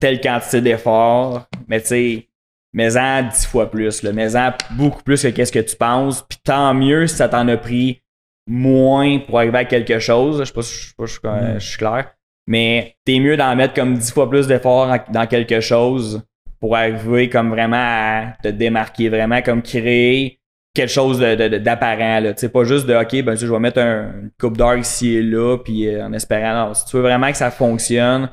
telle 0.00 0.20
quantité 0.20 0.60
d'effort, 0.60 1.46
mais 1.68 1.80
tu 1.80 1.86
sais, 1.86 2.28
mets-en 2.72 3.22
dix 3.22 3.46
fois 3.46 3.70
plus, 3.70 4.02
mets-en 4.02 4.52
beaucoup 4.72 5.02
plus 5.02 5.22
que 5.22 5.28
qu'est-ce 5.28 5.52
que 5.52 5.60
tu 5.60 5.76
penses, 5.76 6.22
puis 6.28 6.38
tant 6.44 6.74
mieux 6.74 7.06
si 7.06 7.16
ça 7.16 7.28
t'en 7.28 7.46
a 7.48 7.56
pris 7.56 8.02
moins 8.48 9.18
pour 9.20 9.38
arriver 9.38 9.58
à 9.58 9.64
quelque 9.64 9.98
chose, 10.00 10.40
je 10.40 10.44
sais 10.44 10.52
pas 10.52 10.62
si 10.62 10.74
je 10.74 10.88
sais 10.88 10.94
pas 10.96 11.06
si 11.06 11.14
je 11.14 11.18
suis- 11.20 11.28
Mm. 11.54 11.58
je 11.60 11.66
suis 11.68 11.78
clair, 11.78 12.10
mais 12.46 12.96
t'es 13.04 13.18
mieux 13.20 13.36
d'en 13.36 13.54
mettre 13.56 13.74
comme 13.74 13.94
dix 13.96 14.12
fois 14.12 14.28
plus 14.28 14.46
d'effort 14.46 14.90
en- 14.90 15.12
dans 15.12 15.26
quelque 15.26 15.60
chose 15.60 16.22
pour 16.60 16.76
arriver 16.76 17.28
comme 17.28 17.50
vraiment 17.50 17.76
à 17.78 18.32
te 18.42 18.48
démarquer, 18.48 19.08
vraiment 19.08 19.42
comme 19.42 19.62
créer 19.62 20.40
quelque 20.74 20.90
chose 20.90 21.18
de- 21.18 21.34
de- 21.34 21.48
de- 21.48 21.58
d'apparent. 21.58 22.20
pas 22.52 22.64
juste 22.64 22.86
de 22.86 22.94
OK, 22.94 23.22
ben 23.24 23.34
je 23.34 23.46
vais 23.46 23.58
mettre 23.58 23.80
un, 23.80 24.12
une 24.22 24.30
coupe 24.38 24.56
d'or 24.56 24.76
ici 24.76 25.14
et 25.16 25.22
là, 25.22 25.56
puis 25.58 25.88
euh, 25.88 26.04
en 26.06 26.12
espérant. 26.12 26.68
Non, 26.68 26.74
si 26.74 26.84
tu 26.86 26.96
veux 26.96 27.02
vraiment 27.02 27.30
que 27.30 27.36
ça 27.36 27.50
fonctionne, 27.50 28.28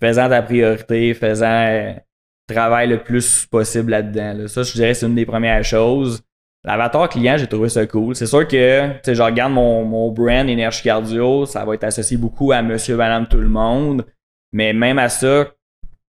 faisant 0.00 0.28
ta 0.28 0.42
priorité, 0.42 1.14
faisant 1.14 1.66
euh, 1.68 1.92
travail 2.46 2.88
le 2.88 2.98
plus 3.02 3.46
possible 3.46 3.90
là-dedans. 3.92 4.34
là. 4.34 4.48
Ça, 4.48 4.62
je 4.62 4.72
dirais, 4.72 4.94
c'est 4.94 5.06
une 5.06 5.14
des 5.14 5.26
premières 5.26 5.64
choses. 5.64 6.22
L'avatar 6.66 7.08
client, 7.08 7.36
j'ai 7.36 7.46
trouvé 7.46 7.68
ça 7.68 7.86
cool. 7.86 8.14
C'est 8.14 8.26
sûr 8.26 8.46
que, 8.48 8.90
je 9.06 9.22
regarde 9.22 9.52
mon, 9.52 9.84
mon 9.84 10.10
brand 10.10 10.48
Énergie 10.48 10.82
Cardio, 10.82 11.44
ça 11.46 11.64
va 11.64 11.74
être 11.74 11.84
associé 11.84 12.16
beaucoup 12.16 12.52
à 12.52 12.62
monsieur, 12.62 12.96
madame, 12.96 13.26
tout 13.26 13.38
le 13.38 13.48
monde. 13.48 14.04
Mais 14.52 14.72
même 14.72 14.98
à 14.98 15.08
ça, 15.08 15.52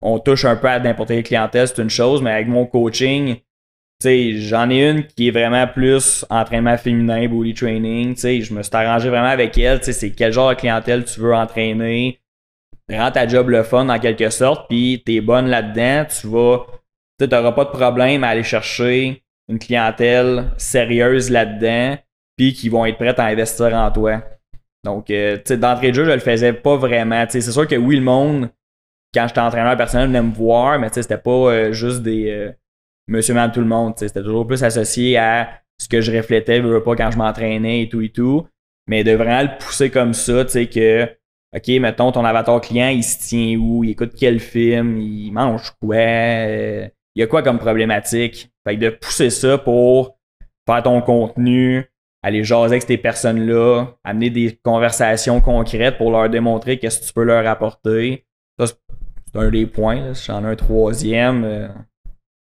on 0.03 0.19
touche 0.19 0.45
un 0.45 0.57
peu 0.57 0.69
à 0.69 0.79
n'importe 0.79 1.09
quelle 1.09 1.23
clientèle, 1.23 1.69
c'est 1.69 1.83
une 1.83 1.91
chose, 1.91 2.23
mais 2.23 2.31
avec 2.31 2.49
mon 2.49 2.67
coaching, 2.67 3.37
tu 4.01 4.41
j'en 4.43 4.71
ai 4.71 4.89
une 4.89 5.07
qui 5.07 5.29
est 5.29 5.31
vraiment 5.33 5.67
plus 5.67 6.25
entraînement 6.31 6.77
féminin, 6.77 7.27
body 7.27 7.55
training. 7.55 8.15
Tu 8.15 8.43
je 8.43 8.55
me 8.55 8.63
suis 8.63 8.75
arrangé 8.75 9.09
vraiment 9.09 9.27
avec 9.29 9.59
elle. 9.59 9.81
Tu 9.81 9.93
c'est 9.93 10.13
quel 10.13 10.33
genre 10.33 10.51
de 10.51 10.55
clientèle 10.55 11.05
tu 11.05 11.19
veux 11.21 11.35
entraîner. 11.35 12.21
Rends 12.91 13.11
ta 13.11 13.27
job 13.27 13.51
le 13.51 13.63
fun 13.65 13.89
en 13.89 13.99
quelque 13.99 14.31
sorte, 14.31 14.69
puis 14.69 15.03
t'es 15.05 15.21
bonne 15.21 15.49
là-dedans. 15.49 16.07
Tu 16.09 16.29
vas, 16.29 16.67
tu 17.19 17.27
n'auras 17.27 17.53
pas 17.53 17.65
de 17.65 17.71
problème 17.71 18.25
à 18.25 18.29
aller 18.29 18.45
chercher 18.45 19.23
une 19.49 19.59
clientèle 19.59 20.53
sérieuse 20.57 21.31
là-dedans, 21.31 21.99
puis 22.37 22.55
qui 22.55 22.69
vont 22.69 22.87
être 22.87 22.99
prêtes 22.99 23.19
à 23.19 23.25
investir 23.25 23.75
en 23.75 23.91
toi. 23.91 24.23
Donc, 24.85 25.11
euh, 25.11 25.37
tu 25.37 25.43
sais, 25.47 25.57
d'entrée 25.57 25.91
de 25.91 25.97
jeu, 25.97 26.05
je 26.05 26.13
le 26.13 26.19
faisais 26.21 26.53
pas 26.53 26.77
vraiment. 26.77 27.27
Tu 27.27 27.43
c'est 27.43 27.53
sûr 27.53 27.67
que 27.67 27.75
oui, 27.75 27.97
le 27.97 28.03
monde, 28.03 28.49
quand 29.15 29.27
j'étais 29.27 29.41
entraîneur 29.41 29.77
personnel, 29.77 30.09
venait 30.09 30.23
me 30.23 30.33
voir, 30.33 30.79
mais 30.79 30.89
c'était 30.91 31.19
pas 31.19 31.31
euh, 31.31 31.73
juste 31.73 32.03
des 32.03 32.31
euh, 32.31 32.53
monsieur, 33.09 33.35
madame, 33.35 33.53
tout 33.53 33.61
le 33.61 33.67
monde. 33.67 33.95
C'était 33.97 34.23
toujours 34.23 34.47
plus 34.47 34.63
associé 34.63 35.17
à 35.17 35.49
ce 35.79 35.89
que 35.89 36.01
je 36.01 36.15
reflétais, 36.15 36.61
veux, 36.61 36.75
veux 36.75 36.83
pas, 36.83 36.95
quand 36.95 37.11
je 37.11 37.19
m'entraînais 37.19 37.83
et 37.83 37.89
tout 37.89 38.01
et 38.01 38.11
tout. 38.11 38.47
Mais 38.87 39.05
de 39.05 39.13
vraiment 39.13 39.43
le 39.43 39.59
pousser 39.59 39.91
comme 39.91 40.15
ça, 40.15 40.45
tu 40.45 40.53
sais, 40.53 40.67
que, 40.67 41.05
OK, 41.57 41.69
mettons, 41.81 42.13
ton 42.13 42.25
avatar 42.25 42.61
client, 42.61 42.89
il 42.89 43.05
se 43.05 43.19
tient 43.29 43.57
où, 43.59 43.85
il 43.85 43.91
écoute 43.91 44.13
quel 44.19 44.41
film, 44.41 44.99
il 44.99 45.31
mange 45.33 45.73
quoi, 45.81 45.97
euh, 45.97 46.89
il 47.15 47.21
y 47.21 47.23
a 47.23 47.27
quoi 47.27 47.43
comme 47.43 47.59
problématique? 47.59 48.51
Fait 48.67 48.77
que 48.77 48.81
de 48.81 48.91
pousser 48.91 49.31
ça 49.31 49.59
pour 49.59 50.19
faire 50.67 50.83
ton 50.83 51.01
contenu, 51.01 51.85
aller 52.23 52.45
jaser 52.45 52.75
avec 52.75 52.83
ces 52.83 52.99
personnes-là, 52.99 53.87
amener 54.05 54.31
des 54.31 54.59
conversations 54.63 55.41
concrètes 55.41 55.97
pour 55.97 56.11
leur 56.11 56.29
démontrer 56.29 56.79
qu'est-ce 56.79 57.01
que 57.01 57.07
tu 57.07 57.13
peux 57.13 57.25
leur 57.25 57.47
apporter. 57.47 58.27
C'est 59.33 59.39
un 59.39 59.51
des 59.51 59.67
points. 59.67 60.13
J'en 60.15 60.45
ai 60.45 60.49
un 60.49 60.57
troisième. 60.57 61.45
euh, 61.45 61.69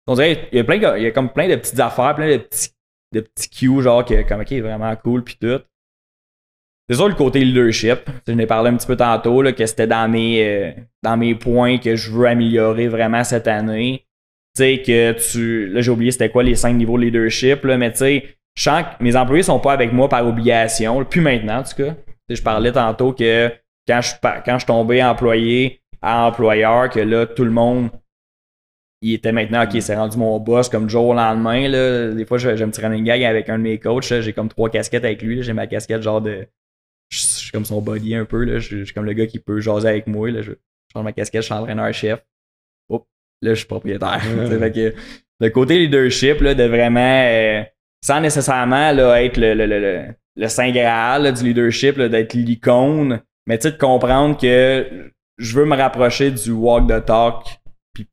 On 0.07 0.15
dirait 0.15 0.47
il 0.51 0.57
y 0.57 0.61
a 0.61 0.63
plein 0.63 0.77
de- 0.79 0.97
il 0.97 1.03
y 1.03 1.07
a 1.07 1.11
comme 1.11 1.31
plein 1.31 1.47
de 1.47 1.55
petites 1.55 1.79
affaires, 1.79 2.15
plein 2.15 2.29
de 2.29 2.37
petits, 2.37 2.69
de 3.13 3.21
petits 3.21 3.81
genre 3.81 4.03
que 4.03 4.21
comme 4.27 4.43
vraiment 4.43 4.95
cool 4.97 5.23
puis 5.23 5.37
tout. 5.39 5.61
C'est 6.89 6.97
sûr 6.97 7.07
le 7.07 7.15
côté 7.15 7.39
leadership. 7.39 8.09
Je 8.27 8.33
n'ai 8.33 8.45
parlé 8.45 8.69
un 8.69 8.75
petit 8.75 8.87
peu 8.87 8.97
tantôt 8.97 9.41
là, 9.41 9.53
que 9.53 9.65
c'était 9.65 9.87
dans 9.87 10.09
mes 10.11 10.45
euh, 10.45 10.71
dans 11.01 11.15
mes 11.15 11.33
points 11.35 11.77
que 11.77 11.95
je 11.95 12.11
veux 12.11 12.27
améliorer 12.27 12.89
vraiment 12.89 13.23
cette 13.23 13.47
année. 13.47 14.05
Tu 14.55 14.63
sais 14.63 14.81
que 14.85 15.13
tu. 15.13 15.67
Là, 15.69 15.81
j'ai 15.81 15.91
oublié 15.91 16.11
c'était 16.11 16.29
quoi 16.29 16.43
les 16.43 16.55
cinq 16.55 16.73
niveaux 16.73 16.97
de 16.97 17.03
leadership, 17.03 17.63
là, 17.63 17.77
mais 17.77 17.91
tu 17.91 17.99
sais, 17.99 18.35
je 18.55 18.63
sens 18.63 18.83
que 18.83 19.03
mes 19.03 19.15
employés 19.15 19.43
sont 19.43 19.59
pas 19.59 19.73
avec 19.73 19.93
moi 19.93 20.09
par 20.09 20.27
obligation. 20.27 21.03
Plus 21.05 21.21
maintenant, 21.21 21.59
en 21.59 21.63
tout 21.63 21.75
cas. 21.75 21.95
Je 22.29 22.41
parlais 22.41 22.71
tantôt 22.71 23.13
que 23.13 23.51
quand 23.87 24.01
je, 24.01 24.13
quand 24.45 24.59
je 24.59 24.65
tombais 24.65 25.01
employé 25.03 25.81
à 26.03 26.27
employeur, 26.27 26.89
que 26.89 26.99
là, 26.99 27.25
tout 27.25 27.45
le 27.45 27.51
monde, 27.51 27.89
il 29.01 29.13
était 29.13 29.31
maintenant, 29.31 29.63
OK, 29.63 29.81
c'est 29.81 29.95
rendu 29.95 30.17
mon 30.17 30.37
boss 30.39 30.69
comme 30.69 30.89
jour 30.89 31.07
au 31.07 31.13
lendemain. 31.13 31.67
Là. 31.69 32.11
Des 32.11 32.25
fois, 32.25 32.37
je, 32.37 32.55
je 32.55 32.65
me 32.65 32.71
tirais 32.71 32.95
une 32.95 33.05
gag 33.05 33.23
avec 33.23 33.49
un 33.49 33.57
de 33.57 33.63
mes 33.63 33.79
coachs. 33.79 34.19
J'ai 34.21 34.33
comme 34.33 34.49
trois 34.49 34.69
casquettes 34.69 35.05
avec 35.05 35.21
lui. 35.21 35.41
J'ai 35.41 35.53
ma 35.53 35.65
casquette 35.65 36.01
genre 36.01 36.21
de. 36.21 36.45
Je 37.09 37.19
suis 37.19 37.51
comme 37.51 37.65
son 37.65 37.81
body 37.81 38.15
un 38.15 38.25
peu. 38.25 38.43
Là. 38.43 38.59
Je, 38.59 38.83
suis 38.83 38.93
comme 38.93 39.05
le 39.05 39.13
gars 39.13 39.27
qui 39.27 39.39
peut 39.39 39.61
jaser 39.61 39.87
avec 39.87 40.07
moi. 40.07 40.29
Là. 40.29 40.41
Je, 40.41 40.51
change 40.93 41.03
ma 41.03 41.13
casquette, 41.13 41.41
je 41.41 41.45
suis 41.45 41.53
entraîneur-chef. 41.53 42.23
Hop, 42.89 43.07
là, 43.41 43.53
je 43.53 43.59
suis 43.59 43.67
propriétaire. 43.67 44.21
Fait 44.59 44.71
que, 44.71 44.93
le 45.39 45.49
côté 45.49 45.79
leadership, 45.79 46.41
là, 46.41 46.53
de 46.53 46.63
vraiment, 46.63 47.23
euh, 47.25 47.63
sans 48.01 48.19
nécessairement 48.19 48.91
là, 48.91 49.21
être 49.23 49.37
le, 49.37 49.53
le, 49.53 49.65
le, 49.65 49.79
le, 49.79 50.05
le 50.35 50.47
saint 50.47 50.71
graal 50.71 51.23
là, 51.23 51.31
du 51.31 51.43
leadership, 51.45 51.99
d'être 51.99 52.33
l'icône, 52.33 53.21
mais 53.47 53.57
tu 53.57 53.63
sais, 53.63 53.71
de 53.71 53.77
comprendre 53.77 54.37
que 54.37 55.11
je 55.37 55.55
veux 55.55 55.65
me 55.65 55.75
rapprocher 55.75 56.31
du 56.31 56.51
walk 56.51 56.87
the 56.87 57.03
talk, 57.05 57.59
puis 57.93 58.07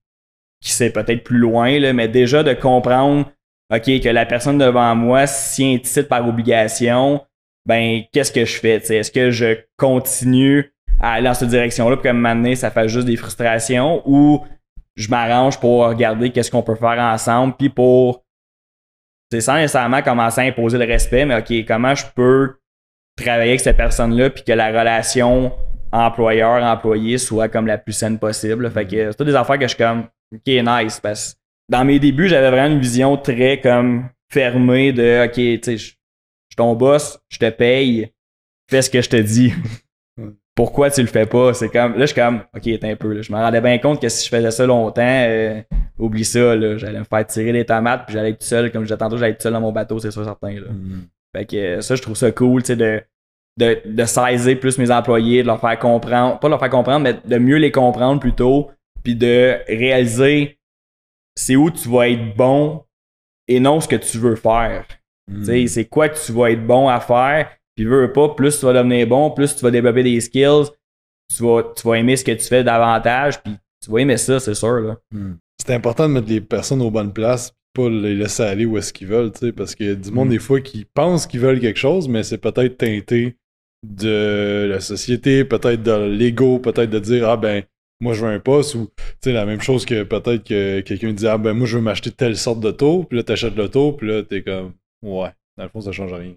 qui 0.63 0.73
c'est 0.73 0.91
peut-être 0.91 1.25
plus 1.25 1.39
loin, 1.39 1.79
là, 1.79 1.93
mais 1.93 2.09
déjà 2.09 2.43
de 2.43 2.53
comprendre, 2.53 3.31
OK, 3.73 4.01
que 4.01 4.09
la 4.09 4.27
personne 4.27 4.59
devant 4.59 4.95
moi 4.95 5.27
s'y 5.27 5.65
incite 5.65 6.09
par 6.09 6.27
obligation, 6.27 7.25
ben, 7.67 8.03
qu'est-ce 8.13 8.33
que 8.33 8.45
je 8.45 8.59
fais? 8.59 8.77
Est-ce 8.77 9.11
que 9.11 9.31
je 9.31 9.59
continue 9.77 10.73
à 10.99 11.13
aller 11.15 11.25
dans 11.25 11.35
cette 11.35 11.49
direction-là, 11.49 11.97
puis 11.97 12.09
comme 12.09 12.19
m'amener, 12.19 12.57
ça 12.57 12.71
fait 12.71 12.89
juste 12.89 13.07
des 13.07 13.17
frustrations, 13.17 14.03
ou 14.07 14.45
je 14.97 15.09
m'arrange 15.09 15.59
pour 15.61 15.87
regarder 15.87 16.31
qu'est-ce 16.31 16.51
qu'on 16.51 16.63
peut 16.63 16.75
faire 16.75 16.99
ensemble, 16.99 17.55
puis 17.57 17.69
pour, 17.69 18.25
c'est 19.31 19.41
sans 19.41 19.55
nécessairement 19.55 20.03
commencer 20.03 20.41
à 20.41 20.45
imposer 20.45 20.79
le 20.79 20.85
respect, 20.85 21.25
mais 21.25 21.37
OK, 21.37 21.67
comment 21.67 21.95
je 21.95 22.05
peux 22.15 22.57
travailler 23.17 23.51
avec 23.51 23.61
cette 23.61 23.77
personne-là, 23.77 24.31
puis 24.31 24.43
que 24.43 24.53
la 24.53 24.69
relation 24.69 25.53
employeur-employé 25.93 27.19
soit 27.19 27.49
comme 27.49 27.67
la 27.67 27.79
plus 27.79 27.93
saine 27.93 28.19
possible. 28.19 28.71
Fait 28.71 28.87
que 28.87 29.11
c'est 29.11 29.15
toutes 29.15 29.27
des 29.27 29.35
affaires 29.35 29.59
que 29.59 29.65
je 29.65 29.75
suis 29.75 29.79
comme, 29.79 30.05
OK, 30.35 30.47
nice, 30.47 31.01
parce 31.01 31.35
que 31.35 31.39
dans 31.69 31.85
mes 31.85 31.99
débuts, 31.99 32.29
j'avais 32.29 32.51
vraiment 32.51 32.75
une 32.75 32.81
vision 32.81 33.17
très 33.17 33.61
comme 33.61 34.09
fermée 34.31 34.93
de, 34.93 35.25
OK, 35.25 35.35
tu 35.35 35.61
sais, 35.63 35.77
je 35.77 35.85
suis 35.85 35.97
ton 36.57 36.75
boss, 36.75 37.19
je 37.29 37.39
te 37.39 37.51
paye, 37.51 38.13
fais 38.69 38.83
ce 38.83 38.91
que 38.91 39.01
je 39.01 39.09
te 39.09 39.17
dis. 39.17 39.53
Pourquoi 40.55 40.91
tu 40.91 41.01
le 41.01 41.07
fais 41.07 41.27
pas? 41.27 41.55
C'est 41.55 41.69
comme, 41.69 41.93
là, 41.93 42.01
je 42.01 42.07
suis 42.07 42.15
comme, 42.15 42.43
OK, 42.55 42.63
t'es 42.63 42.85
un 42.85 42.97
peu, 42.97 43.15
là. 43.15 43.23
Je 43.23 43.33
me 43.33 43.39
rendais 43.39 43.61
bien 43.61 43.79
compte 43.79 44.01
que 44.01 44.09
si 44.09 44.25
je 44.25 44.29
faisais 44.29 44.51
ça 44.51 44.67
longtemps, 44.67 45.01
euh, 45.03 45.63
oublie 45.99 46.25
ça, 46.25 46.55
là. 46.55 46.77
J'allais 46.77 46.99
me 46.99 47.05
faire 47.05 47.27
tirer 47.27 47.53
les 47.53 47.65
tomates, 47.65 48.05
puis 48.07 48.15
j'allais 48.15 48.31
être 48.31 48.41
tout 48.41 48.47
seul, 48.47 48.71
comme 48.71 48.83
je 48.83 48.89
disais 48.89 48.99
tantôt, 48.99 49.17
j'allais 49.17 49.33
être 49.33 49.39
tout 49.39 49.45
seul 49.45 49.53
dans 49.53 49.61
mon 49.61 49.73
bateau, 49.73 49.99
c'est 49.99 50.11
sûr, 50.11 50.25
certain, 50.25 50.53
là. 50.53 50.71
Mm. 50.71 51.07
Fait 51.35 51.47
que 51.47 51.57
euh, 51.57 51.81
ça, 51.81 51.95
je 51.95 52.03
trouve 52.03 52.17
ça 52.17 52.31
cool, 52.33 52.63
tu 52.63 52.69
sais, 52.69 52.77
de, 52.77 53.03
de, 53.59 53.81
de 53.85 54.05
saisir 54.05 54.59
plus 54.59 54.79
mes 54.79 54.91
employés, 54.91 55.43
de 55.43 55.47
leur 55.47 55.61
faire 55.61 55.79
comprendre, 55.79 56.39
pas 56.39 56.49
leur 56.49 56.59
faire 56.59 56.71
comprendre, 56.71 57.01
mais 57.01 57.15
de 57.25 57.39
mieux 57.39 57.57
les 57.57 57.73
comprendre 57.73 58.21
plutôt, 58.21 58.71
puis 59.03 59.15
de 59.15 59.59
réaliser 59.69 60.61
c'est 61.37 61.57
où 61.57 61.71
tu 61.71 61.89
vas 61.89 62.09
être 62.09 62.37
bon 62.37 62.85
et 63.49 63.61
non 63.61 63.81
ce 63.81 63.89
que 63.89 63.97
tu 63.97 64.19
veux 64.19 64.37
faire. 64.37 64.87
Mm. 65.31 65.45
Sais, 65.45 65.67
c'est 65.67 65.85
quoi 65.87 66.09
que 66.09 66.19
tu 66.25 66.33
vas 66.33 66.51
être 66.51 66.67
bon 66.67 66.89
à 66.89 67.01
faire, 67.01 67.51
puis 67.75 67.85
veux, 67.85 68.03
veux 68.03 68.13
pas, 68.13 68.31
plus 68.31 68.59
tu 68.59 68.67
vas 68.67 68.73
devenir 68.73 69.07
bon, 69.07 69.31
plus 69.31 69.57
tu 69.57 69.63
vas 69.63 69.71
développer 69.71 70.03
des 70.03 70.21
skills, 70.21 70.67
tu 71.35 71.43
vas, 71.43 71.63
tu 71.75 71.87
vas 71.87 71.95
aimer 71.95 72.17
ce 72.17 72.25
que 72.25 72.33
tu 72.33 72.45
fais 72.45 72.65
davantage, 72.65 73.43
puis 73.43 73.57
tu 73.83 73.91
vas 73.91 74.01
aimer 74.01 74.17
ça, 74.17 74.39
c'est 74.41 74.55
sûr, 74.55 74.81
là. 74.81 74.97
Mm. 75.13 75.35
C'est 75.59 75.75
important 75.75 76.09
de 76.09 76.15
mettre 76.15 76.29
les 76.29 76.41
personnes 76.41 76.83
aux 76.83 76.91
bonnes 76.91 77.13
places, 77.13 77.53
pas 77.73 77.89
les 77.89 78.15
laisser 78.15 78.43
aller 78.43 78.65
où 78.65 78.79
est-ce 78.79 78.93
qu'ils 78.93 79.07
veulent, 79.07 79.33
tu 79.33 79.39
sais, 79.41 79.53
parce 79.53 79.75
qu'il 79.75 79.87
y 79.87 79.91
a 79.91 79.95
du 79.95 80.11
monde 80.11 80.29
Mm. 80.29 80.33
des 80.33 80.39
fois 80.39 80.61
qui 80.61 80.85
pensent 80.85 81.27
qu'ils 81.27 81.41
veulent 81.41 81.61
quelque 81.61 81.79
chose, 81.79 82.09
mais 82.09 82.23
c'est 82.23 82.39
peut-être 82.39 82.79
teinté 82.79 83.37
de 83.87 84.67
la 84.69 84.81
société, 84.81 85.45
peut-être 85.45 85.83
de 85.83 85.93
l'ego, 86.07 86.59
peut-être 86.59 86.91
de 86.91 86.99
dire 86.99 87.29
ah 87.29 87.37
ben 87.37 87.63
moi 88.01 88.13
je 88.15 88.25
veux 88.25 88.33
un 88.33 88.41
poste 88.41 88.75
ou 88.75 88.91
tu 88.97 89.05
sais 89.25 89.33
la 89.33 89.47
même 89.47 89.61
chose 89.61 89.87
que 89.87 90.03
peut-être 90.03 90.45
que 90.45 90.81
quelqu'un 90.81 91.13
dit 91.13 91.27
ah 91.27 91.39
ben 91.39 91.55
moi 91.55 91.67
je 91.67 91.77
veux 91.79 91.83
m'acheter 91.83 92.11
telle 92.11 92.37
sorte 92.37 92.61
d'auto, 92.61 93.05
puis 93.05 93.17
là 93.17 93.25
t'achètes 93.25 93.57
l'auto, 93.57 93.93
puis 93.93 94.09
là 94.09 94.23
t'es 94.23 94.43
comme 94.43 94.75
ouais 95.03 95.31
dans 95.61 95.65
le 95.65 95.69
fond, 95.69 95.83
ça 95.83 95.93
change 95.93 96.15
rien. 96.15 96.33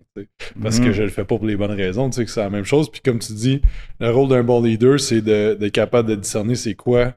Parce 0.62 0.80
que 0.82 0.88
mhm. 0.88 0.92
je 0.92 1.04
le 1.04 1.10
fais 1.10 1.24
pas 1.24 1.38
pour 1.38 1.46
les 1.46 1.56
bonnes 1.56 1.72
raisons. 1.72 2.10
Tu 2.10 2.18
sais 2.18 2.26
que 2.26 2.32
c'est 2.32 2.42
la 2.42 2.50
même 2.50 2.66
chose. 2.66 2.92
Puis 2.92 3.00
comme 3.00 3.20
tu 3.20 3.32
dis, 3.32 3.62
le 4.02 4.12
rôle 4.12 4.28
d'un 4.28 4.44
bon 4.44 4.62
leader, 4.62 5.00
c'est 5.00 5.22
d'être 5.22 5.70
capable 5.70 6.10
de 6.10 6.16
discerner 6.16 6.56
c'est 6.56 6.74
quoi. 6.74 7.14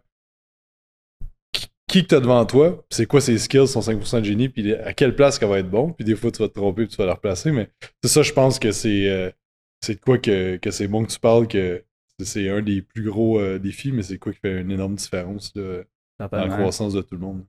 Qui 1.88 2.02
que 2.02 2.08
t'as 2.08 2.20
devant 2.20 2.44
toi, 2.44 2.84
c'est 2.90 3.06
quoi 3.06 3.20
ses 3.20 3.38
skills, 3.38 3.68
son 3.68 3.80
5% 3.80 4.20
de 4.20 4.24
génie, 4.24 4.48
puis 4.48 4.74
à 4.74 4.92
quelle 4.92 5.14
place 5.14 5.38
qu'elle 5.38 5.48
va 5.48 5.60
être 5.60 5.70
bon. 5.70 5.92
Puis 5.92 6.04
des 6.04 6.16
fois, 6.16 6.32
tu 6.32 6.42
vas 6.42 6.48
te 6.48 6.54
tromper 6.54 6.84
puis 6.86 6.94
tu 6.94 6.96
vas 6.96 7.06
la 7.06 7.14
replacer. 7.14 7.52
Mais 7.52 7.68
c'est 8.02 8.10
ça, 8.10 8.22
je 8.22 8.32
pense 8.32 8.58
que 8.58 8.72
c'est 8.72 9.08
euh, 9.08 9.30
c'est 9.80 9.94
de 9.94 10.00
quoi 10.00 10.18
que, 10.18 10.56
que 10.56 10.70
c'est 10.70 10.88
bon 10.88 11.04
que 11.04 11.12
tu 11.12 11.20
parles, 11.20 11.46
que 11.46 11.84
c'est 12.22 12.48
un 12.48 12.62
des 12.62 12.82
plus 12.82 13.04
gros 13.04 13.38
euh, 13.38 13.58
défis, 13.58 13.92
mais 13.92 14.02
c'est 14.02 14.18
quoi 14.18 14.32
qui 14.32 14.40
fait 14.40 14.60
une 14.60 14.70
énorme 14.72 14.96
différence 14.96 15.52
dans 15.54 15.84
la 16.32 16.48
croissance 16.48 16.92
de 16.92 17.02
tout 17.02 17.14
le 17.14 17.20
monde. 17.20 17.44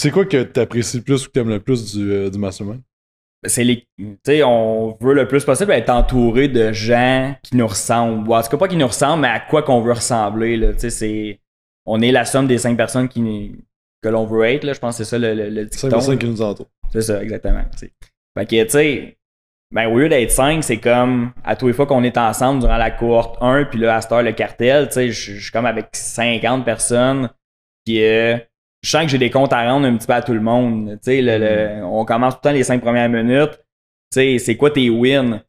C'est 0.00 0.10
quoi 0.10 0.24
que 0.24 0.42
tu 0.42 0.60
apprécies 0.60 0.98
le 0.98 1.02
plus 1.02 1.24
ou 1.24 1.26
que 1.26 1.32
tu 1.32 1.40
aimes 1.40 1.50
le 1.50 1.60
plus 1.60 1.94
du, 1.94 2.10
euh, 2.10 2.30
du 2.30 2.38
mastermind? 2.38 2.80
c'est 3.46 3.64
les 3.64 3.86
tu 3.98 4.16
sais 4.24 4.42
on 4.42 4.96
veut 5.00 5.12
le 5.12 5.28
plus 5.28 5.44
possible 5.44 5.72
être 5.72 5.90
entouré 5.90 6.48
de 6.48 6.72
gens 6.72 7.34
qui 7.42 7.56
nous 7.56 7.66
ressemblent 7.66 8.26
ou 8.26 8.34
en 8.34 8.42
tout 8.42 8.48
cas 8.48 8.56
pas 8.56 8.68
qui 8.68 8.76
nous 8.76 8.86
ressemblent 8.86 9.20
mais 9.22 9.28
à 9.28 9.40
quoi 9.40 9.62
qu'on 9.62 9.82
veut 9.82 9.92
ressembler 9.92 10.56
là 10.56 10.72
tu 10.72 10.80
sais 10.80 10.90
c'est 10.90 11.40
on 11.84 12.00
est 12.00 12.10
la 12.10 12.24
somme 12.24 12.46
des 12.46 12.58
cinq 12.58 12.76
personnes 12.76 13.08
qui 13.08 13.52
que 14.04 14.08
l'on 14.08 14.24
veut 14.26 14.44
être 14.44 14.64
là 14.64 14.72
je 14.72 14.78
pense 14.78 14.98
que 14.98 15.04
c'est 15.04 15.10
ça 15.10 15.18
le, 15.18 15.34
le, 15.34 15.68
cinq 15.70 15.90
personnes 15.90 16.18
qui 16.18 16.26
nous 16.26 16.42
entourent 16.42 16.70
c'est 16.92 17.02
ça 17.02 17.22
exactement 17.22 17.64
t'sais. 17.74 17.92
fait 18.38 18.46
que 18.46 18.62
tu 18.64 18.70
sais 18.70 19.18
ben 19.74 19.88
au 19.88 19.98
lieu 19.98 20.08
d'être 20.08 20.30
cinq 20.30 20.62
c'est 20.62 20.78
comme 20.78 21.32
à 21.42 21.56
tous 21.56 21.66
les 21.66 21.72
fois 21.72 21.86
qu'on 21.86 22.04
est 22.04 22.16
ensemble 22.16 22.60
durant 22.60 22.76
la 22.76 22.90
cohorte 22.90 23.36
1 23.40 23.64
puis 23.64 23.80
là 23.80 23.96
à 23.96 24.00
cette 24.00 24.12
heure 24.12 24.22
le 24.22 24.32
cartel 24.32 24.86
tu 24.88 24.94
sais 24.94 25.10
je 25.10 25.40
suis 25.40 25.50
comme 25.50 25.66
avec 25.66 25.88
50 25.92 26.64
personnes 26.64 27.30
qui 27.84 28.02
euh, 28.02 28.36
je 28.84 28.90
sens 28.90 29.04
que 29.04 29.08
j'ai 29.08 29.18
des 29.18 29.30
comptes 29.30 29.52
à 29.52 29.68
rendre 29.70 29.86
un 29.86 29.96
petit 29.96 30.06
peu 30.06 30.12
à 30.12 30.22
tout 30.22 30.34
le 30.34 30.40
monde. 30.40 30.98
Tu 31.02 31.22
le, 31.22 31.80
mm. 31.80 31.84
on 31.84 32.04
commence 32.04 32.34
tout 32.34 32.40
le 32.44 32.50
temps 32.50 32.54
les 32.54 32.64
cinq 32.64 32.82
premières 32.82 33.08
minutes. 33.08 33.58
Tu 34.12 34.20
sais, 34.20 34.38
c'est 34.38 34.56
quoi 34.56 34.70
tes 34.70 34.90
wins? 34.90 35.40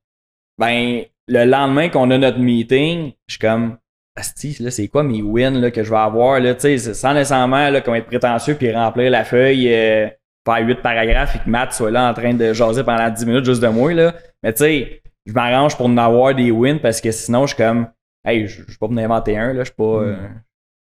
Ben, 0.58 1.04
le 1.28 1.44
lendemain 1.44 1.90
qu'on 1.90 2.10
a 2.12 2.18
notre 2.18 2.40
meeting, 2.40 3.12
je 3.28 3.34
suis 3.34 3.40
comme, 3.40 3.78
Asti, 4.16 4.56
là, 4.62 4.72
c'est 4.72 4.88
quoi 4.88 5.04
mes 5.04 5.22
wins 5.22 5.60
là, 5.60 5.72
que 5.72 5.84
je 5.84 5.90
vais 5.90 5.98
avoir? 5.98 6.40
Là, 6.40 6.54
tu 6.56 6.78
sais, 6.78 6.94
sans 6.94 7.14
nécessairement 7.14 7.70
là, 7.70 7.82
comme 7.82 7.96
être 7.96 8.06
prétentieux 8.06 8.56
puis 8.56 8.74
remplir 8.74 9.12
la 9.12 9.26
feuille, 9.26 9.74
euh, 9.74 10.08
faire 10.46 10.66
huit 10.66 10.82
paragraphes 10.82 11.36
et 11.36 11.40
que 11.40 11.50
Matt 11.50 11.74
soit 11.74 11.92
là 11.92 12.10
en 12.10 12.14
train 12.14 12.34
de 12.34 12.54
jaser 12.54 12.84
pendant 12.84 13.10
10 13.10 13.26
minutes 13.26 13.46
juste 13.46 13.62
de 13.62 13.68
moi. 13.68 13.94
Là. 13.94 14.14
Mais 14.42 14.54
tu 14.54 14.60
sais, 14.60 15.02
je 15.26 15.34
m'arrange 15.34 15.76
pour 15.76 15.88
en 15.88 15.98
avoir 15.98 16.34
des 16.34 16.52
wins 16.52 16.80
parce 16.80 17.02
que 17.02 17.12
sinon, 17.12 17.46
je 17.46 17.56
suis 17.56 17.64
comme, 17.64 17.88
hey, 18.26 18.48
je 18.48 18.64
suis 18.64 18.78
pas 18.80 18.88
venu 18.88 19.02
inventer 19.02 19.38
un, 19.38 19.54
là, 19.54 19.64
je 19.64 19.66
suis 19.66 19.76
pas. 19.76 20.02
Mm. 20.02 20.18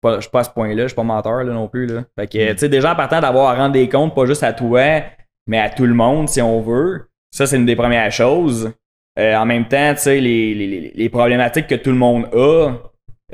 Euh, 0.04 0.16
je 0.16 0.20
suis 0.22 0.30
pas 0.30 0.40
à 0.40 0.44
ce 0.44 0.50
point-là, 0.50 0.82
je 0.82 0.88
suis 0.88 0.96
pas 0.96 1.04
menteur 1.04 1.44
là, 1.44 1.52
non 1.52 1.68
plus. 1.68 1.86
Là. 1.86 2.04
Fait 2.18 2.26
que, 2.26 2.50
mm. 2.50 2.54
tu 2.54 2.58
sais, 2.58 2.68
déjà, 2.68 2.92
en 2.92 2.96
partant 2.96 3.20
d'avoir 3.20 3.50
à 3.50 3.54
rendre 3.54 3.72
des 3.72 3.88
comptes, 3.88 4.14
pas 4.14 4.26
juste 4.26 4.42
à 4.42 4.52
toi, 4.52 5.02
mais 5.46 5.60
à 5.60 5.70
tout 5.70 5.86
le 5.86 5.94
monde, 5.94 6.28
si 6.28 6.42
on 6.42 6.60
veut, 6.60 7.08
ça, 7.30 7.46
c'est 7.46 7.56
une 7.56 7.66
des 7.66 7.76
premières 7.76 8.10
choses. 8.10 8.72
Euh, 9.18 9.36
en 9.36 9.44
même 9.44 9.68
temps, 9.68 9.92
tu 9.94 10.00
sais, 10.00 10.20
les, 10.20 10.54
les, 10.54 10.92
les, 10.94 11.08
problématiques 11.10 11.66
que 11.66 11.74
tout 11.74 11.90
le 11.90 11.96
monde 11.96 12.26
a, 12.32 12.72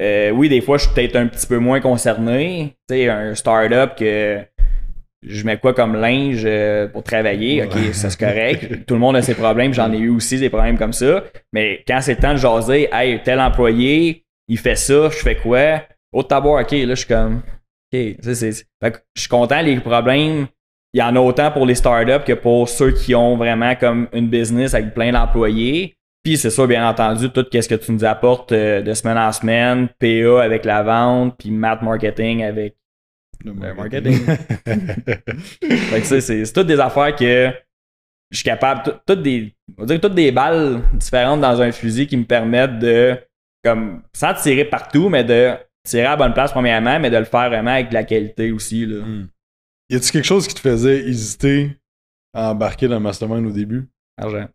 euh, 0.00 0.30
oui, 0.30 0.48
des 0.48 0.60
fois, 0.60 0.78
je 0.78 0.84
suis 0.84 0.94
peut-être 0.94 1.16
un 1.16 1.26
petit 1.26 1.46
peu 1.46 1.58
moins 1.58 1.80
concerné. 1.80 2.74
Tu 2.88 2.96
sais, 2.96 3.08
un 3.08 3.34
start-up 3.34 3.96
que 3.96 4.40
je 5.22 5.44
mets 5.44 5.58
quoi 5.58 5.74
comme 5.74 5.96
linge 5.96 6.42
euh, 6.44 6.86
pour 6.86 7.02
travailler, 7.02 7.64
ok, 7.64 7.92
ça 7.92 8.08
c'est 8.10 8.18
correct. 8.18 8.84
tout 8.86 8.94
le 8.94 9.00
monde 9.00 9.16
a 9.16 9.22
ses 9.22 9.34
problèmes, 9.34 9.74
j'en 9.74 9.92
ai 9.92 9.98
eu 9.98 10.10
aussi 10.10 10.38
des 10.38 10.48
problèmes 10.48 10.78
comme 10.78 10.92
ça. 10.92 11.24
Mais 11.52 11.82
quand 11.86 12.00
c'est 12.00 12.14
le 12.14 12.20
temps 12.20 12.32
de 12.32 12.38
jaser, 12.38 12.88
hey, 12.92 13.20
tel 13.24 13.40
employé, 13.40 14.24
il 14.46 14.58
fait 14.58 14.76
ça, 14.76 15.08
je 15.10 15.16
fais 15.16 15.36
quoi? 15.36 15.82
Au 16.12 16.22
tabou, 16.22 16.56
ok, 16.58 16.70
là, 16.70 16.88
je 16.88 16.94
suis 16.94 17.06
comme. 17.06 17.42
Ok, 17.92 18.16
c'est. 18.22 18.52
Fait 18.80 18.92
que 18.92 18.98
je 19.16 19.22
suis 19.22 19.28
content, 19.28 19.60
les 19.60 19.80
problèmes, 19.80 20.46
il 20.94 21.00
y 21.00 21.02
en 21.02 21.16
a 21.16 21.20
autant 21.20 21.50
pour 21.50 21.66
les 21.66 21.74
startups 21.74 22.24
que 22.24 22.32
pour 22.32 22.68
ceux 22.68 22.92
qui 22.92 23.14
ont 23.14 23.36
vraiment 23.36 23.74
comme 23.74 24.08
une 24.12 24.28
business 24.28 24.74
avec 24.74 24.94
plein 24.94 25.12
d'employés. 25.12 25.96
Puis 26.22 26.36
c'est 26.36 26.50
ça, 26.50 26.66
bien 26.66 26.88
entendu, 26.88 27.30
tout 27.30 27.46
ce 27.50 27.68
que 27.68 27.74
tu 27.74 27.92
nous 27.92 28.04
apportes 28.04 28.52
euh, 28.52 28.82
de 28.82 28.92
semaine 28.92 29.18
en 29.18 29.32
semaine, 29.32 29.88
PA 29.98 30.42
avec 30.42 30.64
la 30.64 30.82
vente, 30.82 31.36
puis 31.38 31.50
math 31.50 31.82
marketing 31.82 32.42
avec 32.42 32.76
le 33.44 33.52
marketing. 33.54 34.18
fait 34.24 36.00
que 36.00 36.06
c'est, 36.06 36.20
c'est 36.20 36.52
toutes 36.52 36.66
des 36.66 36.80
affaires 36.80 37.14
que 37.14 37.52
je 38.30 38.36
suis 38.36 38.44
capable, 38.44 39.00
toutes 39.06 39.22
des, 39.22 39.54
on 39.76 39.82
va 39.82 39.86
dire 39.86 40.00
toutes 40.00 40.14
des 40.14 40.32
balles 40.32 40.82
différentes 40.94 41.40
dans 41.40 41.60
un 41.62 41.72
fusil 41.72 42.06
qui 42.06 42.16
me 42.16 42.24
permettent 42.24 42.78
de, 42.78 43.16
comme, 43.64 44.02
sans 44.12 44.34
tirer 44.34 44.64
partout, 44.64 45.08
mais 45.08 45.24
de 45.24 45.54
tirer 45.84 46.04
à 46.04 46.10
la 46.10 46.16
bonne 46.16 46.34
place 46.34 46.52
premièrement, 46.52 47.00
mais 47.00 47.10
de 47.10 47.16
le 47.16 47.24
faire 47.24 47.48
vraiment 47.48 47.70
avec 47.70 47.88
de 47.88 47.94
la 47.94 48.04
qualité 48.04 48.52
aussi. 48.52 48.84
Là. 48.84 49.04
Hmm. 49.04 49.28
Y 49.88 49.96
a-tu 49.96 50.10
quelque 50.10 50.26
chose 50.26 50.46
qui 50.46 50.54
te 50.54 50.60
faisait 50.60 51.08
hésiter 51.08 51.70
à 52.34 52.50
embarquer 52.50 52.88
dans 52.88 52.96
le 52.96 53.00
mastermind 53.00 53.46
au 53.46 53.52
début? 53.52 53.88
Argent. 54.18 54.48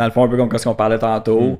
Dans 0.00 0.06
le 0.06 0.10
fond, 0.12 0.24
un 0.24 0.28
peu 0.28 0.36
comme 0.36 0.56
ce 0.56 0.64
qu'on 0.64 0.74
parlait 0.74 0.98
tantôt, 0.98 1.40
hmm. 1.40 1.58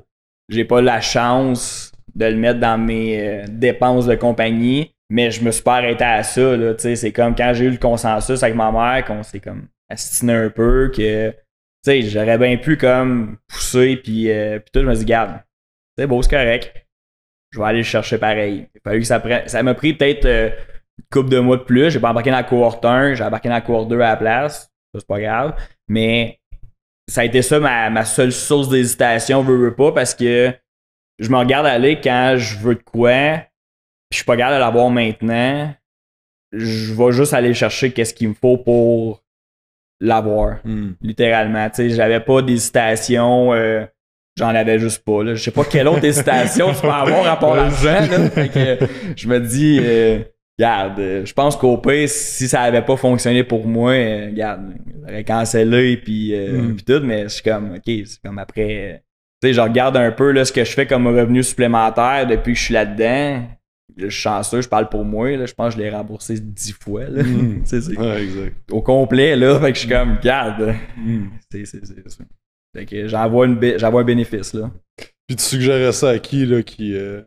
j'ai 0.49 0.65
pas 0.65 0.81
la 0.81 0.99
chance 0.99 1.91
de 2.15 2.25
le 2.25 2.35
mettre 2.35 2.59
dans 2.59 2.77
mes 2.77 3.19
euh, 3.19 3.45
dépenses 3.47 4.07
de 4.07 4.15
compagnie, 4.15 4.93
mais 5.09 5.29
je 5.29 5.43
me 5.43 5.51
suis 5.51 5.63
pas 5.63 5.75
arrêté 5.75 6.03
à 6.03 6.23
ça. 6.23 6.57
Là, 6.57 6.73
c'est 6.77 7.11
comme 7.11 7.35
quand 7.35 7.53
j'ai 7.53 7.65
eu 7.65 7.69
le 7.69 7.77
consensus 7.77 8.41
avec 8.41 8.55
ma 8.55 8.71
mère, 8.71 9.05
qu'on 9.05 9.23
s'est 9.23 9.39
comme 9.39 9.67
astiné 9.89 10.33
un 10.33 10.49
peu, 10.49 10.91
que 10.93 11.33
j'aurais 11.85 12.37
bien 12.37 12.57
pu 12.57 12.77
comme 12.77 13.37
pousser, 13.47 13.97
puis, 13.97 14.31
euh, 14.31 14.59
puis 14.59 14.71
tout, 14.73 14.79
je 14.81 14.85
me 14.85 14.95
suis 14.95 15.05
dit, 15.05 15.11
garde, 15.11 15.39
c'est 15.97 16.07
beau, 16.07 16.21
c'est 16.21 16.31
correct 16.31 16.81
je 17.51 17.59
vais 17.59 17.65
aller 17.65 17.77
le 17.79 17.83
chercher 17.83 18.17
pareil. 18.17 18.67
Il 18.73 18.81
que 18.81 19.03
ça 19.03 19.21
Ça 19.45 19.63
m'a 19.63 19.73
pris 19.73 19.93
peut-être 19.93 20.25
euh, 20.25 20.49
une 20.49 21.05
couple 21.11 21.29
de 21.29 21.39
mois 21.39 21.57
de 21.57 21.63
plus. 21.63 21.91
J'ai 21.91 21.99
pas 21.99 22.09
embarqué 22.09 22.31
dans 22.31 22.37
la 22.37 22.43
cohorte 22.43 22.83
1, 22.83 23.15
j'ai 23.15 23.23
embarqué 23.23 23.49
dans 23.49 23.55
la 23.55 23.61
cohorte 23.61 23.89
2 23.89 23.99
à 23.99 24.09
la 24.09 24.15
place. 24.15 24.71
Ça, 24.93 24.99
c'est 24.99 25.07
pas 25.07 25.19
grave. 25.19 25.55
Mais 25.87 26.39
ça 27.11 27.21
a 27.21 27.23
été 27.25 27.41
ça 27.41 27.59
ma, 27.59 28.05
seule 28.05 28.31
source 28.31 28.69
d'hésitation, 28.69 29.43
veux, 29.43 29.57
veux 29.57 29.75
pas, 29.75 29.91
parce 29.91 30.15
que 30.15 30.53
je 31.19 31.29
me 31.29 31.37
regarde 31.37 31.65
aller 31.65 31.99
quand 31.99 32.35
je 32.37 32.57
veux 32.57 32.75
de 32.75 32.81
quoi, 32.81 33.33
puis 34.09 34.13
je 34.13 34.17
suis 34.17 34.25
pas 34.25 34.37
capable 34.37 34.55
de 34.55 34.61
l'avoir 34.61 34.89
maintenant. 34.89 35.73
Je 36.53 36.93
vais 36.93 37.11
juste 37.11 37.33
aller 37.33 37.53
chercher 37.53 37.91
qu'est-ce 37.91 38.13
qu'il 38.13 38.29
me 38.29 38.33
faut 38.33 38.57
pour 38.57 39.23
l'avoir, 39.99 40.59
hmm. 40.63 40.91
littéralement. 41.01 41.69
Tu 41.69 41.75
sais, 41.75 41.89
j'avais 41.89 42.21
pas 42.21 42.41
d'hésitation. 42.41 43.53
Euh, 43.53 43.85
J'en 44.37 44.55
avais 44.55 44.79
juste 44.79 45.03
pas. 45.03 45.23
Là. 45.23 45.35
Je 45.35 45.43
sais 45.43 45.51
pas 45.51 45.65
quelle 45.65 45.89
autre 45.89 46.03
hésitation 46.05 46.73
tu 46.73 46.81
peux 46.81 46.87
avoir 46.87 47.25
rapport 47.25 47.53
à 47.53 47.57
l'argent. 47.57 48.07
je 49.17 49.27
me 49.27 49.39
dis, 49.41 49.79
euh, 49.83 50.19
regarde, 50.57 50.99
euh, 50.99 51.25
je 51.25 51.33
pense 51.33 51.55
qu'au 51.55 51.77
pire, 51.77 52.07
si 52.07 52.47
ça 52.47 52.61
avait 52.61 52.83
pas 52.83 52.97
fonctionné 52.97 53.43
pour 53.43 53.67
moi, 53.67 53.91
euh, 53.91 54.27
regarde, 54.27 54.73
j'aurais 55.01 55.23
cancellé 55.23 55.97
puis, 55.97 56.33
mm. 56.33 56.75
puis 56.75 56.85
tout, 56.85 57.01
mais 57.03 57.23
je 57.23 57.27
suis 57.29 57.43
comme, 57.43 57.73
ok, 57.75 57.81
c'est 57.85 58.21
comme 58.23 58.39
après. 58.39 59.03
tu 59.41 59.47
sais, 59.47 59.53
je 59.53 59.61
regarde 59.61 59.97
un 59.97 60.11
peu 60.11 60.31
là, 60.31 60.45
ce 60.45 60.51
que 60.51 60.63
je 60.63 60.71
fais 60.71 60.85
comme 60.85 61.07
revenu 61.07 61.43
supplémentaire 61.43 62.27
depuis 62.27 62.53
que 62.53 62.59
je 62.59 62.65
suis 62.65 62.73
là-dedans. 62.73 63.47
Je 63.97 64.07
suis 64.07 64.21
chanceux, 64.21 64.61
je 64.61 64.69
parle 64.69 64.87
pour 64.87 65.03
moi. 65.03 65.35
Là, 65.35 65.45
je 65.45 65.53
pense 65.53 65.75
que 65.75 65.81
je 65.81 65.85
l'ai 65.85 65.89
remboursé 65.89 66.39
dix 66.39 66.71
fois. 66.71 67.05
Là. 67.05 67.23
Mm. 67.23 67.63
ouais, 67.97 68.23
exact. 68.23 68.71
Au 68.71 68.81
complet, 68.81 69.35
là. 69.35 69.59
Fait 69.59 69.71
que 69.71 69.75
je 69.75 69.79
suis 69.81 69.89
comme, 69.89 70.17
regarde. 70.17 70.75
Mm. 70.97 71.25
C'est 71.51 71.65
ça. 71.65 71.77
Fait 72.73 72.85
que 72.85 73.07
j'en 73.07 73.29
vois, 73.29 73.47
un 73.47 74.03
bénéfice, 74.03 74.53
là. 74.53 74.71
Puis 75.27 75.35
tu 75.35 75.43
suggérais 75.43 75.91
ça 75.91 76.09
à 76.09 76.19
qui, 76.19 76.45
là, 76.45 76.63
qui... 76.63 76.95
Euh, 76.95 77.21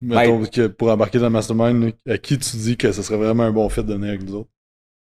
mettons, 0.00 0.44
que 0.44 0.66
pour 0.66 0.90
embarquer 0.90 1.18
dans 1.18 1.26
le 1.26 1.30
mastermind, 1.30 1.92
à 2.08 2.18
qui 2.18 2.38
tu 2.38 2.56
dis 2.56 2.76
que 2.76 2.92
ce 2.92 3.02
serait 3.02 3.18
vraiment 3.18 3.44
un 3.44 3.52
bon 3.52 3.68
fit 3.68 3.84
de 3.84 3.92
venir 3.92 4.10
avec 4.10 4.22
nous 4.22 4.34
autres? 4.34 4.50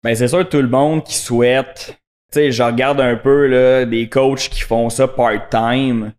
Ben, 0.03 0.15
c'est 0.15 0.27
sûr, 0.27 0.47
tout 0.47 0.61
le 0.61 0.69
monde 0.69 1.03
qui 1.03 1.15
souhaite... 1.15 1.97
Tu 2.31 2.39
sais, 2.39 2.51
je 2.53 2.63
regarde 2.63 3.01
un 3.01 3.17
peu, 3.17 3.45
là, 3.47 3.85
des 3.85 4.07
coachs 4.07 4.47
qui 4.49 4.61
font 4.61 4.89
ça 4.89 5.05
part-time. 5.05 6.13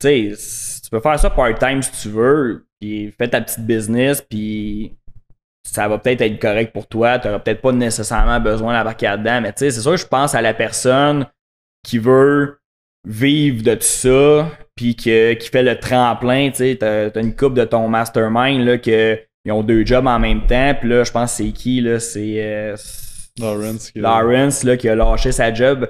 Tu 0.00 0.36
sais, 0.36 0.80
tu 0.84 0.88
peux 0.88 1.00
faire 1.00 1.18
ça 1.18 1.30
part-time 1.30 1.82
si 1.82 1.90
tu 2.00 2.10
veux, 2.10 2.64
puis 2.80 3.10
fais 3.10 3.26
ta 3.26 3.40
petite 3.40 3.66
business, 3.66 4.22
puis 4.22 4.96
ça 5.64 5.88
va 5.88 5.98
peut-être 5.98 6.20
être 6.20 6.40
correct 6.40 6.72
pour 6.72 6.86
toi. 6.86 7.18
Tu 7.18 7.26
n'auras 7.26 7.40
peut-être 7.40 7.60
pas 7.60 7.72
nécessairement 7.72 8.38
besoin 8.38 8.78
d'embarquer 8.78 9.06
là-dedans, 9.06 9.40
mais 9.40 9.52
tu 9.52 9.58
sais, 9.58 9.72
c'est 9.72 9.80
sûr, 9.80 9.96
je 9.96 10.06
pense 10.06 10.36
à 10.36 10.42
la 10.42 10.54
personne 10.54 11.26
qui 11.82 11.98
veut 11.98 12.60
vivre 13.04 13.62
de 13.62 13.74
tout 13.74 13.82
ça, 13.82 14.50
puis 14.76 14.94
que, 14.94 15.34
qui 15.34 15.48
fait 15.48 15.62
le 15.62 15.78
tremplin, 15.78 16.50
tu 16.50 16.56
sais, 16.56 16.76
t'as, 16.78 17.08
as 17.08 17.20
une 17.20 17.34
coupe 17.34 17.54
de 17.54 17.64
ton 17.64 17.88
mastermind, 17.88 18.64
là, 18.64 18.78
que 18.78 19.18
ils 19.44 19.52
ont 19.52 19.62
deux 19.62 19.84
jobs 19.84 20.06
en 20.06 20.20
même 20.20 20.46
temps, 20.46 20.74
puis 20.78 20.88
là, 20.88 21.02
je 21.02 21.10
pense 21.10 21.32
c'est 21.34 21.50
qui, 21.50 21.80
là, 21.80 21.98
c'est... 21.98 22.36
Euh, 22.36 22.76
Lawrence. 23.40 23.90
Qui 23.90 23.98
Lawrence, 23.98 24.62
là, 24.62 24.76
qui 24.76 24.88
a 24.88 24.94
lâché 24.94 25.32
sa 25.32 25.52
job. 25.52 25.88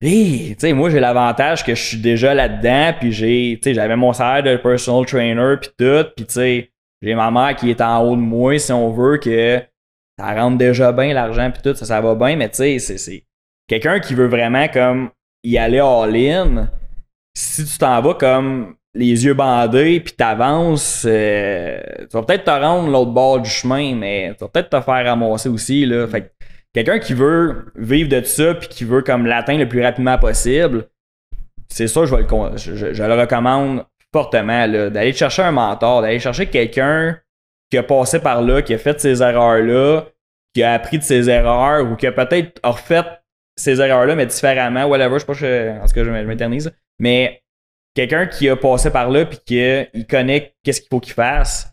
Hey, 0.00 0.54
tu 0.54 0.60
sais, 0.60 0.72
moi, 0.72 0.90
j'ai 0.90 1.00
l'avantage 1.00 1.64
que 1.64 1.74
je 1.74 1.82
suis 1.82 1.98
déjà 1.98 2.34
là-dedans, 2.34 2.94
puis 2.98 3.12
j'ai, 3.12 3.58
tu 3.62 3.68
sais, 3.68 3.74
j'avais 3.74 3.96
mon 3.96 4.12
salaire 4.12 4.42
de 4.42 4.56
personal 4.60 5.04
trainer, 5.04 5.56
puis 5.60 5.70
tout, 5.76 6.04
puis 6.16 6.24
tu 6.26 6.32
sais, 6.32 6.70
j'ai 7.02 7.14
ma 7.14 7.30
mère 7.30 7.56
qui 7.56 7.70
est 7.70 7.80
en 7.80 8.02
haut 8.02 8.16
de 8.16 8.20
moi, 8.20 8.58
si 8.58 8.72
on 8.72 8.90
veut, 8.90 9.18
que 9.18 9.60
ça 10.18 10.34
rentre 10.34 10.56
déjà 10.56 10.92
bien 10.92 11.12
l'argent, 11.12 11.50
puis 11.50 11.62
tout, 11.62 11.74
ça, 11.76 11.84
ça 11.84 12.00
va 12.00 12.14
bien, 12.14 12.36
mais 12.36 12.48
tu 12.48 12.56
sais, 12.56 12.78
c'est, 12.78 12.98
c'est 12.98 13.24
quelqu'un 13.68 14.00
qui 14.00 14.14
veut 14.14 14.28
vraiment 14.28 14.68
comme 14.68 15.10
y 15.44 15.58
aller 15.58 15.78
all-in, 15.78 16.68
si 17.36 17.64
tu 17.64 17.78
t'en 17.78 18.00
vas 18.00 18.14
comme 18.14 18.74
les 18.94 19.24
yeux 19.24 19.34
bandés 19.34 20.00
puis 20.00 20.14
t'avances, 20.14 21.04
euh, 21.06 21.80
tu 22.00 22.16
vas 22.16 22.22
peut-être 22.22 22.44
te 22.44 22.50
rendre 22.50 22.90
l'autre 22.90 23.10
bord 23.10 23.40
du 23.40 23.50
chemin, 23.50 23.94
mais 23.94 24.32
tu 24.34 24.44
vas 24.44 24.48
peut-être 24.48 24.70
te 24.70 24.80
faire 24.80 25.04
ramasser 25.04 25.48
aussi. 25.48 25.84
Là. 25.84 26.06
Fait 26.06 26.22
que 26.22 26.26
quelqu'un 26.72 26.98
qui 26.98 27.12
veut 27.12 27.72
vivre 27.76 28.08
de 28.08 28.24
ça 28.24 28.54
puis 28.54 28.68
qui 28.68 28.84
veut 28.84 29.02
comme 29.02 29.26
l'atteindre 29.26 29.60
le 29.60 29.68
plus 29.68 29.82
rapidement 29.82 30.18
possible, 30.18 30.88
c'est 31.68 31.88
ça, 31.88 32.04
je, 32.04 32.14
vais 32.14 32.22
le, 32.22 32.56
je, 32.56 32.94
je, 32.94 33.02
le 33.02 33.20
recommande 33.20 33.84
fortement 34.12 34.68
d'aller 34.68 35.12
chercher 35.12 35.42
un 35.42 35.52
mentor, 35.52 36.02
d'aller 36.02 36.20
chercher 36.20 36.46
quelqu'un 36.46 37.18
qui 37.70 37.78
a 37.78 37.82
passé 37.82 38.20
par 38.20 38.42
là, 38.42 38.62
qui 38.62 38.72
a 38.72 38.78
fait 38.78 39.00
ces 39.00 39.22
erreurs-là, 39.22 40.04
qui 40.54 40.62
a 40.62 40.74
appris 40.74 40.98
de 40.98 41.02
ses 41.02 41.28
erreurs 41.28 41.90
ou 41.90 41.96
qui 41.96 42.06
a 42.06 42.12
peut-être 42.12 42.60
refait 42.62 43.02
ces 43.56 43.80
erreurs-là, 43.80 44.16
mais 44.16 44.26
différemment, 44.26 44.84
whatever, 44.86 45.14
je 45.14 45.18
sais 45.20 45.26
pas, 45.26 45.32
je, 45.32 45.80
en 45.80 45.86
tout 45.86 45.94
cas, 45.94 46.04
je 46.04 46.10
m'éternise. 46.10 46.72
Mais 46.98 47.42
quelqu'un 47.94 48.26
qui 48.26 48.48
a 48.48 48.56
passé 48.56 48.90
par 48.90 49.10
là 49.10 49.24
puis 49.24 49.38
qui 49.44 50.06
connaît 50.06 50.54
qu'est-ce 50.62 50.80
qu'il 50.80 50.88
faut 50.90 51.00
qu'il 51.00 51.14
fasse, 51.14 51.72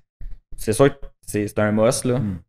c'est 0.58 0.74
sûr 0.74 0.90
que 0.90 1.06
c'est 1.26 1.60
un 1.60 1.72
must, 1.72 2.06
là. 2.06 2.20
Hmm. 2.20 2.40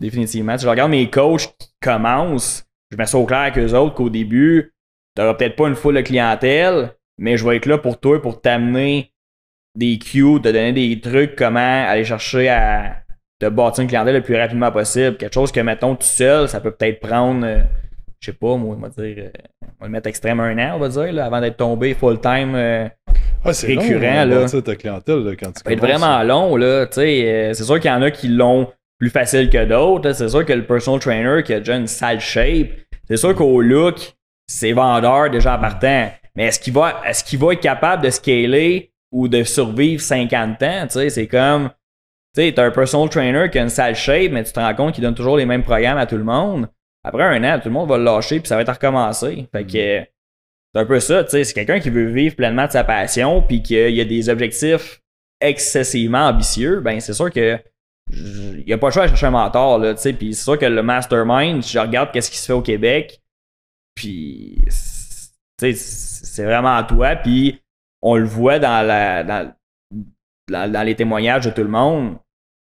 Définitivement. 0.00 0.58
Si 0.58 0.64
je 0.64 0.68
regarde 0.68 0.90
mes 0.90 1.08
coachs 1.10 1.56
qui 1.58 1.68
commencent, 1.80 2.64
je 2.90 2.96
mets 2.96 3.06
ça 3.06 3.18
au 3.18 3.24
clair 3.24 3.40
avec 3.40 3.58
eux 3.58 3.72
autres 3.74 3.94
qu'au 3.94 4.10
début, 4.10 4.74
t'auras 5.14 5.34
peut-être 5.34 5.54
pas 5.54 5.68
une 5.68 5.76
foule 5.76 5.94
de 5.94 6.00
clientèle, 6.00 6.94
mais 7.18 7.36
je 7.36 7.46
vais 7.46 7.56
être 7.56 7.66
là 7.66 7.78
pour 7.78 8.00
toi, 8.00 8.20
pour 8.20 8.40
t'amener 8.40 9.12
des 9.76 9.98
cues, 9.98 10.40
te 10.40 10.48
donner 10.48 10.72
des 10.72 11.00
trucs, 11.00 11.36
comment 11.36 11.86
aller 11.86 12.04
chercher 12.04 12.48
à 12.48 13.02
te 13.38 13.48
bâtir 13.48 13.82
une 13.82 13.88
clientèle 13.88 14.16
le 14.16 14.22
plus 14.22 14.36
rapidement 14.36 14.70
possible. 14.72 15.16
Quelque 15.16 15.34
chose 15.34 15.52
que, 15.52 15.60
mettons, 15.60 15.94
tout 15.94 16.02
seul, 16.02 16.48
ça 16.48 16.60
peut 16.60 16.72
peut-être 16.72 17.00
prendre, 17.00 17.46
euh, 17.46 17.62
je 18.22 18.30
sais 18.30 18.36
pas, 18.36 18.56
moi, 18.56 18.76
on 18.78 18.80
va 18.80 18.88
dire, 18.88 19.16
euh, 19.18 19.30
on 19.62 19.66
va 19.80 19.86
le 19.86 19.88
mettre 19.88 20.08
extrême 20.08 20.38
un 20.38 20.56
an, 20.56 20.76
on 20.76 20.78
va 20.78 20.88
dire, 20.88 21.12
là, 21.12 21.26
avant 21.26 21.40
d'être 21.40 21.56
tombé 21.56 21.92
full-time. 21.92 22.54
Euh, 22.54 22.88
ah, 23.44 23.52
c'est 23.52 23.66
récurrent. 23.66 24.24
Long, 24.24 24.46
là. 24.52 24.62
ta 24.62 24.76
clientèle 24.76 25.24
là, 25.24 25.32
quand 25.32 25.48
tu 25.48 25.54
Ça 25.56 25.64
peut 25.64 25.72
être 25.72 25.80
vraiment 25.80 26.22
long. 26.22 26.54
Là, 26.54 26.86
euh, 26.96 27.52
c'est 27.52 27.64
sûr 27.64 27.80
qu'il 27.80 27.90
y 27.90 27.94
en 27.94 28.02
a 28.02 28.12
qui 28.12 28.28
l'ont 28.28 28.68
plus 29.00 29.10
facile 29.10 29.50
que 29.50 29.64
d'autres. 29.64 30.12
C'est 30.12 30.28
sûr 30.28 30.46
que 30.46 30.52
le 30.52 30.64
personal 30.64 31.00
trainer 31.00 31.42
qui 31.42 31.52
a 31.52 31.58
déjà 31.58 31.74
une 31.74 31.88
sale 31.88 32.20
shape, 32.20 32.68
c'est 33.08 33.16
sûr 33.16 33.34
qu'au 33.34 33.60
look, 33.60 34.14
c'est 34.46 34.72
vendeur 34.72 35.28
déjà 35.28 35.56
en 35.56 35.60
partant. 35.60 36.12
Mais 36.36 36.44
est-ce 36.44 36.60
qu'il 36.60 36.74
va, 36.74 37.02
est 37.04 37.24
qu'il 37.24 37.40
va 37.40 37.54
être 37.54 37.60
capable 37.60 38.04
de 38.04 38.10
scaler 38.10 38.92
ou 39.10 39.26
de 39.26 39.42
survivre 39.42 40.00
50 40.00 40.62
ans? 40.62 40.86
C'est 40.88 41.26
comme. 41.26 41.70
Tu 42.34 42.42
sais, 42.42 42.52
t'as 42.52 42.66
un 42.66 42.70
personal 42.70 43.08
trainer 43.10 43.50
qui 43.50 43.58
a 43.58 43.62
une 43.62 43.68
sale 43.68 43.96
shape, 43.96 44.30
mais 44.30 44.44
tu 44.44 44.52
te 44.52 44.60
rends 44.60 44.74
compte 44.74 44.94
qu'il 44.94 45.02
donne 45.02 45.14
toujours 45.14 45.36
les 45.36 45.44
mêmes 45.44 45.64
programmes 45.64 45.98
à 45.98 46.06
tout 46.06 46.16
le 46.16 46.24
monde. 46.24 46.68
Après 47.04 47.24
un 47.24 47.42
an, 47.44 47.58
tout 47.58 47.68
le 47.68 47.74
monde 47.74 47.88
va 47.88 47.98
le 47.98 48.04
lâcher 48.04 48.40
puis 48.40 48.48
ça 48.48 48.56
va 48.56 48.62
être 48.62 48.72
recommencé. 48.72 49.48
Fait 49.52 49.64
que 49.64 50.00
mm. 50.00 50.06
C'est 50.74 50.80
un 50.80 50.86
peu 50.86 51.00
ça, 51.00 51.22
tu 51.24 51.30
sais. 51.30 51.44
C'est 51.44 51.52
quelqu'un 51.52 51.80
qui 51.80 51.90
veut 51.90 52.06
vivre 52.06 52.34
pleinement 52.34 52.66
de 52.66 52.72
sa 52.72 52.82
passion, 52.84 53.42
puis 53.42 53.62
qu'il 53.62 53.94
y 53.94 54.00
a 54.00 54.04
des 54.04 54.28
objectifs 54.28 55.02
excessivement 55.40 56.28
ambitieux, 56.28 56.80
ben 56.80 57.00
c'est 57.00 57.12
sûr 57.12 57.30
que 57.30 57.58
il 58.10 58.64
n'y 58.66 58.72
a 58.72 58.78
pas 58.78 58.88
le 58.88 58.92
choix 58.92 59.04
de 59.04 59.08
chercher 59.08 59.26
un 59.26 59.32
mentor, 59.32 59.78
là, 59.78 59.94
tu 59.94 60.00
sais. 60.00 60.12
Puis 60.12 60.34
c'est 60.34 60.44
sûr 60.44 60.58
que 60.58 60.66
le 60.66 60.82
mastermind, 60.82 61.62
je 61.62 61.78
regarde 61.78 62.10
qu'est-ce 62.12 62.30
qui 62.30 62.38
se 62.38 62.46
fait 62.46 62.52
au 62.52 62.62
Québec, 62.62 63.20
puis 63.94 64.62
tu 64.64 64.70
sais, 65.60 65.72
c'est 65.74 66.44
vraiment 66.44 66.76
à 66.76 66.84
toi, 66.84 67.16
puis 67.16 67.60
on 68.00 68.16
le 68.16 68.24
voit 68.24 68.58
dans 68.58 68.86
la 68.86 69.24
dans, 69.24 69.52
dans, 70.48 70.82
les 70.82 70.96
témoignages 70.96 71.44
de 71.44 71.50
tout 71.50 71.62
le 71.62 71.68
monde. 71.68 72.16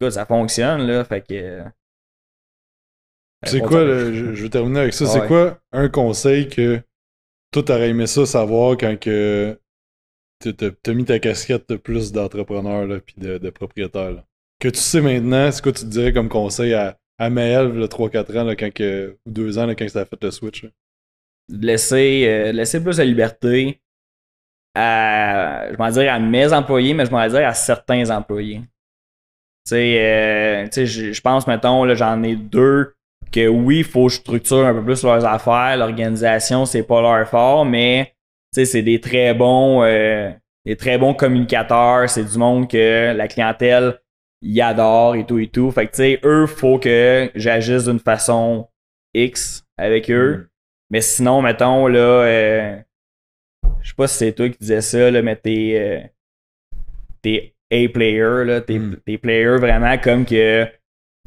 ça 0.09 0.25
fonctionne, 0.25 0.85
là, 0.85 1.03
fait 1.03 1.21
que. 1.21 1.63
C'est 3.45 3.59
quoi, 3.59 3.85
je, 3.85 4.43
vais 4.43 4.49
terminer 4.49 4.79
avec 4.81 4.93
ça, 4.93 5.05
c'est 5.05 5.27
quoi 5.27 5.59
un 5.71 5.89
conseil 5.89 6.47
que 6.47 6.81
toi, 7.51 7.63
t'aurais 7.63 7.89
aimé 7.89 8.07
ça 8.07 8.25
savoir 8.25 8.77
quand 8.77 8.99
que 8.99 9.57
t'as 10.39 10.93
mis 10.93 11.05
ta 11.05 11.19
casquette 11.19 11.69
de 11.69 11.75
plus 11.77 12.11
d'entrepreneur 12.11 13.01
puis 13.05 13.15
de, 13.17 13.37
de 13.37 13.49
propriétaire. 13.49 14.23
Que 14.59 14.69
tu 14.69 14.79
sais 14.79 15.01
maintenant, 15.01 15.51
c'est 15.51 15.61
quoi 15.61 15.71
tu 15.71 15.81
te 15.81 15.89
dirais 15.89 16.13
comme 16.13 16.29
conseil 16.29 16.73
à, 16.73 16.97
à 17.17 17.29
Maël, 17.29 17.71
le 17.71 17.87
3-4 17.87 18.39
ans, 18.39 18.43
là, 18.43 18.55
quand 18.55 18.73
que, 18.73 19.17
ou 19.25 19.31
2 19.31 19.57
ans, 19.57 19.65
là, 19.65 19.75
quand 19.75 19.87
ça 19.87 20.01
a 20.01 20.05
fait 20.05 20.21
le 20.21 20.31
switch? 20.31 20.65
Laisser, 21.49 22.25
euh, 22.27 22.51
laisser 22.51 22.81
plus 22.81 22.97
de 22.97 23.03
liberté 23.03 23.81
à, 24.73 25.71
je 25.71 25.77
m'en 25.77 25.89
dire 25.89 26.11
à 26.11 26.19
mes 26.19 26.51
employés, 26.51 26.93
mais 26.93 27.05
je 27.05 27.11
m'en 27.11 27.27
dire 27.27 27.47
à 27.47 27.53
certains 27.53 28.09
employés. 28.09 28.61
Tu 29.65 29.71
sais, 29.71 29.99
euh, 29.99 30.85
je 30.85 31.21
pense, 31.21 31.47
mettons, 31.47 31.93
j'en 31.95 32.21
ai 32.23 32.35
deux 32.35 32.94
que 33.35 33.47
oui, 33.47 33.79
il 33.79 33.83
faut 33.83 34.07
structurer 34.07 34.67
un 34.67 34.73
peu 34.73 34.83
plus 34.83 35.03
leurs 35.03 35.25
affaires. 35.25 35.75
L'organisation, 35.77 36.65
c'est 36.65 36.83
pas 36.83 37.01
leur 37.01 37.27
fort, 37.27 37.65
mais 37.65 38.13
c'est 38.51 38.81
des 38.81 39.01
très 39.01 39.33
bons 39.33 39.83
euh, 39.83 40.31
des 40.65 40.77
très 40.77 40.97
bons 40.97 41.13
communicateurs. 41.13 42.09
C'est 42.09 42.23
du 42.23 42.37
monde 42.37 42.69
que 42.69 43.13
la 43.13 43.27
clientèle 43.27 43.99
y 44.41 44.61
adore 44.61 45.15
et 45.15 45.25
tout 45.25 45.37
et 45.37 45.47
tout. 45.47 45.69
Fait 45.71 45.85
que 45.87 45.91
tu 45.91 45.97
sais, 45.97 46.19
eux, 46.23 46.45
faut 46.47 46.79
que 46.79 47.29
j'agisse 47.35 47.85
d'une 47.85 47.99
façon 47.99 48.69
X 49.13 49.65
avec 49.77 50.09
eux. 50.09 50.37
Mm. 50.37 50.47
Mais 50.91 51.01
sinon, 51.01 51.41
mettons, 51.41 51.87
là, 51.87 51.99
euh, 51.99 52.77
je 53.81 53.89
sais 53.89 53.95
pas 53.95 54.07
si 54.07 54.17
c'est 54.17 54.33
toi 54.33 54.49
qui 54.49 54.57
disais 54.59 54.81
ça, 54.81 55.11
là, 55.11 55.21
mais 55.21 55.35
t'es, 55.35 55.73
euh, 55.75 56.07
t'es 57.21 57.53
A-player, 57.71 58.45
là, 58.45 58.61
t'es, 58.61 58.79
mm. 58.79 59.01
player 59.21 59.57
vraiment 59.57 59.97
comme 59.97 60.25
que, 60.25 60.65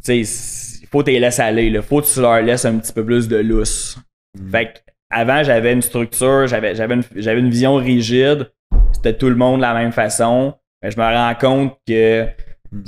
tu 0.04 0.24
sais, 0.24 0.77
faut 0.90 1.00
que 1.00 1.06
tu 1.06 1.10
les 1.12 1.20
laisses 1.20 1.40
aller. 1.40 1.66
Il 1.66 1.82
Faut 1.82 2.00
que 2.00 2.06
tu 2.06 2.20
leur 2.20 2.40
laisses 2.40 2.64
un 2.64 2.78
petit 2.78 2.92
peu 2.92 3.04
plus 3.04 3.28
de 3.28 3.36
lousse. 3.36 3.98
Mm. 4.38 4.50
Fait 4.50 4.66
que 4.66 4.78
avant, 5.10 5.42
j'avais 5.42 5.72
une 5.72 5.82
structure, 5.82 6.46
j'avais, 6.46 6.74
j'avais, 6.74 6.94
une, 6.94 7.04
j'avais 7.16 7.40
une 7.40 7.50
vision 7.50 7.76
rigide. 7.76 8.50
C'était 8.92 9.16
tout 9.16 9.28
le 9.28 9.36
monde 9.36 9.58
de 9.58 9.62
la 9.62 9.74
même 9.74 9.92
façon. 9.92 10.54
Mais 10.82 10.90
je 10.90 10.98
me 10.98 11.04
rends 11.04 11.34
compte 11.34 11.78
que 11.86 12.26
mm. 12.72 12.84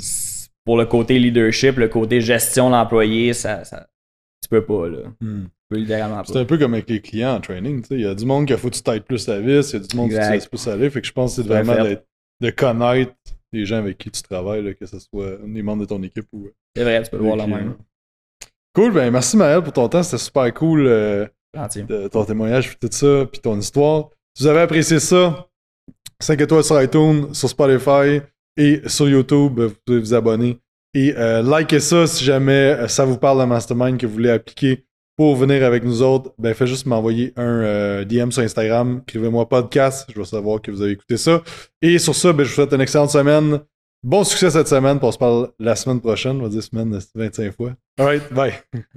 pour 0.65 0.77
le 0.77 0.85
côté 0.85 1.19
leadership, 1.19 1.77
le 1.77 1.87
côté 1.87 2.21
gestion 2.21 2.69
de 2.69 2.75
l'employé, 2.75 3.33
ça, 3.33 3.63
ça, 3.63 3.87
tu 4.41 4.49
peux 4.49 4.63
pas. 4.63 4.89
Là. 4.89 4.99
Mm. 5.19 5.45
C'est 6.25 6.37
un 6.37 6.45
peu 6.45 6.57
comme 6.57 6.73
avec 6.73 6.89
les 6.89 6.99
clients 6.99 7.35
en 7.35 7.39
training. 7.39 7.83
Il 7.91 8.01
y 8.01 8.05
a 8.05 8.13
du 8.13 8.25
monde 8.25 8.45
qui 8.45 8.53
faut 8.57 8.69
que 8.69 8.75
tu 8.75 8.81
t'aides 8.81 9.03
plus 9.03 9.27
la 9.27 9.39
vis, 9.39 9.71
il 9.71 9.79
y 9.79 9.83
a 9.83 9.87
du 9.87 9.95
monde 9.95 10.09
qui 10.09 10.15
tu 10.15 10.31
laisses 10.31 10.47
plus 10.47 10.67
aller. 10.67 10.89
Fait 10.89 10.99
que 10.99 11.07
je 11.07 11.13
pense 11.13 11.35
que 11.35 11.43
c'est 11.43 11.47
vraiment 11.47 11.85
de 12.41 12.49
connaître 12.49 13.13
les 13.53 13.65
gens 13.65 13.77
avec 13.77 13.97
qui 13.97 14.11
tu 14.11 14.21
travailles, 14.21 14.75
que 14.75 14.85
ce 14.85 14.99
soit 14.99 15.37
des 15.45 15.61
membres 15.61 15.83
de 15.83 15.87
ton 15.87 16.01
équipe 16.03 16.27
ou. 16.33 16.49
C'est 16.75 16.83
vrai, 16.83 17.03
tu 17.03 17.11
peux 17.11 17.17
le 17.17 17.23
voir 17.23 17.37
la 17.37 17.47
même. 17.47 17.75
Cool, 18.73 18.93
ben 18.93 19.11
merci 19.11 19.35
Maël 19.35 19.61
pour 19.61 19.73
ton 19.73 19.89
temps, 19.89 20.01
c'était 20.01 20.17
super 20.17 20.53
cool 20.53 20.87
euh, 20.87 21.27
ton 22.09 22.23
témoignage 22.23 22.69
puis 22.69 22.77
tout 22.79 22.95
ça, 22.95 23.25
puis 23.29 23.41
ton 23.41 23.59
histoire. 23.59 24.11
Si 24.33 24.43
vous 24.43 24.49
avez 24.49 24.61
apprécié 24.61 25.01
ça, 25.01 25.45
5 26.21 26.39
étoiles 26.39 26.63
sur 26.63 26.81
iTunes, 26.81 27.33
sur 27.33 27.49
Spotify 27.49 28.21
et 28.55 28.81
sur 28.85 29.09
YouTube, 29.09 29.59
vous 29.59 29.75
pouvez 29.85 29.99
vous 29.99 30.13
abonner. 30.13 30.57
Et 30.93 31.13
euh, 31.17 31.41
likez 31.41 31.81
ça 31.81 32.07
si 32.07 32.23
jamais 32.23 32.77
euh, 32.79 32.87
ça 32.87 33.03
vous 33.03 33.17
parle 33.17 33.41
de 33.41 33.43
Mastermind 33.43 33.97
que 33.97 34.05
vous 34.05 34.13
voulez 34.13 34.29
appliquer 34.29 34.85
pour 35.17 35.35
venir 35.35 35.65
avec 35.65 35.83
nous 35.83 36.01
autres. 36.01 36.31
Ben 36.37 36.53
faites 36.53 36.67
juste 36.67 36.85
m'envoyer 36.85 37.33
un 37.35 38.05
DM 38.05 38.31
sur 38.31 38.41
Instagram, 38.41 39.01
écrivez-moi 39.05 39.49
podcast, 39.49 40.09
je 40.13 40.17
veux 40.17 40.23
savoir 40.23 40.61
que 40.61 40.71
vous 40.71 40.81
avez 40.81 40.91
écouté 40.91 41.17
ça. 41.17 41.43
Et 41.81 41.99
sur 41.99 42.15
ça, 42.15 42.31
ben, 42.31 42.43
je 42.43 42.49
vous 42.49 42.55
souhaite 42.55 42.71
une 42.71 42.79
excellente 42.79 43.09
semaine. 43.09 43.59
Bon 44.03 44.23
succès 44.23 44.49
cette 44.49 44.67
semaine, 44.67 44.97
on 44.99 45.11
se 45.11 45.17
parle 45.17 45.51
la 45.59 45.75
semaine 45.75 46.01
prochaine. 46.01 46.37
On 46.39 46.43
va 46.43 46.49
dire 46.49 46.63
semaine 46.63 46.99
25 47.13 47.55
fois. 47.55 47.75
Alright, 47.99 48.33
bye. 48.33 48.53